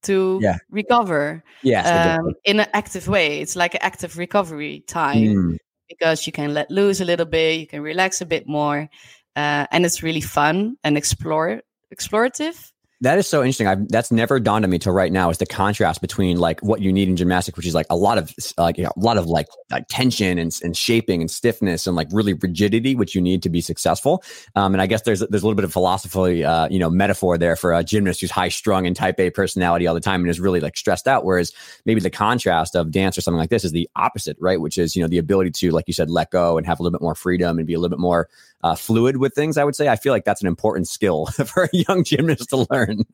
To 0.02 0.38
yeah. 0.42 0.58
recover 0.70 1.44
yeah, 1.62 2.18
um, 2.18 2.34
in 2.44 2.60
an 2.60 2.68
active 2.72 3.08
way. 3.08 3.40
It's 3.40 3.56
like 3.56 3.74
an 3.74 3.80
active 3.82 4.18
recovery 4.18 4.80
time 4.86 5.18
mm. 5.18 5.56
because 5.88 6.26
you 6.26 6.32
can 6.32 6.54
let 6.54 6.70
loose 6.70 7.00
a 7.00 7.04
little 7.04 7.26
bit, 7.26 7.60
you 7.60 7.66
can 7.66 7.82
relax 7.82 8.20
a 8.20 8.26
bit 8.26 8.48
more, 8.48 8.88
uh, 9.36 9.66
and 9.70 9.84
it's 9.84 10.02
really 10.02 10.20
fun 10.20 10.76
and 10.82 10.96
explore 10.96 11.62
explorative. 11.94 12.71
That 13.02 13.18
is 13.18 13.26
so 13.26 13.40
interesting. 13.40 13.66
I've, 13.66 13.88
that's 13.88 14.12
never 14.12 14.38
dawned 14.38 14.64
on 14.64 14.70
me 14.70 14.78
till 14.78 14.92
right 14.92 15.10
now. 15.10 15.28
Is 15.28 15.38
the 15.38 15.44
contrast 15.44 16.00
between 16.00 16.38
like 16.38 16.60
what 16.60 16.80
you 16.80 16.92
need 16.92 17.08
in 17.08 17.16
gymnastics, 17.16 17.56
which 17.56 17.66
is 17.66 17.74
like 17.74 17.86
a 17.90 17.96
lot 17.96 18.16
of 18.16 18.32
like 18.56 18.78
you 18.78 18.84
know, 18.84 18.92
a 18.96 19.00
lot 19.00 19.18
of 19.18 19.26
like, 19.26 19.48
like 19.72 19.88
tension 19.88 20.38
and, 20.38 20.56
and 20.62 20.76
shaping 20.76 21.20
and 21.20 21.28
stiffness 21.28 21.88
and 21.88 21.96
like 21.96 22.06
really 22.12 22.34
rigidity, 22.34 22.94
which 22.94 23.16
you 23.16 23.20
need 23.20 23.42
to 23.42 23.50
be 23.50 23.60
successful. 23.60 24.22
Um, 24.54 24.72
and 24.72 24.80
I 24.80 24.86
guess 24.86 25.02
there's 25.02 25.18
there's 25.18 25.42
a 25.42 25.46
little 25.46 25.56
bit 25.56 25.64
of 25.64 25.72
philosophy, 25.72 26.44
uh, 26.44 26.68
you 26.70 26.78
know, 26.78 26.90
metaphor 26.90 27.36
there 27.36 27.56
for 27.56 27.74
a 27.74 27.82
gymnast 27.82 28.20
who's 28.20 28.30
high 28.30 28.50
strung 28.50 28.86
and 28.86 28.94
type 28.94 29.18
A 29.18 29.30
personality 29.30 29.88
all 29.88 29.94
the 29.94 30.00
time 30.00 30.20
and 30.20 30.30
is 30.30 30.38
really 30.38 30.60
like 30.60 30.76
stressed 30.76 31.08
out. 31.08 31.24
Whereas 31.24 31.52
maybe 31.84 32.00
the 32.00 32.08
contrast 32.08 32.76
of 32.76 32.92
dance 32.92 33.18
or 33.18 33.20
something 33.20 33.40
like 33.40 33.50
this 33.50 33.64
is 33.64 33.72
the 33.72 33.90
opposite, 33.96 34.36
right? 34.38 34.60
Which 34.60 34.78
is 34.78 34.94
you 34.94 35.02
know 35.02 35.08
the 35.08 35.18
ability 35.18 35.50
to, 35.50 35.72
like 35.72 35.88
you 35.88 35.94
said, 35.94 36.08
let 36.08 36.30
go 36.30 36.56
and 36.56 36.68
have 36.68 36.78
a 36.78 36.84
little 36.84 36.96
bit 36.96 37.02
more 37.02 37.16
freedom 37.16 37.58
and 37.58 37.66
be 37.66 37.74
a 37.74 37.80
little 37.80 37.90
bit 37.90 38.00
more 38.00 38.28
uh, 38.62 38.74
fluid 38.74 39.16
with 39.16 39.34
things. 39.34 39.58
I 39.58 39.64
would 39.64 39.76
say 39.76 39.88
I 39.88 39.96
feel 39.96 40.12
like 40.12 40.24
that's 40.24 40.40
an 40.40 40.48
important 40.48 40.88
skill 40.88 41.26
for 41.46 41.64
a 41.64 41.68
young 41.72 42.04
gymnast 42.04 42.50
to 42.50 42.66
learn. 42.70 43.04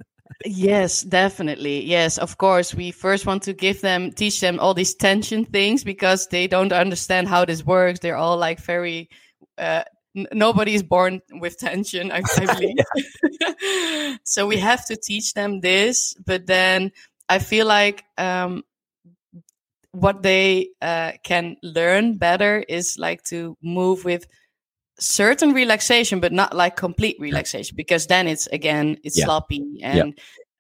Yes, 0.44 1.03
definitely. 1.03 1.84
Yes, 1.84 2.18
of 2.18 2.38
course. 2.38 2.74
We 2.74 2.90
first 2.92 3.26
want 3.26 3.42
to 3.44 3.53
give 3.53 3.80
them, 3.80 4.12
teach 4.12 4.40
them 4.40 4.61
all 4.61 4.74
these 4.74 4.94
tension 4.94 5.44
things 5.44 5.82
because 5.82 6.28
they 6.28 6.46
don't 6.46 6.72
understand 6.72 7.28
how 7.28 7.44
this 7.44 7.64
works. 7.64 8.01
They're 8.01 8.16
all 8.16 8.36
like 8.36 8.61
very, 8.61 9.09
uh, 9.57 9.82
n- 10.16 10.28
nobody 10.32 10.80
born 10.82 11.22
with 11.32 11.59
tension, 11.59 12.12
I, 12.12 12.22
I 12.36 12.46
believe. 12.55 14.18
so 14.24 14.46
we 14.46 14.59
have 14.59 14.86
to 14.86 14.96
teach 14.96 15.34
them 15.34 15.61
this, 15.61 16.14
but 16.24 16.46
then 16.46 16.92
I 17.28 17.40
feel 17.40 17.66
like 17.66 18.05
um, 18.16 18.62
what 19.90 20.22
they 20.22 20.68
uh, 20.80 21.12
can 21.24 21.57
learn 21.62 22.16
better 22.16 22.64
is 22.68 22.96
like 22.96 23.24
to 23.24 23.57
move 23.62 24.05
with 24.05 24.26
certain 24.99 25.53
relaxation, 25.53 26.20
but 26.20 26.32
not 26.32 26.55
like 26.55 26.76
complete 26.76 27.16
relaxation, 27.20 27.76
because 27.76 28.07
then 28.07 28.26
it's 28.26 28.46
again 28.49 28.99
it's 29.05 29.18
yeah. 29.18 29.24
sloppy 29.24 29.80
and 29.82 30.14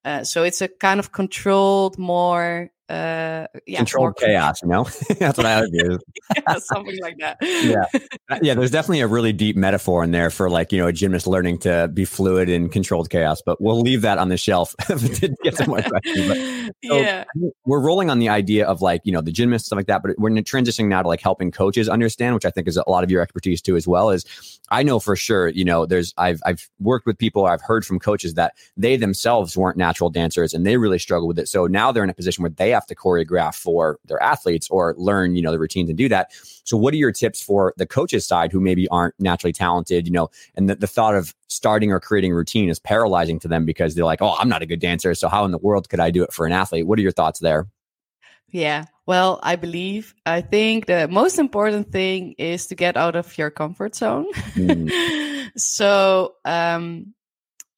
yeah. 0.04 0.20
uh, 0.20 0.24
so 0.24 0.44
it's 0.44 0.62
a 0.62 0.68
kind 0.68 1.00
of 1.00 1.12
controlled, 1.12 1.98
more 1.98 2.70
uh 2.88 3.46
yeah 3.66 3.76
controlled 3.76 4.16
chaos 4.16 4.62
you 4.62 4.68
know? 4.68 4.84
That's 5.18 5.36
what 5.36 5.46
i 5.46 5.60
would 5.60 5.72
do. 5.72 5.98
Yeah, 6.36 6.58
something 6.58 6.98
like 7.00 7.16
that. 7.18 7.38
Yeah. 7.40 7.84
Uh, 8.30 8.38
yeah 8.42 8.52
there's 8.52 8.70
definitely 8.70 9.00
a 9.00 9.06
really 9.06 9.32
deep 9.32 9.56
metaphor 9.56 10.04
in 10.04 10.10
there 10.10 10.28
for 10.28 10.50
like 10.50 10.70
you 10.70 10.78
know 10.78 10.86
a 10.86 10.92
gymnast 10.92 11.26
learning 11.26 11.56
to 11.56 11.88
be 11.94 12.04
fluid 12.04 12.50
in 12.50 12.68
controlled 12.68 13.08
chaos 13.08 13.40
but 13.44 13.58
we'll 13.58 13.80
leave 13.80 14.02
that 14.02 14.18
on 14.18 14.28
the 14.28 14.36
shelf 14.36 14.76
to 14.86 15.34
get 15.42 15.66
more 15.66 15.80
questions 15.80 16.28
but, 16.28 16.36
so 16.84 16.98
yeah. 16.98 17.24
we're 17.64 17.80
rolling 17.80 18.10
on 18.10 18.18
the 18.18 18.28
idea 18.28 18.66
of 18.66 18.82
like 18.82 19.00
you 19.04 19.12
know 19.12 19.22
the 19.22 19.32
gymnast 19.32 19.64
stuff 19.64 19.78
like 19.78 19.86
that 19.86 20.02
but 20.02 20.14
we're 20.18 20.28
transitioning 20.42 20.88
now 20.88 21.00
to 21.00 21.08
like 21.08 21.22
helping 21.22 21.50
coaches 21.50 21.88
understand 21.88 22.34
which 22.34 22.44
i 22.44 22.50
think 22.50 22.68
is 22.68 22.76
a 22.76 22.90
lot 22.90 23.02
of 23.02 23.10
your 23.10 23.22
expertise 23.22 23.62
too 23.62 23.76
as 23.76 23.88
well 23.88 24.10
is 24.10 24.26
i 24.68 24.82
know 24.82 24.98
for 24.98 25.16
sure 25.16 25.48
you 25.48 25.64
know 25.64 25.86
there's 25.86 26.12
i've 26.18 26.42
i've 26.44 26.68
worked 26.80 27.06
with 27.06 27.16
people 27.16 27.46
i've 27.46 27.62
heard 27.62 27.86
from 27.86 27.98
coaches 27.98 28.34
that 28.34 28.52
they 28.76 28.98
themselves 28.98 29.56
weren't 29.56 29.78
natural 29.78 30.10
dancers 30.10 30.52
and 30.52 30.66
they 30.66 30.76
really 30.76 30.98
struggle 30.98 31.26
with 31.26 31.38
it 31.38 31.48
so 31.48 31.66
now 31.66 31.90
they're 31.90 32.04
in 32.04 32.10
a 32.10 32.14
position 32.14 32.42
where 32.42 32.50
they 32.50 32.74
have 32.78 32.86
to 32.86 32.94
choreograph 32.94 33.54
for 33.54 33.98
their 34.04 34.22
athletes 34.22 34.68
or 34.70 34.94
learn, 34.96 35.34
you 35.34 35.42
know, 35.42 35.50
the 35.50 35.58
routines 35.58 35.88
and 35.88 35.98
do 35.98 36.08
that. 36.08 36.32
So 36.64 36.76
what 36.76 36.94
are 36.94 36.98
your 36.98 37.12
tips 37.12 37.42
for 37.42 37.74
the 37.76 37.86
coaches 37.86 38.26
side 38.26 38.52
who 38.52 38.60
maybe 38.60 38.86
aren't 38.88 39.14
naturally 39.18 39.52
talented, 39.52 40.06
you 40.06 40.12
know, 40.12 40.30
and 40.54 40.70
the, 40.70 40.76
the 40.76 40.86
thought 40.86 41.14
of 41.14 41.34
starting 41.48 41.92
or 41.92 42.00
creating 42.00 42.32
routine 42.32 42.68
is 42.68 42.78
paralyzing 42.78 43.38
to 43.40 43.48
them 43.48 43.64
because 43.64 43.94
they're 43.94 44.04
like, 44.04 44.22
oh, 44.22 44.36
I'm 44.38 44.48
not 44.48 44.62
a 44.62 44.66
good 44.66 44.80
dancer. 44.80 45.14
So 45.14 45.28
how 45.28 45.44
in 45.44 45.50
the 45.50 45.58
world 45.58 45.88
could 45.88 46.00
I 46.00 46.10
do 46.10 46.22
it 46.22 46.32
for 46.32 46.46
an 46.46 46.52
athlete? 46.52 46.86
What 46.86 46.98
are 46.98 47.02
your 47.02 47.12
thoughts 47.12 47.40
there? 47.40 47.66
Yeah. 48.50 48.84
Well, 49.06 49.40
I 49.42 49.56
believe, 49.56 50.14
I 50.24 50.40
think 50.40 50.86
the 50.86 51.08
most 51.08 51.38
important 51.38 51.92
thing 51.92 52.34
is 52.38 52.66
to 52.68 52.74
get 52.74 52.96
out 52.96 53.16
of 53.16 53.36
your 53.36 53.50
comfort 53.50 53.94
zone. 53.94 54.26
Mm. 54.54 55.50
so, 55.56 56.34
um, 56.44 57.14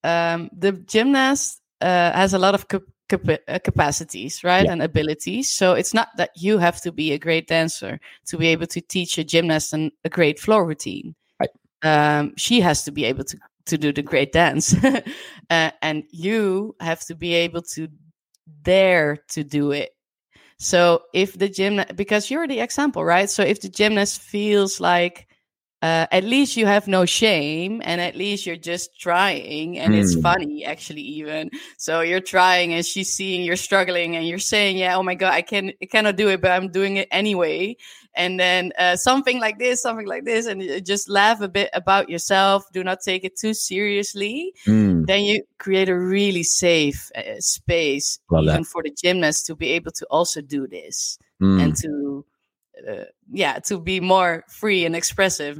um, 0.03 0.51
the 0.57 0.73
gymnast 0.73 1.61
uh, 1.81 2.13
has 2.13 2.35
a 2.35 2.39
lot 2.39 2.55
of 2.55 2.67
cap- 3.11 3.43
uh, 3.49 3.59
capacities, 3.59 4.43
right, 4.43 4.65
yeah. 4.65 4.73
and 4.73 4.83
abilities. 4.83 5.51
So 5.51 5.75
it's 5.75 5.93
not 5.93 6.09
that 6.17 6.31
you 6.37 6.59
have 6.59 6.81
to 6.83 6.93
be 6.93 7.13
a 7.13 7.19
great 7.19 7.49
dancer 7.49 8.01
to 8.27 8.39
be 8.39 8.49
able 8.49 8.67
to 8.69 8.81
teach 8.81 9.19
a 9.19 9.25
gymnast 9.25 9.73
an, 9.73 9.93
a 10.05 10.09
great 10.09 10.39
floor 10.39 10.65
routine. 10.65 11.15
Right. 11.39 11.51
Um, 11.83 12.35
she 12.37 12.61
has 12.61 12.85
to 12.85 12.93
be 12.93 13.05
able 13.05 13.25
to 13.25 13.39
to 13.67 13.79
do 13.79 13.93
the 13.93 14.03
great 14.03 14.33
dance, 14.33 14.75
uh, 15.51 15.71
and 15.83 16.05
you 16.11 16.75
have 16.81 17.01
to 17.07 17.15
be 17.15 17.35
able 17.35 17.63
to 17.63 17.89
dare 18.63 19.19
to 19.29 19.45
do 19.45 19.71
it. 19.71 19.91
So 20.59 21.03
if 21.15 21.39
the 21.39 21.49
gymnast, 21.49 21.97
because 21.97 22.31
you're 22.31 22.49
the 22.49 22.61
example, 22.61 23.05
right? 23.05 23.31
So 23.31 23.43
if 23.43 23.61
the 23.61 23.69
gymnast 23.69 24.21
feels 24.21 24.81
like 24.81 25.27
uh, 25.83 26.07
at 26.11 26.25
least 26.25 26.57
you 26.57 26.67
have 26.67 26.87
no 26.87 27.07
shame 27.07 27.81
and 27.85 28.01
at 28.01 28.15
least 28.15 28.45
you're 28.45 28.57
just 28.57 28.99
trying 29.01 29.79
and 29.79 29.95
mm. 29.95 29.99
it's 29.99 30.15
hmm. 30.15 30.21
funny 30.21 30.65
actually 30.65 31.01
even 31.01 31.51
so 31.79 32.03
you're 32.03 32.21
trying 32.21 32.75
and 32.75 32.85
she's 32.85 33.11
seeing 33.11 33.43
you're 33.43 33.57
struggling 33.57 34.15
and 34.17 34.29
you're 34.29 34.39
saying 34.39 34.77
yeah 34.77 34.97
oh 34.97 35.03
my 35.03 35.15
god 35.15 35.33
i 35.33 35.41
can 35.41 35.73
I 35.81 35.87
cannot 35.87 36.17
do 36.17 36.29
it 36.29 36.43
but 36.43 36.51
i'm 36.51 36.71
doing 36.71 36.97
it 36.97 37.09
anyway 37.11 37.77
and 38.15 38.39
then 38.39 38.73
uh, 38.79 38.97
something 38.97 39.41
like 39.41 39.59
this 39.59 39.81
something 39.81 40.07
like 40.07 40.25
this 40.25 40.47
and 40.47 40.85
just 40.85 41.09
laugh 41.09 41.41
a 41.41 41.49
bit 41.49 41.71
about 41.73 42.11
yourself 42.11 42.71
do 42.73 42.85
not 42.85 43.01
take 43.01 43.25
it 43.25 43.37
too 43.37 43.55
seriously 43.55 44.53
mm. 44.67 45.07
then 45.07 45.23
you 45.23 45.43
create 45.59 45.89
a 45.89 45.99
really 45.99 46.43
safe 46.43 47.11
uh, 47.17 47.39
space 47.39 48.19
Love 48.31 48.45
even 48.45 48.63
that. 48.63 48.67
for 48.67 48.83
the 48.83 48.91
gymnast 48.91 49.47
to 49.47 49.57
be 49.57 49.71
able 49.71 49.93
to 49.93 50.05
also 50.07 50.43
do 50.43 50.67
this 50.67 51.19
mm. 51.41 51.63
and 51.63 51.75
to 51.77 52.25
uh, 52.89 53.05
yeah 53.33 53.59
to 53.61 53.81
be 53.81 54.01
more 54.01 54.45
free 54.49 54.85
and 54.85 54.95
expressive 54.97 55.59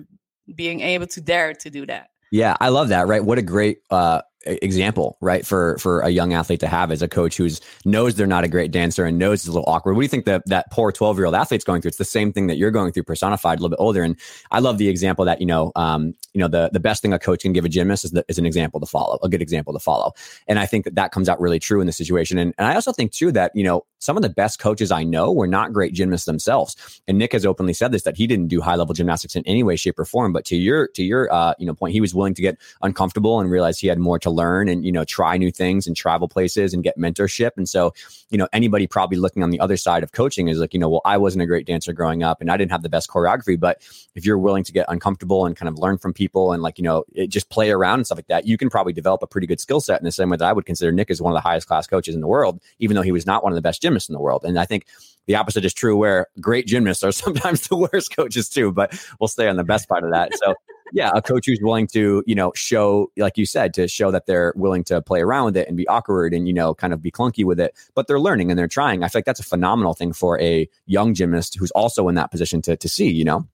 being 0.55 0.81
able 0.81 1.07
to 1.07 1.21
dare 1.21 1.55
to 1.55 1.71
do 1.71 1.87
that. 1.87 2.09
Yeah 2.33 2.57
i 2.61 2.69
love 2.69 2.89
that 2.89 3.07
right? 3.09 3.25
What 3.25 3.39
a 3.39 3.43
great 3.43 3.79
uh 3.91 4.23
example, 4.47 5.19
right? 5.21 5.47
For 5.47 5.77
for 5.79 6.01
a 6.01 6.09
young 6.09 6.33
athlete 6.33 6.61
to 6.61 6.67
have 6.67 6.91
as 6.91 7.03
a 7.03 7.09
coach 7.09 7.37
who's 7.37 7.61
knows 7.85 8.15
they're 8.15 8.27
not 8.27 8.45
a 8.45 8.49
great 8.49 8.71
dancer 8.71 9.05
and 9.05 9.19
knows 9.19 9.41
it's 9.41 9.49
a 9.49 9.53
little 9.53 9.69
awkward. 9.69 9.95
What 9.95 10.01
do 10.01 10.05
you 10.05 10.09
think 10.09 10.25
that 10.25 10.47
that 10.47 10.71
poor 10.71 10.93
12 10.93 11.19
year 11.19 11.27
old 11.27 11.35
athlete's 11.35 11.65
going 11.65 11.83
through? 11.83 11.91
It's 11.91 11.99
the 11.99 12.05
same 12.05 12.33
thing 12.33 12.47
that 12.47 12.57
you're 12.57 12.71
going 12.71 12.93
through 12.93 13.05
personified 13.05 13.59
a 13.59 13.63
little 13.63 13.77
bit 13.77 13.83
older. 13.83 14.03
And 14.03 14.17
I 14.51 14.61
love 14.61 14.79
the 14.79 14.89
example 14.89 15.25
that, 15.27 15.41
you 15.41 15.47
know, 15.47 15.73
um, 15.77 16.15
you 16.33 16.41
know, 16.41 16.49
the 16.49 16.71
the 16.73 16.81
best 16.81 17.03
thing 17.03 17.13
a 17.13 17.19
coach 17.19 17.43
can 17.43 17.53
give 17.53 17.65
a 17.65 17.69
gymnast 17.69 18.05
is, 18.05 18.13
the, 18.13 18.25
is 18.29 18.39
an 18.39 18.47
example 18.47 18.81
to 18.81 18.87
follow, 18.87 19.19
a 19.23 19.29
good 19.29 19.43
example 19.43 19.73
to 19.73 19.79
follow. 19.79 20.13
And 20.49 20.59
I 20.59 20.67
think 20.67 20.85
that 20.85 20.95
that 20.95 21.13
comes 21.13 21.29
out 21.29 21.41
really 21.41 21.59
true 21.59 21.81
in 21.81 21.87
the 21.87 21.93
situation. 21.93 22.39
And, 22.39 22.55
and 22.57 22.67
I 22.67 22.75
also 22.75 22.93
think 22.93 23.13
too 23.13 23.33
that, 23.33 23.53
you 23.55 23.65
know, 23.65 23.85
some 23.99 24.17
of 24.17 24.23
the 24.23 24.31
best 24.31 24.59
coaches 24.59 24.91
I 24.91 25.05
know 25.05 25.31
were 25.31 25.47
not 25.47 25.73
great 25.73 25.93
gymnasts 25.93 26.25
themselves. 26.25 27.01
And 27.07 27.19
Nick 27.19 27.33
has 27.33 27.45
openly 27.45 27.75
said 27.75 27.93
this, 27.93 28.03
that 28.05 28.17
he 28.17 28.27
didn't 28.27 28.49
do 28.49 28.61
high 28.61 28.77
level 28.77 28.95
gymnastics 28.95 29.37
in 29.37 29.47
any 29.47 29.63
way, 29.63 29.77
shape 29.77 29.99
or 29.99 30.07
form. 30.07 30.33
But 30.33 30.47
to 30.47 30.57
your, 30.57 30.89
to 30.89 31.03
your, 31.03 31.33
uh, 31.33 31.53
you 31.59 31.67
know, 31.67 31.75
point, 31.75 31.93
he 31.93 32.01
was 32.01 32.15
willing 32.15 32.35
to 32.35 32.43
get 32.43 32.59
uncomfortable 32.81 33.41
and 33.41 33.51
realize 33.51 33.79
he 33.79 33.89
had 33.89 33.99
more 33.99 34.19
to 34.19 34.30
learn 34.31 34.69
and, 34.69 34.85
you 34.85 34.93
know, 34.93 35.05
try 35.05 35.37
new 35.37 35.51
things 35.51 35.87
and 35.87 35.97
travel 35.97 36.29
places 36.29 36.73
and 36.73 36.83
get 36.83 36.99
mentorship. 36.99 37.51
And 37.57 37.69
so, 37.69 37.93
you 38.31 38.39
know, 38.39 38.49
anybody 38.53 38.87
probably 38.87 39.19
looking 39.19 39.43
on 39.43 39.51
the 39.51 39.61
other 39.61 39.77
side 39.77 40.03
of 40.03 40.13
coaching 40.13 40.49
is 40.49 40.59
like, 40.59 40.73
you 40.75 40.81
know, 40.81 40.89
well, 40.89 41.03
I 41.05 41.17
wasn't 41.17 41.43
a 41.43 41.47
great 41.47 41.67
dancer 41.67 41.93
growing 41.93 42.23
up 42.23 42.41
and 42.41 42.51
I 42.51 42.57
didn't 42.57 42.71
have 42.71 42.83
the 42.83 42.89
best 42.89 43.09
choreography. 43.09 43.59
But 43.59 43.83
if 44.15 44.25
you're 44.25 44.39
willing 44.39 44.65
to 44.65 44.73
get 44.73 44.87
uncomfortable 44.89 45.47
and 45.47 45.57
kind 45.57 45.69
of 45.69 45.79
learn 45.79 45.99
from 45.99 46.13
people 46.13 46.53
and 46.53 46.63
like, 46.63 46.79
you 46.79 46.85
know, 46.85 47.05
it, 47.13 47.29
just 47.29 47.51
play 47.51 47.71
around 47.71 48.01
and 48.01 48.07
stuff 48.07 48.19
like 48.19 48.29
that, 48.29 48.47
you 48.47 48.57
can 48.57 48.71
probably 48.71 48.93
develop 48.93 49.23
a 49.23 49.27
pretty 49.27 49.47
good 49.47 49.61
skill 49.61 49.81
set 49.81 50.01
in 50.01 50.05
the 50.05 50.13
same 50.13 50.31
way 50.31 50.37
that 50.37 50.49
I 50.49 50.53
would 50.53 50.67
consider 50.67 50.93
Nick 50.93 51.11
as 51.11 51.21
one 51.21 51.33
of 51.33 51.37
the 51.37 51.49
highest 51.49 51.67
class 51.67 51.87
coaches 51.87 52.15
in 52.15 52.21
the 52.21 52.29
world, 52.29 52.61
even 52.79 52.95
though 52.95 53.03
he 53.03 53.13
was 53.13 53.27
not 53.27 53.43
one 53.43 53.53
of 53.53 53.57
the 53.57 53.63
best 53.63 53.83
gymnasts 53.83 54.09
in 54.09 54.15
the 54.15 54.21
world. 54.21 54.45
And 54.45 54.59
I 54.59 54.65
think 54.65 54.87
the 55.27 55.37
opposite 55.37 55.65
is 55.65 55.73
true 55.73 55.97
where 55.97 56.27
great 56.41 56.67
gymnasts 56.67 57.05
are 57.05 57.13
sometimes 57.13 57.69
the 57.69 57.77
worst 57.77 58.15
coaches 58.15 58.49
too, 58.49 58.73
but 58.73 58.93
we'll 59.21 59.29
stay 59.29 59.49
on 59.49 59.57
the 59.57 59.65
best 59.65 59.89
part 59.89 60.05
of 60.05 60.11
that. 60.11 60.37
So 60.37 60.55
yeah, 60.93 61.11
a 61.15 61.23
coach 61.23 61.47
who's 61.47 61.61
willing 61.63 61.87
to, 61.89 62.23
you 62.27 62.35
know, 62.35 62.53
show, 62.55 63.11
like 63.17 63.39
you 63.39 63.47
said, 63.47 63.75
to 63.75 63.89
show 63.89 64.11
that 64.11 64.27
they're 64.27 64.53
willing 64.57 64.85
to 64.85 65.01
play 65.03 65.21
around 65.21 65.47
with 65.47 65.57
it 65.57 65.69
and 65.69 65.77
be 65.77 65.87
awkward 65.89 66.35
and, 66.35 66.47
you 66.47 66.55
know, 66.55 66.75
kind 66.75 66.93
of 66.93 67.01
be 67.03 67.11
clunky 67.11 67.45
with 67.45 67.61
it, 67.61 67.75
but 67.95 68.07
they're 68.07 68.21
learning 68.21 68.51
and 68.51 68.59
they're 68.59 68.69
trying. 68.69 69.03
I 69.03 69.09
feel 69.09 69.19
like 69.21 69.25
that's 69.25 69.41
a 69.41 69.45
phenomenal 69.45 69.95
thing 69.95 70.13
for 70.13 70.41
a 70.41 70.69
young 70.87 71.15
gymnast 71.15 71.57
who's 71.59 71.71
also 71.73 72.09
in 72.09 72.15
that 72.15 72.31
position 72.31 72.63
to, 72.63 72.77
to 72.77 72.89
see, 72.89 73.11
you 73.11 73.25
know? 73.25 73.47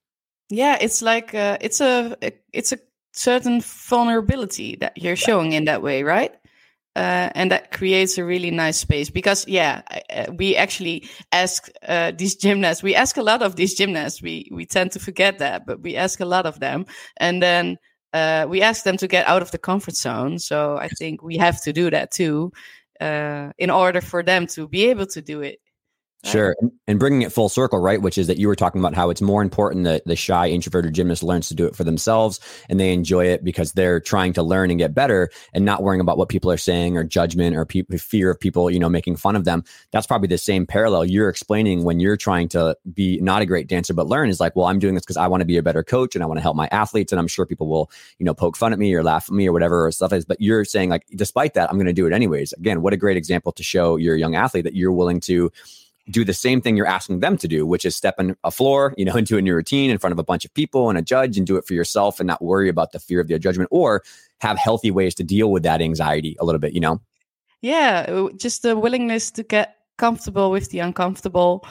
Yeah, 0.49 0.77
it's 0.79 1.01
like, 1.01 1.35
uh, 1.35 1.57
it's 1.61 1.81
a, 1.81 2.17
it's 2.53 2.71
a 2.71 2.79
certain 3.11 3.61
vulnerability 3.61 4.75
that 4.77 4.97
you're 5.01 5.15
showing 5.15 5.53
in 5.53 5.65
that 5.65 5.81
way, 5.81 6.03
right? 6.03 6.33
Uh, 6.97 7.29
and 7.35 7.51
that 7.51 7.71
creates 7.71 8.17
a 8.17 8.25
really 8.25 8.49
nice 8.49 8.79
space 8.79 9.11
because 9.11 9.47
yeah 9.47 9.83
uh, 10.09 10.31
we 10.33 10.55
actually 10.55 11.07
ask 11.31 11.69
uh, 11.87 12.11
these 12.17 12.35
gymnasts 12.35 12.81
we 12.81 12.95
ask 12.95 13.17
a 13.17 13.21
lot 13.23 13.43
of 13.43 13.55
these 13.55 13.75
gymnasts. 13.75 14.21
We 14.21 14.49
we 14.51 14.65
tend 14.65 14.91
to 14.93 14.99
forget 14.99 15.37
that 15.39 15.65
but 15.67 15.81
we 15.81 15.95
ask 15.95 16.19
a 16.19 16.25
lot 16.25 16.45
of 16.47 16.59
them. 16.59 16.85
And 17.17 17.41
then 17.41 17.77
uh, 18.13 18.47
we 18.49 18.63
ask 18.63 18.83
them 18.83 18.97
to 18.97 19.07
get 19.07 19.27
out 19.27 19.43
of 19.43 19.51
the 19.51 19.59
comfort 19.59 19.95
zone. 19.95 20.39
So 20.39 20.77
i 20.77 20.87
think 20.87 21.21
we 21.21 21.37
have 21.37 21.61
to 21.63 21.73
do 21.73 21.91
that 21.91 22.11
too 22.11 22.51
uh, 22.99 23.51
in 23.57 23.69
order 23.69 24.01
for 24.01 24.23
them 24.23 24.47
to 24.47 24.67
be 24.67 24.89
able 24.89 25.05
to 25.07 25.21
do 25.21 25.41
it 25.41 25.59
Sure. 26.25 26.55
And 26.87 26.99
bringing 26.99 27.21
it 27.21 27.31
full 27.31 27.47
circle, 27.47 27.79
right? 27.79 28.01
Which 28.01 28.17
is 28.17 28.27
that 28.27 28.37
you 28.37 28.47
were 28.47 28.55
talking 28.55 28.81
about 28.81 28.95
how 28.95 29.09
it's 29.09 29.21
more 29.21 29.41
important 29.41 29.85
that 29.85 30.03
the 30.05 30.15
shy 30.15 30.49
introverted 30.49 30.93
gymnast 30.93 31.23
learns 31.23 31.47
to 31.47 31.55
do 31.55 31.65
it 31.65 31.75
for 31.75 31.85
themselves 31.85 32.39
and 32.69 32.79
they 32.79 32.91
enjoy 32.91 33.25
it 33.27 33.45
because 33.45 33.71
they're 33.71 34.01
trying 34.01 34.33
to 34.33 34.43
learn 34.43 34.69
and 34.69 34.77
get 34.79 34.93
better 34.93 35.29
and 35.53 35.63
not 35.63 35.83
worrying 35.83 36.01
about 36.01 36.17
what 36.17 36.27
people 36.27 36.51
are 36.51 36.57
saying 36.57 36.97
or 36.97 37.03
judgment 37.05 37.55
or 37.55 37.65
pe- 37.65 37.83
fear 37.97 38.31
of 38.31 38.39
people, 38.39 38.69
you 38.69 38.79
know, 38.79 38.89
making 38.89 39.15
fun 39.15 39.37
of 39.37 39.45
them. 39.45 39.63
That's 39.91 40.07
probably 40.07 40.27
the 40.27 40.37
same 40.37 40.65
parallel 40.65 41.05
you're 41.05 41.29
explaining 41.29 41.85
when 41.85 41.99
you're 42.01 42.17
trying 42.17 42.49
to 42.49 42.75
be 42.93 43.19
not 43.21 43.41
a 43.41 43.45
great 43.45 43.67
dancer, 43.67 43.93
but 43.93 44.07
learn 44.07 44.29
is 44.29 44.39
like, 44.41 44.55
well, 44.55 44.65
I'm 44.65 44.79
doing 44.79 44.95
this 44.95 45.03
because 45.03 45.17
I 45.17 45.27
want 45.27 45.41
to 45.41 45.45
be 45.45 45.57
a 45.57 45.63
better 45.63 45.83
coach 45.83 46.13
and 46.13 46.23
I 46.23 46.27
want 46.27 46.39
to 46.39 46.43
help 46.43 46.57
my 46.57 46.67
athletes. 46.71 47.13
And 47.13 47.19
I'm 47.19 47.27
sure 47.27 47.45
people 47.45 47.67
will, 47.69 47.89
you 48.19 48.25
know, 48.25 48.33
poke 48.33 48.57
fun 48.57 48.73
at 48.73 48.79
me 48.79 48.93
or 48.93 49.03
laugh 49.03 49.27
at 49.29 49.33
me 49.33 49.47
or 49.47 49.53
whatever 49.53 49.85
or 49.85 49.91
stuff 49.91 50.11
is. 50.11 50.25
But 50.25 50.41
you're 50.41 50.65
saying 50.65 50.89
like, 50.89 51.05
despite 51.15 51.53
that, 51.53 51.69
I'm 51.69 51.77
going 51.77 51.85
to 51.85 51.93
do 51.93 52.07
it 52.07 52.11
anyways. 52.11 52.51
Again, 52.53 52.81
what 52.81 52.91
a 52.91 52.97
great 52.97 53.17
example 53.17 53.51
to 53.53 53.63
show 53.63 53.95
your 53.95 54.17
young 54.17 54.35
athlete 54.35 54.65
that 54.65 54.75
you're 54.75 54.91
willing 54.91 55.21
to 55.21 55.51
do 56.09 56.23
the 56.23 56.33
same 56.33 56.61
thing 56.61 56.77
you're 56.77 56.87
asking 56.87 57.19
them 57.19 57.37
to 57.37 57.47
do, 57.47 57.65
which 57.65 57.85
is 57.85 57.95
step 57.95 58.15
on 58.17 58.35
a 58.43 58.51
floor, 58.51 58.93
you 58.97 59.05
know, 59.05 59.15
into 59.15 59.37
a 59.37 59.41
new 59.41 59.53
routine 59.53 59.89
in 59.89 59.97
front 59.97 60.13
of 60.13 60.19
a 60.19 60.23
bunch 60.23 60.45
of 60.45 60.53
people 60.53 60.89
and 60.89 60.97
a 60.97 61.01
judge 61.01 61.37
and 61.37 61.45
do 61.45 61.57
it 61.57 61.65
for 61.65 61.73
yourself 61.73 62.19
and 62.19 62.27
not 62.27 62.41
worry 62.41 62.69
about 62.69 62.91
the 62.91 62.99
fear 62.99 63.19
of 63.19 63.27
their 63.27 63.39
judgment 63.39 63.69
or 63.71 64.03
have 64.39 64.57
healthy 64.57 64.91
ways 64.91 65.15
to 65.15 65.23
deal 65.23 65.51
with 65.51 65.63
that 65.63 65.81
anxiety 65.81 66.37
a 66.39 66.45
little 66.45 66.59
bit, 66.59 66.73
you 66.73 66.79
know? 66.79 67.01
Yeah, 67.61 68.27
just 68.37 68.61
the 68.61 68.77
willingness 68.77 69.31
to 69.31 69.43
get 69.43 69.75
comfortable 69.97 70.51
with 70.51 70.69
the 70.69 70.79
uncomfortable. 70.79 71.65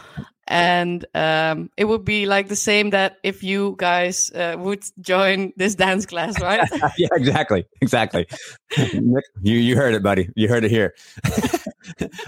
And 0.49 1.05
um, 1.14 1.70
it 1.76 1.87
would 1.87 2.05
be 2.05 2.26
like 2.26 2.49
the 2.49 2.57
same 2.57 2.91
that 2.91 3.16
if 3.22 3.43
you 3.43 3.74
guys 3.78 4.30
uh, 4.30 4.57
would 4.59 4.84
join 5.01 5.53
this 5.57 5.74
dance 5.87 6.07
class, 6.07 6.41
right? 6.41 6.68
yeah, 6.99 7.09
exactly, 7.12 7.64
exactly. 7.80 8.26
you 8.76 9.20
you 9.43 9.76
heard 9.76 9.95
it, 9.95 10.03
buddy. 10.03 10.28
You 10.37 10.49
heard 10.49 10.64
it 10.64 10.70
here. 10.70 10.95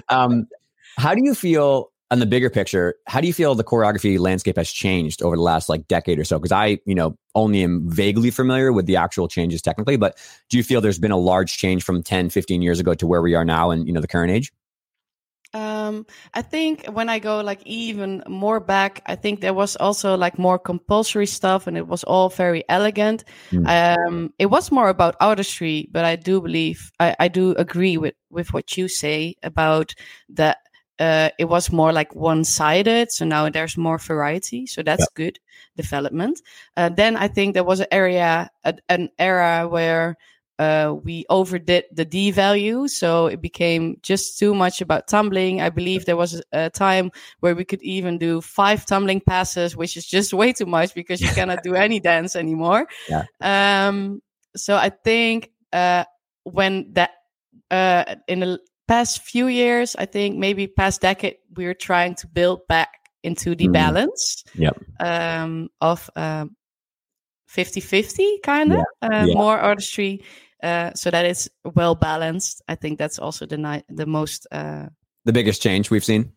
um, 0.08 0.48
how 0.96 1.14
do 1.14 1.22
you 1.22 1.34
feel 1.34 1.92
on 2.10 2.18
the 2.18 2.26
bigger 2.26 2.50
picture? 2.50 2.94
How 3.06 3.20
do 3.20 3.26
you 3.26 3.32
feel 3.32 3.54
the 3.54 3.64
choreography 3.64 4.18
landscape 4.18 4.56
has 4.56 4.70
changed 4.70 5.22
over 5.22 5.36
the 5.36 5.42
last 5.42 5.68
like 5.68 5.88
decade 5.88 6.18
or 6.18 6.24
so? 6.24 6.38
Because 6.38 6.52
I, 6.52 6.78
you 6.86 6.94
know, 6.94 7.16
only 7.34 7.62
am 7.62 7.88
vaguely 7.88 8.30
familiar 8.30 8.72
with 8.72 8.86
the 8.86 8.96
actual 8.96 9.28
changes 9.28 9.62
technically, 9.62 9.96
but 9.96 10.16
do 10.48 10.56
you 10.56 10.62
feel 10.62 10.80
there's 10.80 10.98
been 10.98 11.10
a 11.10 11.18
large 11.18 11.56
change 11.56 11.84
from 11.84 12.02
10, 12.02 12.30
15 12.30 12.62
years 12.62 12.80
ago 12.80 12.94
to 12.94 13.06
where 13.06 13.22
we 13.22 13.34
are 13.34 13.44
now 13.44 13.70
and, 13.70 13.86
you 13.86 13.92
know, 13.92 14.00
the 14.00 14.08
current 14.08 14.32
age? 14.32 14.52
Um, 15.54 16.04
I 16.34 16.42
think 16.42 16.86
when 16.86 17.08
I 17.08 17.20
go 17.20 17.40
like 17.40 17.62
even 17.64 18.22
more 18.28 18.60
back, 18.60 19.02
I 19.06 19.16
think 19.16 19.40
there 19.40 19.54
was 19.54 19.76
also 19.76 20.14
like 20.14 20.38
more 20.38 20.58
compulsory 20.58 21.24
stuff 21.26 21.66
and 21.66 21.76
it 21.76 21.86
was 21.86 22.04
all 22.04 22.28
very 22.28 22.64
elegant. 22.68 23.24
Mm. 23.50 23.96
Um, 24.06 24.34
it 24.38 24.46
was 24.46 24.70
more 24.70 24.90
about 24.90 25.16
artistry, 25.20 25.88
but 25.90 26.04
I 26.04 26.16
do 26.16 26.42
believe, 26.42 26.92
I, 27.00 27.16
I 27.18 27.28
do 27.28 27.52
agree 27.52 27.96
with, 27.96 28.14
with 28.28 28.52
what 28.52 28.76
you 28.76 28.88
say 28.88 29.36
about 29.42 29.94
that 30.30 30.58
uh, 30.98 31.30
it 31.38 31.46
was 31.46 31.70
more 31.70 31.92
like 31.92 32.14
one 32.14 32.44
sided. 32.44 33.10
So 33.12 33.24
now 33.24 33.48
there's 33.48 33.76
more 33.76 33.98
variety. 33.98 34.66
So 34.66 34.82
that's 34.82 35.02
yeah. 35.02 35.14
good 35.14 35.38
development. 35.76 36.40
Uh, 36.76 36.88
then 36.88 37.16
I 37.16 37.28
think 37.28 37.54
there 37.54 37.64
was 37.64 37.80
an 37.80 37.86
area, 37.90 38.50
an 38.88 39.10
era 39.18 39.68
where 39.68 40.16
uh, 40.58 40.94
we 41.04 41.24
overdid 41.30 41.84
the 41.92 42.04
D 42.04 42.30
value. 42.30 42.88
So 42.88 43.26
it 43.26 43.40
became 43.40 43.98
just 44.02 44.38
too 44.38 44.54
much 44.54 44.80
about 44.80 45.06
tumbling. 45.06 45.60
I 45.60 45.70
believe 45.70 46.04
there 46.04 46.16
was 46.16 46.42
a 46.52 46.68
time 46.70 47.12
where 47.40 47.54
we 47.54 47.64
could 47.64 47.82
even 47.82 48.18
do 48.18 48.40
five 48.40 48.84
tumbling 48.84 49.20
passes, 49.20 49.76
which 49.76 49.96
is 49.96 50.06
just 50.06 50.34
way 50.34 50.52
too 50.52 50.66
much 50.66 50.94
because 50.94 51.20
you 51.20 51.28
cannot 51.28 51.62
do 51.62 51.74
any 51.74 52.00
dance 52.10 52.34
anymore. 52.34 52.88
Yeah. 53.08 53.24
Um, 53.40 54.20
so 54.56 54.74
I 54.76 54.88
think 54.90 55.52
uh, 55.72 56.04
when 56.42 56.92
that 56.94 57.10
uh, 57.70 58.16
in 58.26 58.40
the 58.40 58.60
past 58.88 59.22
few 59.22 59.46
years, 59.46 59.94
I 59.96 60.06
think 60.06 60.38
maybe 60.38 60.66
past 60.66 61.02
decade, 61.02 61.36
we're 61.54 61.74
trying 61.74 62.16
to 62.16 62.26
build 62.26 62.66
back 62.66 62.88
into 63.22 63.54
the 63.54 63.68
mm. 63.68 63.72
balance 63.72 64.44
yep. 64.54 64.76
um, 64.98 65.68
of 65.80 66.08
um, 66.16 66.56
50 67.46 67.80
50 67.80 68.38
kind 68.42 68.72
of 68.72 68.84
yeah. 69.02 69.08
uh, 69.08 69.26
yeah. 69.26 69.34
more 69.34 69.58
artistry 69.58 70.22
uh, 70.62 70.92
so 70.94 71.10
that 71.10 71.24
it's 71.24 71.48
well 71.74 71.94
balanced. 71.94 72.62
I 72.68 72.74
think 72.74 72.98
that's 72.98 73.18
also 73.18 73.46
the 73.46 73.58
ni- 73.58 73.84
the 73.88 74.06
most 74.06 74.46
uh, 74.50 74.86
the 75.24 75.32
biggest 75.32 75.62
change 75.62 75.90
we've 75.90 76.04
seen. 76.04 76.32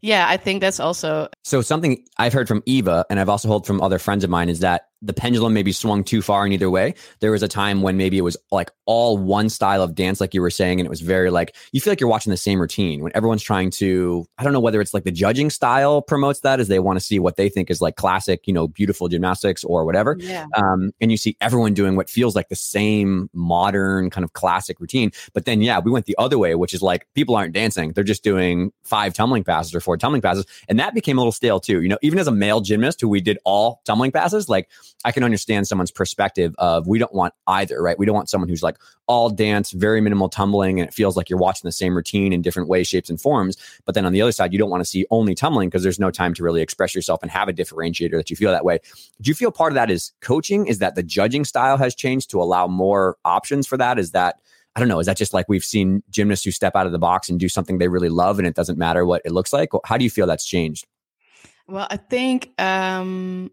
Yeah, 0.00 0.26
I 0.28 0.36
think 0.36 0.60
that's 0.60 0.80
also 0.80 1.28
so 1.44 1.60
something 1.62 2.04
I've 2.16 2.32
heard 2.32 2.48
from 2.48 2.62
Eva, 2.66 3.06
and 3.10 3.18
I've 3.18 3.28
also 3.28 3.52
heard 3.52 3.66
from 3.66 3.80
other 3.80 3.98
friends 3.98 4.24
of 4.24 4.30
mine 4.30 4.48
is 4.48 4.60
that 4.60 4.87
the 5.00 5.12
pendulum 5.12 5.54
maybe 5.54 5.72
swung 5.72 6.02
too 6.02 6.20
far 6.22 6.44
in 6.46 6.52
either 6.52 6.70
way. 6.70 6.94
There 7.20 7.30
was 7.30 7.42
a 7.42 7.48
time 7.48 7.82
when 7.82 7.96
maybe 7.96 8.18
it 8.18 8.22
was 8.22 8.36
like 8.50 8.70
all 8.84 9.16
one 9.16 9.48
style 9.48 9.82
of 9.82 9.94
dance, 9.94 10.20
like 10.20 10.34
you 10.34 10.40
were 10.40 10.50
saying, 10.50 10.80
and 10.80 10.86
it 10.86 10.90
was 10.90 11.00
very 11.00 11.30
like 11.30 11.54
you 11.72 11.80
feel 11.80 11.92
like 11.92 12.00
you're 12.00 12.10
watching 12.10 12.30
the 12.30 12.36
same 12.36 12.60
routine 12.60 13.02
when 13.02 13.12
everyone's 13.14 13.42
trying 13.42 13.70
to. 13.72 14.26
I 14.38 14.44
don't 14.44 14.52
know 14.52 14.60
whether 14.60 14.80
it's 14.80 14.94
like 14.94 15.04
the 15.04 15.12
judging 15.12 15.50
style 15.50 16.02
promotes 16.02 16.40
that 16.40 16.60
as 16.60 16.68
they 16.68 16.80
want 16.80 16.98
to 16.98 17.04
see 17.04 17.18
what 17.18 17.36
they 17.36 17.48
think 17.48 17.70
is 17.70 17.80
like 17.80 17.96
classic, 17.96 18.46
you 18.46 18.52
know, 18.52 18.66
beautiful 18.66 19.08
gymnastics 19.08 19.62
or 19.64 19.84
whatever. 19.84 20.16
Yeah. 20.18 20.46
Um, 20.54 20.90
and 21.00 21.10
you 21.10 21.16
see 21.16 21.36
everyone 21.40 21.74
doing 21.74 21.96
what 21.96 22.10
feels 22.10 22.34
like 22.34 22.48
the 22.48 22.56
same 22.56 23.30
modern 23.32 24.10
kind 24.10 24.24
of 24.24 24.32
classic 24.32 24.80
routine. 24.80 25.12
But 25.32 25.44
then, 25.44 25.62
yeah, 25.62 25.78
we 25.78 25.90
went 25.90 26.06
the 26.06 26.16
other 26.18 26.38
way, 26.38 26.54
which 26.54 26.74
is 26.74 26.82
like 26.82 27.06
people 27.14 27.36
aren't 27.36 27.54
dancing; 27.54 27.92
they're 27.92 28.04
just 28.04 28.24
doing 28.24 28.72
five 28.82 29.14
tumbling 29.14 29.44
passes 29.44 29.74
or 29.74 29.80
four 29.80 29.96
tumbling 29.96 30.22
passes, 30.22 30.46
and 30.68 30.78
that 30.80 30.94
became 30.94 31.18
a 31.18 31.20
little 31.20 31.32
stale 31.32 31.60
too. 31.60 31.82
You 31.82 31.88
know, 31.88 31.98
even 32.02 32.18
as 32.18 32.26
a 32.26 32.32
male 32.32 32.60
gymnast 32.60 33.00
who 33.00 33.08
we 33.08 33.20
did 33.20 33.38
all 33.44 33.80
tumbling 33.84 34.10
passes, 34.10 34.48
like 34.48 34.68
I 35.04 35.12
can 35.12 35.22
understand 35.22 35.68
someone's 35.68 35.92
perspective 35.92 36.54
of 36.58 36.88
we 36.88 36.98
don't 36.98 37.14
want 37.14 37.32
either, 37.46 37.80
right? 37.80 37.98
We 37.98 38.04
don't 38.04 38.16
want 38.16 38.28
someone 38.28 38.48
who's 38.48 38.62
like 38.62 38.76
all 39.06 39.30
dance, 39.30 39.70
very 39.70 40.00
minimal 40.00 40.28
tumbling, 40.28 40.80
and 40.80 40.88
it 40.88 40.92
feels 40.92 41.16
like 41.16 41.30
you're 41.30 41.38
watching 41.38 41.66
the 41.66 41.72
same 41.72 41.94
routine 41.94 42.32
in 42.32 42.42
different 42.42 42.68
ways, 42.68 42.88
shapes, 42.88 43.08
and 43.08 43.20
forms. 43.20 43.56
But 43.84 43.94
then 43.94 44.04
on 44.04 44.12
the 44.12 44.20
other 44.20 44.32
side, 44.32 44.52
you 44.52 44.58
don't 44.58 44.70
want 44.70 44.80
to 44.80 44.84
see 44.84 45.06
only 45.10 45.34
tumbling 45.34 45.68
because 45.68 45.84
there's 45.84 46.00
no 46.00 46.10
time 46.10 46.34
to 46.34 46.42
really 46.42 46.62
express 46.62 46.94
yourself 46.94 47.22
and 47.22 47.30
have 47.30 47.48
a 47.48 47.52
differentiator 47.52 48.16
that 48.16 48.28
you 48.28 48.36
feel 48.36 48.50
that 48.50 48.64
way. 48.64 48.80
Do 49.20 49.30
you 49.30 49.34
feel 49.34 49.52
part 49.52 49.72
of 49.72 49.74
that 49.76 49.90
is 49.90 50.12
coaching? 50.20 50.66
Is 50.66 50.78
that 50.78 50.96
the 50.96 51.02
judging 51.02 51.44
style 51.44 51.76
has 51.76 51.94
changed 51.94 52.30
to 52.30 52.42
allow 52.42 52.66
more 52.66 53.16
options 53.24 53.66
for 53.66 53.76
that? 53.76 53.98
Is 53.98 54.10
that 54.12 54.40
I 54.76 54.80
don't 54.80 54.88
know. 54.88 55.00
Is 55.00 55.06
that 55.06 55.16
just 55.16 55.34
like 55.34 55.48
we've 55.48 55.64
seen 55.64 56.04
gymnasts 56.08 56.44
who 56.44 56.52
step 56.52 56.76
out 56.76 56.86
of 56.86 56.92
the 56.92 57.00
box 57.00 57.28
and 57.28 57.40
do 57.40 57.48
something 57.48 57.78
they 57.78 57.88
really 57.88 58.08
love 58.08 58.38
and 58.38 58.46
it 58.46 58.54
doesn't 58.54 58.78
matter 58.78 59.04
what 59.04 59.22
it 59.24 59.32
looks 59.32 59.52
like? 59.52 59.70
How 59.84 59.96
do 59.96 60.04
you 60.04 60.10
feel 60.10 60.26
that's 60.26 60.46
changed? 60.46 60.86
Well, 61.66 61.88
I 61.90 61.96
think 61.96 62.52
um, 62.58 63.50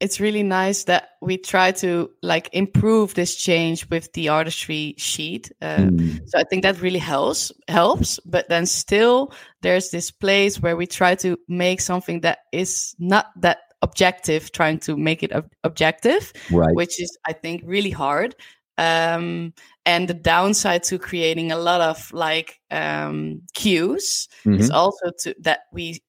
it's 0.00 0.18
really 0.18 0.42
nice 0.42 0.84
that 0.84 1.10
we 1.20 1.36
try 1.36 1.72
to 1.72 2.10
like 2.22 2.48
improve 2.52 3.14
this 3.14 3.36
change 3.36 3.88
with 3.90 4.10
the 4.14 4.30
artistry 4.30 4.94
sheet. 4.96 5.52
Uh, 5.60 5.76
mm. 5.76 6.20
So 6.26 6.38
I 6.38 6.44
think 6.44 6.62
that 6.62 6.80
really 6.80 6.98
helps 6.98 7.52
helps. 7.68 8.18
But 8.24 8.48
then 8.48 8.66
still, 8.66 9.32
there's 9.60 9.90
this 9.90 10.10
place 10.10 10.60
where 10.60 10.76
we 10.76 10.86
try 10.86 11.14
to 11.16 11.36
make 11.48 11.82
something 11.82 12.20
that 12.20 12.38
is 12.50 12.94
not 12.98 13.26
that 13.36 13.58
objective, 13.82 14.52
trying 14.52 14.78
to 14.80 14.96
make 14.96 15.22
it 15.22 15.32
ob- 15.32 15.52
objective, 15.64 16.32
right. 16.50 16.74
which 16.74 17.00
is 17.00 17.16
I 17.26 17.34
think 17.34 17.62
really 17.66 17.90
hard. 17.90 18.34
Um, 18.78 19.52
and 19.84 20.08
the 20.08 20.14
downside 20.14 20.84
to 20.84 20.98
creating 20.98 21.52
a 21.52 21.58
lot 21.58 21.82
of 21.82 22.10
like 22.14 22.60
um, 22.70 23.42
cues 23.52 24.28
mm-hmm. 24.46 24.58
is 24.58 24.70
also 24.70 25.10
to 25.20 25.34
that 25.40 25.60
we 25.72 26.00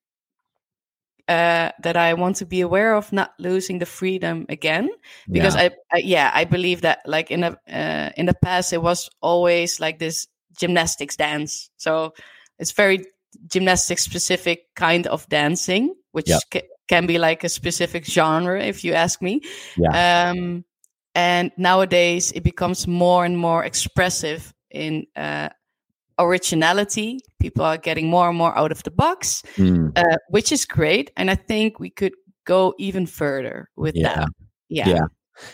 uh, 1.27 1.71
that 1.81 1.97
I 1.97 2.13
want 2.13 2.37
to 2.37 2.45
be 2.45 2.61
aware 2.61 2.95
of 2.95 3.11
not 3.11 3.33
losing 3.39 3.79
the 3.79 3.85
freedom 3.85 4.45
again 4.49 4.89
because 5.29 5.55
yeah. 5.55 5.69
I, 5.91 5.95
I, 5.95 5.97
yeah 5.99 6.31
I 6.33 6.45
believe 6.45 6.81
that 6.81 6.99
like 7.05 7.31
in 7.31 7.41
the 7.41 7.57
uh, 7.69 8.11
in 8.17 8.25
the 8.25 8.33
past 8.33 8.73
it 8.73 8.81
was 8.81 9.09
always 9.21 9.79
like 9.79 9.99
this 9.99 10.27
gymnastics 10.59 11.15
dance 11.15 11.69
so 11.77 12.13
it's 12.59 12.71
very 12.71 13.05
gymnastics 13.47 14.03
specific 14.03 14.65
kind 14.75 15.07
of 15.07 15.27
dancing 15.29 15.95
which 16.11 16.29
ca- 16.51 16.67
can 16.87 17.07
be 17.07 17.17
like 17.17 17.43
a 17.43 17.49
specific 17.49 18.05
genre 18.05 18.61
if 18.61 18.83
you 18.83 18.93
ask 18.93 19.21
me 19.21 19.41
yeah. 19.77 20.29
um 20.29 20.65
and 21.15 21.51
nowadays 21.57 22.31
it 22.33 22.43
becomes 22.43 22.87
more 22.87 23.25
and 23.25 23.37
more 23.37 23.63
expressive 23.63 24.53
in 24.69 25.05
uh, 25.15 25.49
originality. 26.25 27.19
People 27.39 27.63
are 27.63 27.77
getting 27.77 28.07
more 28.07 28.29
and 28.29 28.37
more 28.37 28.57
out 28.57 28.71
of 28.71 28.83
the 28.83 28.91
box, 28.91 29.43
mm. 29.55 29.97
uh, 29.97 30.17
which 30.29 30.51
is 30.51 30.65
great. 30.65 31.11
And 31.17 31.29
I 31.29 31.35
think 31.35 31.79
we 31.79 31.89
could 31.89 32.13
go 32.45 32.73
even 32.77 33.05
further 33.05 33.69
with 33.75 33.95
yeah. 33.95 34.15
that. 34.15 34.29
Yeah. 34.69 34.89
Yeah. 34.89 35.05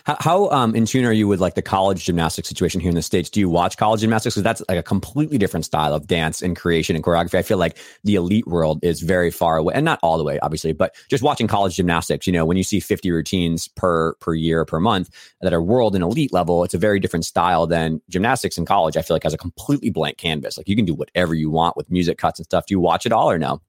How, 0.05 0.17
how 0.19 0.49
um, 0.49 0.75
in 0.75 0.85
tune 0.85 1.05
are 1.05 1.11
you 1.11 1.27
with 1.27 1.39
like 1.39 1.55
the 1.55 1.61
college 1.61 2.05
gymnastics 2.05 2.47
situation 2.47 2.81
here 2.81 2.89
in 2.89 2.95
the 2.95 3.01
states? 3.01 3.29
Do 3.29 3.39
you 3.39 3.49
watch 3.49 3.77
college 3.77 4.01
gymnastics? 4.01 4.35
Because 4.35 4.43
that's 4.43 4.63
like 4.69 4.77
a 4.77 4.83
completely 4.83 5.38
different 5.38 5.65
style 5.65 5.93
of 5.93 6.07
dance 6.07 6.41
and 6.41 6.55
creation 6.55 6.95
and 6.95 7.03
choreography. 7.03 7.35
I 7.35 7.41
feel 7.41 7.57
like 7.57 7.77
the 8.03 8.15
elite 8.15 8.47
world 8.47 8.79
is 8.83 9.01
very 9.01 9.31
far 9.31 9.57
away, 9.57 9.73
and 9.73 9.85
not 9.85 9.99
all 10.03 10.17
the 10.17 10.23
way, 10.23 10.39
obviously, 10.39 10.73
but 10.73 10.95
just 11.09 11.23
watching 11.23 11.47
college 11.47 11.75
gymnastics. 11.75 12.27
You 12.27 12.33
know, 12.33 12.45
when 12.45 12.57
you 12.57 12.63
see 12.63 12.79
fifty 12.79 13.11
routines 13.11 13.67
per 13.67 14.13
per 14.15 14.33
year 14.33 14.65
per 14.65 14.79
month 14.79 15.09
that 15.41 15.53
are 15.53 15.61
world 15.61 15.95
and 15.95 16.03
elite 16.03 16.33
level, 16.33 16.63
it's 16.63 16.73
a 16.73 16.79
very 16.79 16.99
different 16.99 17.25
style 17.25 17.67
than 17.67 18.01
gymnastics 18.09 18.57
in 18.57 18.65
college. 18.65 18.97
I 18.97 19.01
feel 19.01 19.15
like 19.15 19.23
has 19.23 19.33
a 19.33 19.38
completely 19.38 19.89
blank 19.89 20.17
canvas. 20.17 20.57
Like 20.57 20.67
you 20.67 20.75
can 20.75 20.85
do 20.85 20.93
whatever 20.93 21.33
you 21.35 21.49
want 21.49 21.77
with 21.77 21.89
music 21.91 22.17
cuts 22.17 22.39
and 22.39 22.45
stuff. 22.45 22.65
Do 22.65 22.73
you 22.73 22.79
watch 22.79 23.05
it 23.05 23.11
all 23.11 23.29
or 23.29 23.38
no? 23.38 23.61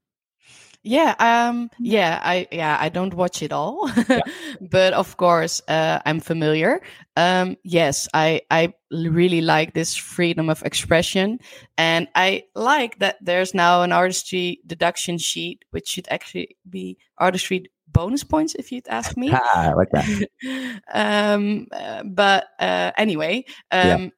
Yeah, 0.88 1.14
um, 1.18 1.68
yeah, 1.78 2.18
I 2.24 2.48
yeah, 2.50 2.78
I 2.80 2.88
don't 2.88 3.12
watch 3.12 3.42
it 3.42 3.52
all, 3.52 3.90
yeah. 4.08 4.20
but 4.70 4.94
of 4.94 5.18
course, 5.18 5.60
uh, 5.68 5.98
I'm 6.06 6.18
familiar. 6.18 6.80
Um, 7.14 7.56
yes, 7.62 8.08
I 8.14 8.40
I 8.50 8.72
really 8.90 9.42
like 9.42 9.74
this 9.74 9.96
freedom 9.96 10.48
of 10.48 10.62
expression, 10.62 11.40
and 11.76 12.08
I 12.14 12.44
like 12.54 13.00
that 13.00 13.16
there's 13.20 13.52
now 13.52 13.82
an 13.82 13.92
artistry 13.92 14.60
deduction 14.66 15.18
sheet, 15.18 15.62
which 15.72 15.88
should 15.88 16.08
actually 16.10 16.56
be 16.64 16.96
artistry 17.18 17.70
bonus 17.86 18.24
points 18.24 18.54
if 18.54 18.72
you'd 18.72 18.88
ask 18.88 19.14
me. 19.22 19.30
I 19.30 19.74
like 19.74 19.90
that. 19.92 20.80
um, 20.94 21.66
uh, 21.70 22.02
but 22.04 22.46
uh, 22.58 22.92
anyway, 22.96 23.44
um, 23.70 23.88
yeah 23.88 24.08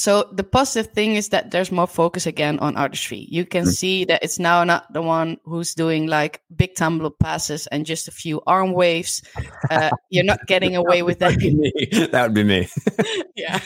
so 0.00 0.26
the 0.32 0.44
positive 0.44 0.92
thing 0.94 1.16
is 1.16 1.28
that 1.28 1.50
there's 1.50 1.70
more 1.70 1.86
focus 1.86 2.24
again 2.24 2.58
on 2.60 2.74
artistry. 2.74 3.26
You 3.28 3.44
can 3.44 3.64
mm. 3.64 3.68
see 3.68 4.06
that 4.06 4.24
it's 4.24 4.38
now 4.38 4.64
not 4.64 4.90
the 4.94 5.02
one 5.02 5.36
who's 5.44 5.74
doing 5.74 6.06
like 6.06 6.40
big 6.56 6.74
tumble 6.74 7.10
passes 7.10 7.66
and 7.66 7.84
just 7.84 8.08
a 8.08 8.10
few 8.10 8.40
arm 8.46 8.72
waves. 8.72 9.22
Uh, 9.68 9.90
you're 10.08 10.24
not 10.24 10.46
getting 10.46 10.74
away 10.74 11.02
with 11.02 11.18
that. 11.18 11.36
that 12.12 12.22
would 12.22 12.32
be 12.32 12.44
me. 12.44 12.66
yeah. 13.36 13.60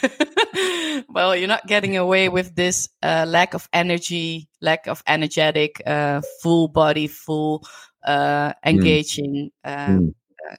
well, 1.08 1.36
you're 1.36 1.46
not 1.46 1.68
getting 1.68 1.96
away 1.96 2.28
with 2.28 2.56
this 2.56 2.88
uh, 3.04 3.24
lack 3.28 3.54
of 3.54 3.68
energy, 3.72 4.48
lack 4.60 4.88
of 4.88 5.04
energetic, 5.06 5.80
uh, 5.86 6.20
full 6.42 6.66
body, 6.66 7.06
full 7.06 7.64
uh, 8.04 8.48
mm. 8.48 8.54
engaging. 8.64 9.52
Mm. 9.64 9.86
Mm. 9.88 10.14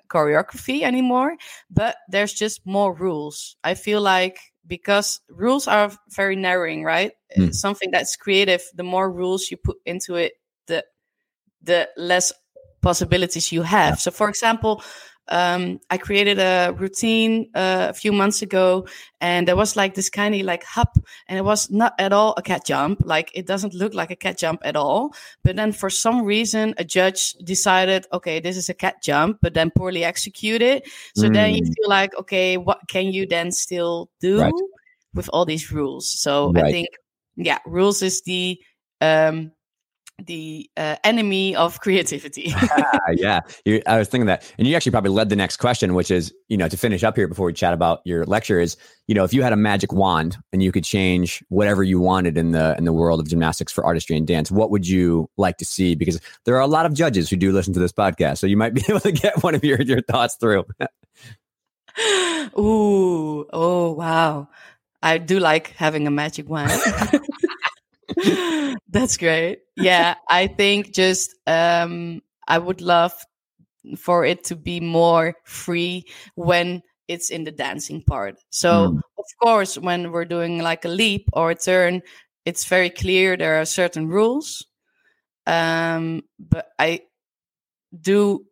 choreography 0.07 0.83
anymore, 0.83 1.35
but 1.69 1.97
there's 2.07 2.33
just 2.33 2.65
more 2.65 2.93
rules. 2.95 3.57
I 3.61 3.75
feel 3.75 3.99
like 3.99 4.39
because 4.67 5.21
rules 5.29 5.67
are 5.67 5.91
very 6.09 6.35
narrowing, 6.35 6.83
right? 6.83 7.11
Mm. 7.37 7.53
Something 7.53 7.91
that's 7.91 8.15
creative, 8.15 8.63
the 8.73 8.83
more 8.83 9.11
rules 9.11 9.49
you 9.51 9.57
put 9.57 9.77
into 9.85 10.15
it, 10.15 10.33
the 10.67 10.85
the 11.61 11.89
less 11.97 12.33
possibilities 12.81 13.51
you 13.51 13.63
have. 13.63 13.99
So, 13.99 14.11
for 14.11 14.29
example, 14.29 14.83
um, 15.27 15.79
I 15.89 15.97
created 15.97 16.39
a 16.39 16.73
routine 16.77 17.49
uh, 17.55 17.87
a 17.89 17.93
few 17.93 18.11
months 18.11 18.41
ago, 18.41 18.87
and 19.19 19.47
there 19.47 19.55
was 19.55 19.75
like 19.75 19.95
this 19.95 20.09
kind 20.09 20.35
of 20.35 20.41
like 20.41 20.63
hop, 20.63 20.97
and 21.27 21.37
it 21.39 21.43
was 21.43 21.71
not 21.71 21.93
at 21.99 22.13
all 22.13 22.33
a 22.37 22.41
cat 22.41 22.65
jump. 22.65 23.01
Like 23.05 23.31
it 23.33 23.47
doesn't 23.47 23.73
look 23.73 23.93
like 23.93 24.11
a 24.11 24.15
cat 24.15 24.37
jump 24.37 24.61
at 24.63 24.75
all. 24.75 25.13
But 25.43 25.55
then 25.55 25.71
for 25.71 25.89
some 25.89 26.23
reason, 26.23 26.75
a 26.77 26.83
judge 26.83 27.33
decided, 27.43 28.05
okay, 28.13 28.39
this 28.39 28.57
is 28.57 28.69
a 28.69 28.73
cat 28.73 29.01
jump, 29.01 29.39
but 29.41 29.53
then 29.53 29.71
poorly 29.71 30.03
executed. 30.03 30.83
So 31.15 31.27
mm. 31.27 31.33
then 31.33 31.55
you 31.55 31.63
mm. 31.63 31.73
feel 31.75 31.89
like, 31.89 32.15
okay, 32.19 32.57
what 32.57 32.79
can 32.87 33.07
you 33.07 33.25
then 33.25 33.51
still 33.51 34.09
do 34.19 34.41
right. 34.41 34.53
with 35.13 35.29
all 35.33 35.45
these 35.45 35.71
rules? 35.71 36.07
So 36.07 36.51
right. 36.51 36.65
I 36.65 36.71
think, 36.71 36.87
yeah, 37.35 37.59
rules 37.65 38.01
is 38.01 38.21
the 38.21 38.59
um, 39.01 39.51
the 40.23 40.69
uh, 40.77 40.95
enemy 41.03 41.55
of 41.55 41.79
creativity. 41.81 42.53
yeah, 43.15 43.41
you, 43.65 43.81
I 43.85 43.97
was 43.97 44.07
thinking 44.07 44.27
that, 44.27 44.51
and 44.57 44.67
you 44.67 44.75
actually 44.75 44.91
probably 44.91 45.11
led 45.11 45.29
the 45.29 45.35
next 45.35 45.57
question, 45.57 45.93
which 45.93 46.09
is, 46.09 46.33
you 46.47 46.57
know, 46.57 46.69
to 46.69 46.77
finish 46.77 47.03
up 47.03 47.15
here 47.15 47.27
before 47.27 47.47
we 47.47 47.53
chat 47.53 47.73
about 47.73 48.01
your 48.05 48.25
lecture 48.25 48.59
is, 48.59 48.77
you 49.07 49.15
know, 49.15 49.23
if 49.23 49.33
you 49.33 49.43
had 49.43 49.53
a 49.53 49.57
magic 49.57 49.91
wand 49.91 50.37
and 50.53 50.63
you 50.63 50.71
could 50.71 50.83
change 50.83 51.43
whatever 51.49 51.83
you 51.83 51.99
wanted 51.99 52.37
in 52.37 52.51
the 52.51 52.75
in 52.77 52.85
the 52.85 52.93
world 52.93 53.19
of 53.19 53.27
gymnastics 53.27 53.71
for 53.71 53.85
artistry 53.85 54.15
and 54.15 54.25
dance, 54.25 54.49
what 54.49 54.71
would 54.71 54.87
you 54.87 55.29
like 55.37 55.57
to 55.57 55.65
see? 55.65 55.95
Because 55.95 56.19
there 56.45 56.55
are 56.55 56.61
a 56.61 56.67
lot 56.67 56.85
of 56.85 56.93
judges 56.93 57.29
who 57.29 57.35
do 57.35 57.51
listen 57.51 57.73
to 57.73 57.79
this 57.79 57.91
podcast, 57.91 58.37
so 58.37 58.47
you 58.47 58.57
might 58.57 58.73
be 58.73 58.83
able 58.89 59.01
to 59.01 59.11
get 59.11 59.43
one 59.43 59.53
of 59.55 59.63
your 59.63 59.81
your 59.81 60.01
thoughts 60.01 60.35
through. 60.35 60.65
Ooh, 62.57 63.45
oh 63.51 63.91
wow. 63.91 64.47
I 65.03 65.19
do 65.19 65.39
like 65.39 65.67
having 65.77 66.07
a 66.07 66.11
magic 66.11 66.49
wand. 66.49 66.71
That's 68.89 69.17
great. 69.17 69.59
Yeah, 69.75 70.15
I 70.29 70.47
think 70.47 70.93
just 70.93 71.35
um, 71.47 72.21
I 72.47 72.57
would 72.57 72.81
love 72.81 73.13
for 73.97 74.25
it 74.25 74.43
to 74.45 74.55
be 74.55 74.79
more 74.79 75.35
free 75.43 76.05
when 76.35 76.81
it's 77.07 77.29
in 77.29 77.43
the 77.43 77.51
dancing 77.51 78.01
part. 78.01 78.37
So, 78.49 78.91
mm. 78.91 78.97
of 78.97 79.25
course, 79.41 79.77
when 79.77 80.11
we're 80.11 80.25
doing 80.25 80.59
like 80.59 80.85
a 80.85 80.89
leap 80.89 81.27
or 81.33 81.51
a 81.51 81.55
turn, 81.55 82.01
it's 82.45 82.65
very 82.65 82.89
clear 82.89 83.37
there 83.37 83.59
are 83.61 83.65
certain 83.65 84.07
rules. 84.07 84.65
Um, 85.47 86.23
but 86.39 86.67
I 86.79 87.01
do 87.99 88.45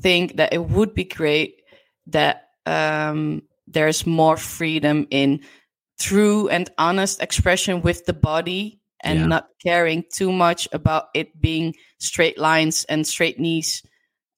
think 0.00 0.36
that 0.36 0.52
it 0.52 0.64
would 0.64 0.94
be 0.94 1.04
great 1.04 1.62
that 2.06 2.48
um, 2.66 3.42
there's 3.66 4.06
more 4.06 4.36
freedom 4.36 5.06
in 5.10 5.40
true 5.98 6.48
and 6.48 6.70
honest 6.78 7.22
expression 7.22 7.82
with 7.82 8.06
the 8.06 8.12
body 8.12 8.79
and 9.02 9.20
yeah. 9.20 9.26
not 9.26 9.48
caring 9.62 10.04
too 10.12 10.32
much 10.32 10.68
about 10.72 11.06
it 11.14 11.40
being 11.40 11.74
straight 11.98 12.38
lines 12.38 12.84
and 12.88 13.06
straight 13.06 13.38
knees 13.38 13.82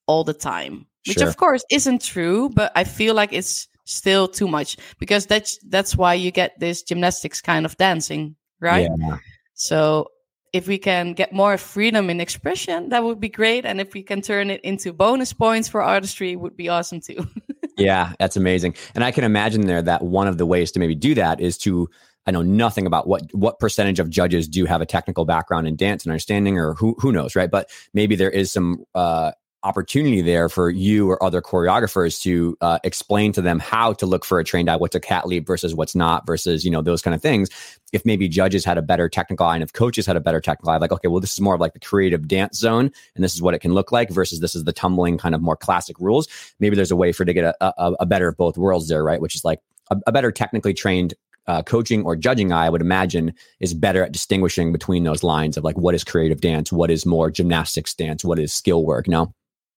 all 0.06 0.24
the 0.24 0.34
time 0.34 0.86
which 1.06 1.18
sure. 1.18 1.28
of 1.28 1.36
course 1.36 1.64
isn't 1.70 2.02
true 2.02 2.48
but 2.50 2.72
i 2.74 2.84
feel 2.84 3.14
like 3.14 3.32
it's 3.32 3.68
still 3.84 4.28
too 4.28 4.48
much 4.48 4.76
because 4.98 5.26
that's 5.26 5.58
that's 5.68 5.96
why 5.96 6.14
you 6.14 6.30
get 6.30 6.58
this 6.58 6.82
gymnastics 6.82 7.40
kind 7.40 7.66
of 7.66 7.76
dancing 7.76 8.36
right 8.60 8.88
yeah. 8.98 9.16
so 9.54 10.08
if 10.52 10.68
we 10.68 10.78
can 10.78 11.14
get 11.14 11.32
more 11.32 11.56
freedom 11.58 12.10
in 12.10 12.20
expression 12.20 12.90
that 12.90 13.02
would 13.02 13.20
be 13.20 13.28
great 13.28 13.64
and 13.64 13.80
if 13.80 13.94
we 13.94 14.02
can 14.02 14.20
turn 14.20 14.50
it 14.50 14.60
into 14.62 14.92
bonus 14.92 15.32
points 15.32 15.68
for 15.68 15.82
artistry 15.82 16.36
would 16.36 16.56
be 16.56 16.68
awesome 16.68 17.00
too 17.00 17.26
yeah 17.76 18.12
that's 18.18 18.36
amazing 18.36 18.74
and 18.94 19.02
i 19.02 19.10
can 19.10 19.24
imagine 19.24 19.66
there 19.66 19.82
that 19.82 20.02
one 20.02 20.28
of 20.28 20.38
the 20.38 20.46
ways 20.46 20.70
to 20.70 20.78
maybe 20.78 20.94
do 20.94 21.14
that 21.14 21.40
is 21.40 21.58
to 21.58 21.88
I 22.26 22.30
know 22.30 22.42
nothing 22.42 22.86
about 22.86 23.06
what 23.06 23.22
what 23.34 23.58
percentage 23.58 23.98
of 23.98 24.08
judges 24.08 24.46
do 24.48 24.64
have 24.64 24.80
a 24.80 24.86
technical 24.86 25.24
background 25.24 25.66
in 25.66 25.76
dance 25.76 26.04
and 26.04 26.12
understanding, 26.12 26.58
or 26.58 26.74
who 26.74 26.94
who 26.98 27.12
knows, 27.12 27.34
right? 27.34 27.50
But 27.50 27.70
maybe 27.94 28.14
there 28.14 28.30
is 28.30 28.52
some 28.52 28.84
uh, 28.94 29.32
opportunity 29.64 30.22
there 30.22 30.48
for 30.48 30.70
you 30.70 31.08
or 31.08 31.22
other 31.22 31.40
choreographers 31.40 32.20
to 32.22 32.56
uh, 32.60 32.78
explain 32.82 33.32
to 33.32 33.40
them 33.40 33.60
how 33.60 33.92
to 33.92 34.06
look 34.06 34.24
for 34.24 34.40
a 34.40 34.44
trained 34.44 34.68
eye, 34.68 34.76
what's 34.76 34.96
a 34.96 35.00
cat 35.00 35.26
leap 35.26 35.46
versus 35.46 35.74
what's 35.74 35.94
not, 35.94 36.26
versus 36.26 36.64
you 36.64 36.70
know 36.70 36.82
those 36.82 37.02
kind 37.02 37.14
of 37.14 37.22
things. 37.22 37.48
If 37.92 38.04
maybe 38.04 38.28
judges 38.28 38.64
had 38.64 38.78
a 38.78 38.82
better 38.82 39.08
technical 39.08 39.46
eye, 39.46 39.54
and 39.54 39.62
if 39.62 39.72
coaches 39.72 40.06
had 40.06 40.16
a 40.16 40.20
better 40.20 40.40
technical 40.40 40.70
eye, 40.70 40.78
like 40.78 40.92
okay, 40.92 41.08
well 41.08 41.20
this 41.20 41.32
is 41.32 41.40
more 41.40 41.54
of 41.54 41.60
like 41.60 41.74
the 41.74 41.80
creative 41.80 42.28
dance 42.28 42.58
zone, 42.58 42.90
and 43.14 43.24
this 43.24 43.34
is 43.34 43.42
what 43.42 43.54
it 43.54 43.58
can 43.58 43.72
look 43.72 43.90
like, 43.90 44.10
versus 44.10 44.40
this 44.40 44.54
is 44.54 44.64
the 44.64 44.72
tumbling 44.72 45.18
kind 45.18 45.34
of 45.34 45.42
more 45.42 45.56
classic 45.56 45.98
rules. 45.98 46.28
Maybe 46.60 46.76
there's 46.76 46.92
a 46.92 46.96
way 46.96 47.12
for 47.12 47.24
to 47.24 47.32
get 47.32 47.44
a, 47.44 47.56
a, 47.60 47.92
a 48.00 48.06
better 48.06 48.28
of 48.28 48.36
both 48.36 48.56
worlds 48.56 48.88
there, 48.88 49.02
right? 49.02 49.20
Which 49.20 49.34
is 49.34 49.44
like 49.44 49.58
a, 49.90 49.96
a 50.06 50.12
better 50.12 50.30
technically 50.30 50.74
trained 50.74 51.14
uh, 51.46 51.62
coaching 51.62 52.04
or 52.04 52.16
judging 52.16 52.52
eye, 52.52 52.66
I 52.66 52.70
would 52.70 52.80
imagine, 52.80 53.34
is 53.60 53.74
better 53.74 54.04
at 54.04 54.12
distinguishing 54.12 54.72
between 54.72 55.04
those 55.04 55.22
lines 55.22 55.56
of 55.56 55.64
like 55.64 55.76
what 55.76 55.94
is 55.94 56.04
creative 56.04 56.40
dance, 56.40 56.72
what 56.72 56.90
is 56.90 57.04
more 57.04 57.30
gymnastics 57.30 57.94
dance, 57.94 58.24
what 58.24 58.38
is 58.38 58.52
skill 58.52 58.84
work. 58.84 59.08
No. 59.08 59.34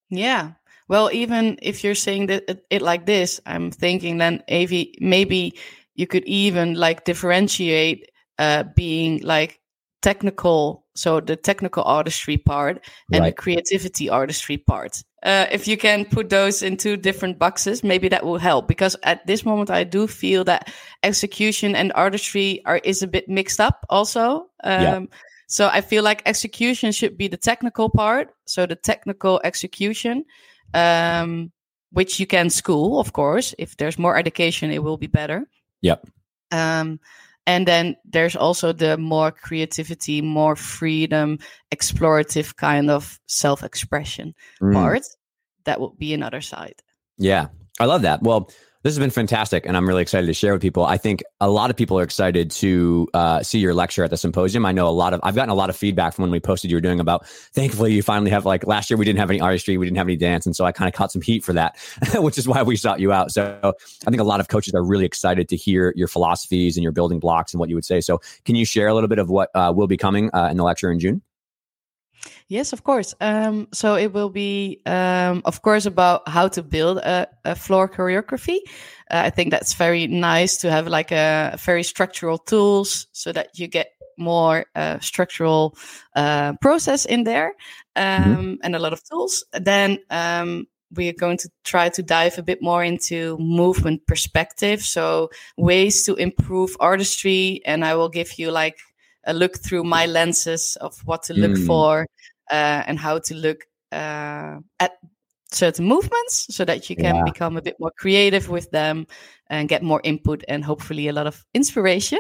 Yeah. 0.10 0.52
Well, 0.88 1.10
even 1.12 1.58
if 1.62 1.84
you're 1.84 1.96
saying 1.96 2.28
that 2.28 2.44
it, 2.48 2.66
it 2.70 2.82
like 2.82 3.06
this, 3.06 3.42
I'm 3.46 3.72
thinking 3.72 4.18
then 4.18 4.44
Avi, 4.50 4.96
maybe 5.00 5.58
you 5.96 6.06
could 6.06 6.24
even 6.26 6.76
like 6.76 7.06
differentiate 7.06 8.12
uh, 8.38 8.64
being 8.76 9.22
like 9.22 9.60
technical, 10.06 10.86
so 10.96 11.20
the 11.20 11.36
technical 11.36 11.84
artistry 11.84 12.38
part 12.38 12.86
and 13.12 13.22
right. 13.22 13.36
the 13.36 13.42
creativity 13.42 14.10
artistry 14.10 14.58
part 14.58 15.04
uh, 15.26 15.48
if 15.52 15.68
you 15.68 15.76
can 15.76 16.06
put 16.06 16.30
those 16.30 16.62
into 16.62 16.96
different 16.96 17.40
boxes, 17.40 17.84
maybe 17.84 18.08
that 18.08 18.24
will 18.24 18.38
help. 18.38 18.68
Because 18.68 18.96
at 19.02 19.26
this 19.26 19.44
moment, 19.44 19.72
I 19.72 19.84
do 19.84 20.06
feel 20.06 20.44
that 20.44 20.72
execution 21.02 21.76
and 21.76 21.92
artistry 21.96 22.62
are 22.66 22.78
is 22.78 23.02
a 23.02 23.08
bit 23.08 23.28
mixed 23.28 23.60
up. 23.60 23.86
Also, 23.90 24.52
um, 24.64 24.82
yeah. 24.82 25.00
so 25.48 25.68
I 25.68 25.82
feel 25.82 26.04
like 26.04 26.22
execution 26.28 26.92
should 26.92 27.18
be 27.18 27.28
the 27.28 27.38
technical 27.38 27.90
part. 27.90 28.36
So 28.46 28.68
the 28.68 28.76
technical 28.76 29.42
execution, 29.44 30.26
um, 30.76 31.52
which 31.90 32.20
you 32.20 32.28
can 32.28 32.52
school, 32.52 33.00
of 33.00 33.12
course. 33.14 33.56
If 33.58 33.78
there's 33.78 33.98
more 33.98 34.16
education, 34.16 34.70
it 34.70 34.84
will 34.84 34.98
be 34.98 35.08
better. 35.08 35.50
Yep. 35.82 36.08
Um, 36.52 37.00
and 37.48 37.68
then 37.68 37.96
there's 38.06 38.36
also 38.36 38.74
the 38.74 38.98
more 38.98 39.32
creativity 39.32 40.22
more 40.22 40.56
freedom 40.56 41.40
explorative 41.74 42.56
kind 42.56 42.90
of 42.90 43.20
self-expression 43.28 44.34
mm. 44.62 44.74
part 44.74 45.04
that 45.66 45.80
would 45.80 45.98
be 45.98 46.14
another 46.14 46.42
side 46.42 46.82
yeah 47.18 47.48
i 47.80 47.86
love 47.86 48.02
that 48.02 48.22
well 48.24 48.50
this 48.86 48.94
has 48.94 49.00
been 49.00 49.10
fantastic, 49.10 49.66
and 49.66 49.76
I'm 49.76 49.88
really 49.88 50.04
excited 50.04 50.28
to 50.28 50.34
share 50.36 50.54
with 50.54 50.62
people. 50.62 50.86
I 50.86 50.98
think 50.98 51.24
a 51.42 51.50
lot 51.50 51.72
of 51.72 51.76
people 51.76 51.98
are 51.98 52.04
excited 52.04 52.52
to 52.52 53.08
uh, 53.16 53.42
see 53.42 53.58
your 53.58 53.74
lecture 53.74 54.04
at 54.04 54.12
the 54.12 54.16
symposium. 54.16 54.64
I 54.64 54.74
know 54.74 54.88
a 54.88 54.90
lot 54.90 55.12
of 55.12 55.20
I've 55.24 55.34
gotten 55.34 55.50
a 55.50 55.56
lot 55.56 55.72
of 55.72 55.76
feedback 55.76 56.14
from 56.14 56.22
when 56.22 56.30
we 56.30 56.40
posted 56.40 56.70
you 56.70 56.78
were 56.78 56.82
doing 56.82 57.00
about. 57.00 57.26
Thankfully, 57.26 57.94
you 57.94 58.04
finally 58.04 58.30
have 58.30 58.46
like 58.46 58.68
last 58.68 58.92
year 58.92 58.98
we 58.98 59.04
didn't 59.04 59.18
have 59.18 59.32
any 59.32 59.42
artistry, 59.42 59.76
we 59.80 59.88
didn't 59.88 59.98
have 59.98 60.06
any 60.06 60.18
dance, 60.18 60.46
and 60.46 60.56
so 60.56 60.66
I 60.66 60.72
kind 60.72 60.88
of 60.88 60.94
caught 60.94 61.12
some 61.12 61.24
heat 61.24 61.44
for 61.44 61.54
that, 61.54 61.80
which 62.14 62.38
is 62.38 62.48
why 62.48 62.62
we 62.62 62.76
sought 62.76 63.00
you 63.00 63.12
out. 63.12 63.32
So 63.32 63.60
I 63.64 64.10
think 64.12 64.22
a 64.22 64.24
lot 64.24 64.40
of 64.40 64.50
coaches 64.50 64.76
are 64.76 64.84
really 64.84 65.06
excited 65.06 65.50
to 65.50 65.56
hear 65.56 65.92
your 65.96 66.08
philosophies 66.08 66.78
and 66.78 66.84
your 66.84 66.92
building 66.92 67.20
blocks 67.20 67.56
and 67.56 67.60
what 67.60 67.70
you 67.70 67.76
would 67.76 67.86
say. 67.86 68.02
So 68.02 68.22
can 68.44 68.56
you 68.56 68.66
share 68.66 68.88
a 68.88 68.94
little 68.94 69.10
bit 69.10 69.18
of 69.18 69.32
what 69.32 69.50
uh, 69.56 69.74
will 69.76 69.88
be 69.88 69.98
coming 69.98 70.30
uh, 70.32 70.50
in 70.52 70.58
the 70.58 70.64
lecture 70.64 70.92
in 70.92 71.00
June? 71.00 71.24
Yes, 72.48 72.74
of 72.74 72.84
course. 72.84 73.16
Um, 73.22 73.68
so 73.72 73.96
it 73.96 74.14
will 74.14 74.30
be, 74.30 74.82
um, 74.86 75.42
of 75.46 75.62
course, 75.62 75.86
about 75.86 76.28
how 76.28 76.48
to 76.50 76.64
build 76.64 76.98
a, 76.98 77.28
a 77.44 77.56
floor 77.56 77.88
choreography. 77.88 78.60
Uh, 79.10 79.24
I 79.26 79.30
think 79.30 79.52
that's 79.52 79.74
very 79.74 80.08
nice 80.08 80.58
to 80.58 80.72
have 80.72 80.88
like 80.88 81.12
a, 81.12 81.58
very 81.60 81.84
structural 81.84 82.38
tools 82.38 83.08
so 83.12 83.32
that 83.32 83.58
you 83.60 83.68
get 83.68 83.88
more 84.18 84.66
uh, 84.76 85.00
structural 85.00 85.78
uh, 86.16 86.54
process 86.62 87.06
in 87.06 87.24
there 87.24 87.54
mm-hmm. 87.96 88.32
um, 88.32 88.38
mm-hmm. 88.38 88.54
and 88.64 88.76
a 88.76 88.80
lot 88.80 88.94
of 88.94 89.04
tools. 89.04 89.44
Then 89.54 90.00
um, 90.10 90.68
we 90.96 91.10
are 91.10 91.14
going 91.14 91.38
to 91.38 91.50
try 91.64 91.90
to 91.90 92.04
dive 92.04 92.38
a 92.38 92.44
bit 92.44 92.62
more 92.62 92.84
into 92.84 93.38
movement 93.38 94.06
perspective. 94.08 94.82
So 94.82 95.30
ways 95.58 96.06
to 96.06 96.16
improve 96.16 96.76
artistry. 96.80 97.62
And 97.66 97.84
I 97.84 97.96
will 97.96 98.10
give 98.10 98.40
you 98.40 98.52
like 98.52 98.80
a 99.26 99.34
look 99.34 99.58
through 99.58 99.84
my 99.84 100.06
lenses 100.06 100.78
of 100.82 101.00
what 101.06 101.24
to 101.24 101.34
look 101.34 101.52
mm. 101.52 101.66
for 101.66 102.08
uh, 102.52 102.84
and 102.88 103.00
how 103.00 103.20
to 103.20 103.36
look 103.36 103.66
uh, 103.92 104.58
at 104.80 104.92
certain 105.52 105.86
movements 105.86 106.54
so 106.54 106.66
that 106.66 106.90
you 106.90 106.96
can 106.96 107.16
yeah. 107.16 107.24
become 107.24 107.58
a 107.58 107.62
bit 107.62 107.76
more 107.80 107.92
creative 107.98 108.50
with 108.50 108.70
them 108.72 109.08
and 109.50 109.70
get 109.70 109.84
more 109.84 110.02
input 110.04 110.44
and 110.48 110.64
hopefully 110.64 111.08
a 111.08 111.14
lot 111.14 111.28
of 111.28 111.46
inspiration. 111.54 112.20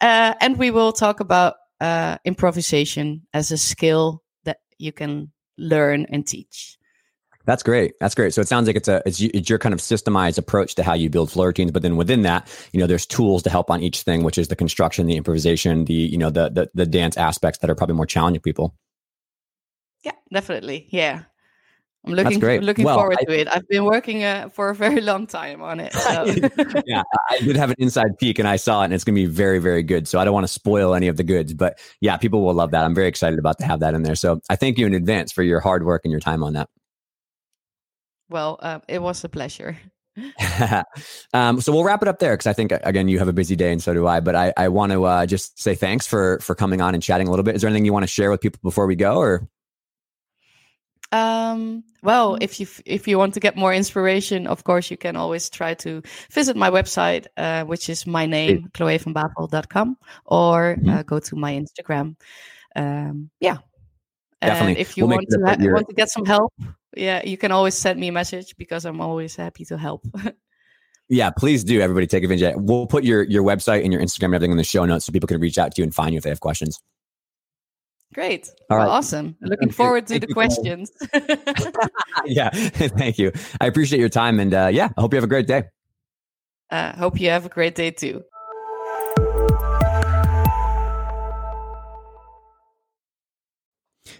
Uh, 0.00 0.34
and 0.40 0.58
we 0.58 0.70
will 0.70 0.92
talk 0.92 1.20
about 1.20 1.54
uh, 1.80 2.16
improvisation 2.24 3.26
as 3.34 3.50
a 3.50 3.58
skill 3.58 4.22
that 4.44 4.58
you 4.78 4.92
can 4.92 5.30
learn 5.58 6.06
and 6.10 6.26
teach. 6.26 6.78
That's 7.44 7.62
great. 7.62 7.94
That's 8.00 8.14
great. 8.14 8.32
So 8.32 8.40
it 8.40 8.48
sounds 8.48 8.66
like 8.66 8.76
it's 8.76 8.88
a 8.88 9.02
it's, 9.04 9.20
it's, 9.20 9.50
your 9.50 9.58
kind 9.58 9.72
of 9.72 9.80
systemized 9.80 10.38
approach 10.38 10.74
to 10.76 10.82
how 10.82 10.94
you 10.94 11.10
build 11.10 11.30
floor 11.30 11.48
routines. 11.48 11.72
But 11.72 11.82
then 11.82 11.96
within 11.96 12.22
that, 12.22 12.48
you 12.72 12.78
know, 12.78 12.86
there's 12.86 13.06
tools 13.06 13.42
to 13.42 13.50
help 13.50 13.70
on 13.70 13.82
each 13.82 14.02
thing, 14.02 14.22
which 14.22 14.38
is 14.38 14.48
the 14.48 14.56
construction, 14.56 15.06
the 15.06 15.16
improvisation, 15.16 15.84
the 15.86 15.94
you 15.94 16.18
know 16.18 16.30
the 16.30 16.50
the, 16.50 16.70
the 16.74 16.86
dance 16.86 17.16
aspects 17.16 17.58
that 17.58 17.70
are 17.70 17.74
probably 17.74 17.96
more 17.96 18.06
challenging 18.06 18.40
people. 18.40 18.74
Yeah, 20.04 20.12
definitely. 20.32 20.86
Yeah. 20.90 21.22
I'm 22.04 22.14
looking 22.14 22.40
looking 22.40 22.84
well, 22.84 22.96
forward 22.96 23.18
I, 23.20 23.24
to 23.24 23.40
it. 23.40 23.48
I've 23.48 23.68
been 23.68 23.84
working 23.84 24.24
uh, 24.24 24.48
for 24.48 24.70
a 24.70 24.74
very 24.84 25.00
long 25.00 25.26
time 25.26 25.62
on 25.62 25.78
it. 25.78 25.92
So. 25.92 26.24
yeah, 26.86 27.02
I 27.30 27.38
did 27.38 27.54
have 27.54 27.70
an 27.70 27.76
inside 27.78 28.18
peek 28.18 28.40
and 28.40 28.48
I 28.48 28.56
saw 28.56 28.82
it, 28.82 28.86
and 28.86 28.94
it's 28.94 29.04
going 29.04 29.14
to 29.14 29.20
be 29.20 29.26
very, 29.26 29.60
very 29.60 29.84
good. 29.84 30.08
So 30.08 30.18
I 30.18 30.24
don't 30.24 30.34
want 30.34 30.44
to 30.44 30.52
spoil 30.52 30.94
any 30.94 31.06
of 31.06 31.16
the 31.16 31.22
goods, 31.22 31.54
but 31.54 31.78
yeah, 32.00 32.16
people 32.16 32.42
will 32.42 32.54
love 32.54 32.72
that. 32.72 32.84
I'm 32.84 32.94
very 32.94 33.06
excited 33.06 33.38
about 33.38 33.58
to 33.58 33.64
have 33.64 33.78
that 33.80 33.94
in 33.94 34.02
there. 34.02 34.16
So 34.16 34.40
I 34.50 34.56
thank 34.56 34.78
you 34.78 34.86
in 34.86 34.94
advance 34.94 35.30
for 35.30 35.44
your 35.44 35.60
hard 35.60 35.84
work 35.84 36.02
and 36.04 36.10
your 36.10 36.20
time 36.20 36.42
on 36.42 36.54
that. 36.54 36.68
Well, 38.32 38.58
uh, 38.60 38.80
it 38.88 39.02
was 39.02 39.22
a 39.24 39.28
pleasure. 39.28 39.78
um, 41.34 41.60
so 41.60 41.72
we'll 41.72 41.84
wrap 41.84 42.02
it 42.02 42.08
up 42.08 42.18
there 42.18 42.34
because 42.34 42.46
I 42.46 42.52
think 42.52 42.72
again 42.72 43.08
you 43.08 43.18
have 43.18 43.28
a 43.28 43.32
busy 43.32 43.56
day 43.56 43.72
and 43.72 43.82
so 43.82 43.94
do 43.94 44.06
I. 44.06 44.20
But 44.20 44.34
I, 44.34 44.52
I 44.56 44.68
want 44.68 44.92
to 44.92 45.04
uh, 45.04 45.26
just 45.26 45.60
say 45.60 45.74
thanks 45.74 46.06
for 46.06 46.38
for 46.40 46.54
coming 46.54 46.80
on 46.80 46.94
and 46.94 47.02
chatting 47.02 47.28
a 47.28 47.30
little 47.30 47.44
bit. 47.44 47.54
Is 47.54 47.62
there 47.62 47.68
anything 47.68 47.84
you 47.84 47.92
want 47.92 48.04
to 48.04 48.08
share 48.08 48.30
with 48.30 48.40
people 48.40 48.60
before 48.62 48.86
we 48.86 48.96
go, 48.96 49.16
or? 49.16 49.48
Um, 51.12 51.84
well, 52.02 52.38
if 52.40 52.58
you 52.58 52.66
if 52.86 53.06
you 53.06 53.18
want 53.18 53.34
to 53.34 53.40
get 53.40 53.54
more 53.54 53.74
inspiration, 53.74 54.46
of 54.46 54.64
course, 54.64 54.90
you 54.90 54.96
can 54.96 55.14
always 55.14 55.50
try 55.50 55.74
to 55.74 56.02
visit 56.30 56.56
my 56.56 56.70
website, 56.70 57.26
uh, 57.36 57.64
which 57.64 57.90
is 57.90 58.06
my 58.06 58.24
name, 58.24 58.70
chloevanbavel.com, 58.72 59.96
or 60.24 60.76
mm-hmm. 60.78 60.88
uh, 60.88 61.02
go 61.02 61.18
to 61.20 61.36
my 61.36 61.52
Instagram. 61.52 62.16
Um, 62.74 63.30
yeah, 63.40 63.58
Definitely. 64.42 64.72
And 64.72 64.80
if 64.80 64.96
you 64.96 65.06
we'll 65.06 65.18
want 65.18 65.28
to 65.30 65.38
ha- 65.44 65.56
want 65.60 65.88
to 65.88 65.94
get 65.94 66.10
some 66.10 66.24
help, 66.24 66.52
yeah, 66.96 67.22
you 67.24 67.36
can 67.36 67.52
always 67.52 67.74
send 67.74 67.98
me 67.98 68.08
a 68.08 68.12
message 68.12 68.56
because 68.56 68.84
I'm 68.84 69.00
always 69.00 69.36
happy 69.36 69.64
to 69.66 69.78
help. 69.78 70.04
yeah, 71.08 71.30
please 71.30 71.64
do. 71.64 71.80
Everybody 71.80 72.06
take 72.06 72.24
advantage. 72.24 72.54
We'll 72.56 72.86
put 72.86 73.04
your 73.04 73.22
your 73.24 73.42
website 73.42 73.84
and 73.84 73.92
your 73.92 74.02
Instagram 74.02 74.26
and 74.26 74.34
everything 74.36 74.50
in 74.52 74.56
the 74.56 74.64
show 74.64 74.84
notes 74.84 75.06
so 75.06 75.12
people 75.12 75.26
can 75.26 75.40
reach 75.40 75.58
out 75.58 75.74
to 75.74 75.82
you 75.82 75.84
and 75.84 75.94
find 75.94 76.12
you 76.12 76.18
if 76.18 76.24
they 76.24 76.30
have 76.30 76.40
questions. 76.40 76.78
Great. 78.14 78.50
All 78.68 78.76
right. 78.76 78.84
Well, 78.84 78.92
awesome. 78.92 79.36
Looking 79.40 79.70
forward 79.70 80.06
to 80.08 80.18
thank 80.18 80.26
the 80.26 80.34
questions. 80.34 80.92
yeah. 82.26 82.50
Thank 82.50 83.18
you. 83.18 83.32
I 83.60 83.66
appreciate 83.66 84.00
your 84.00 84.10
time. 84.10 84.38
And 84.38 84.52
uh, 84.52 84.68
yeah, 84.70 84.90
I 84.96 85.00
hope 85.00 85.14
you 85.14 85.16
have 85.16 85.24
a 85.24 85.28
great 85.28 85.46
day. 85.46 85.64
Uh, 86.70 86.94
hope 86.96 87.18
you 87.18 87.30
have 87.30 87.46
a 87.46 87.48
great 87.48 87.74
day 87.74 87.90
too. 87.90 88.22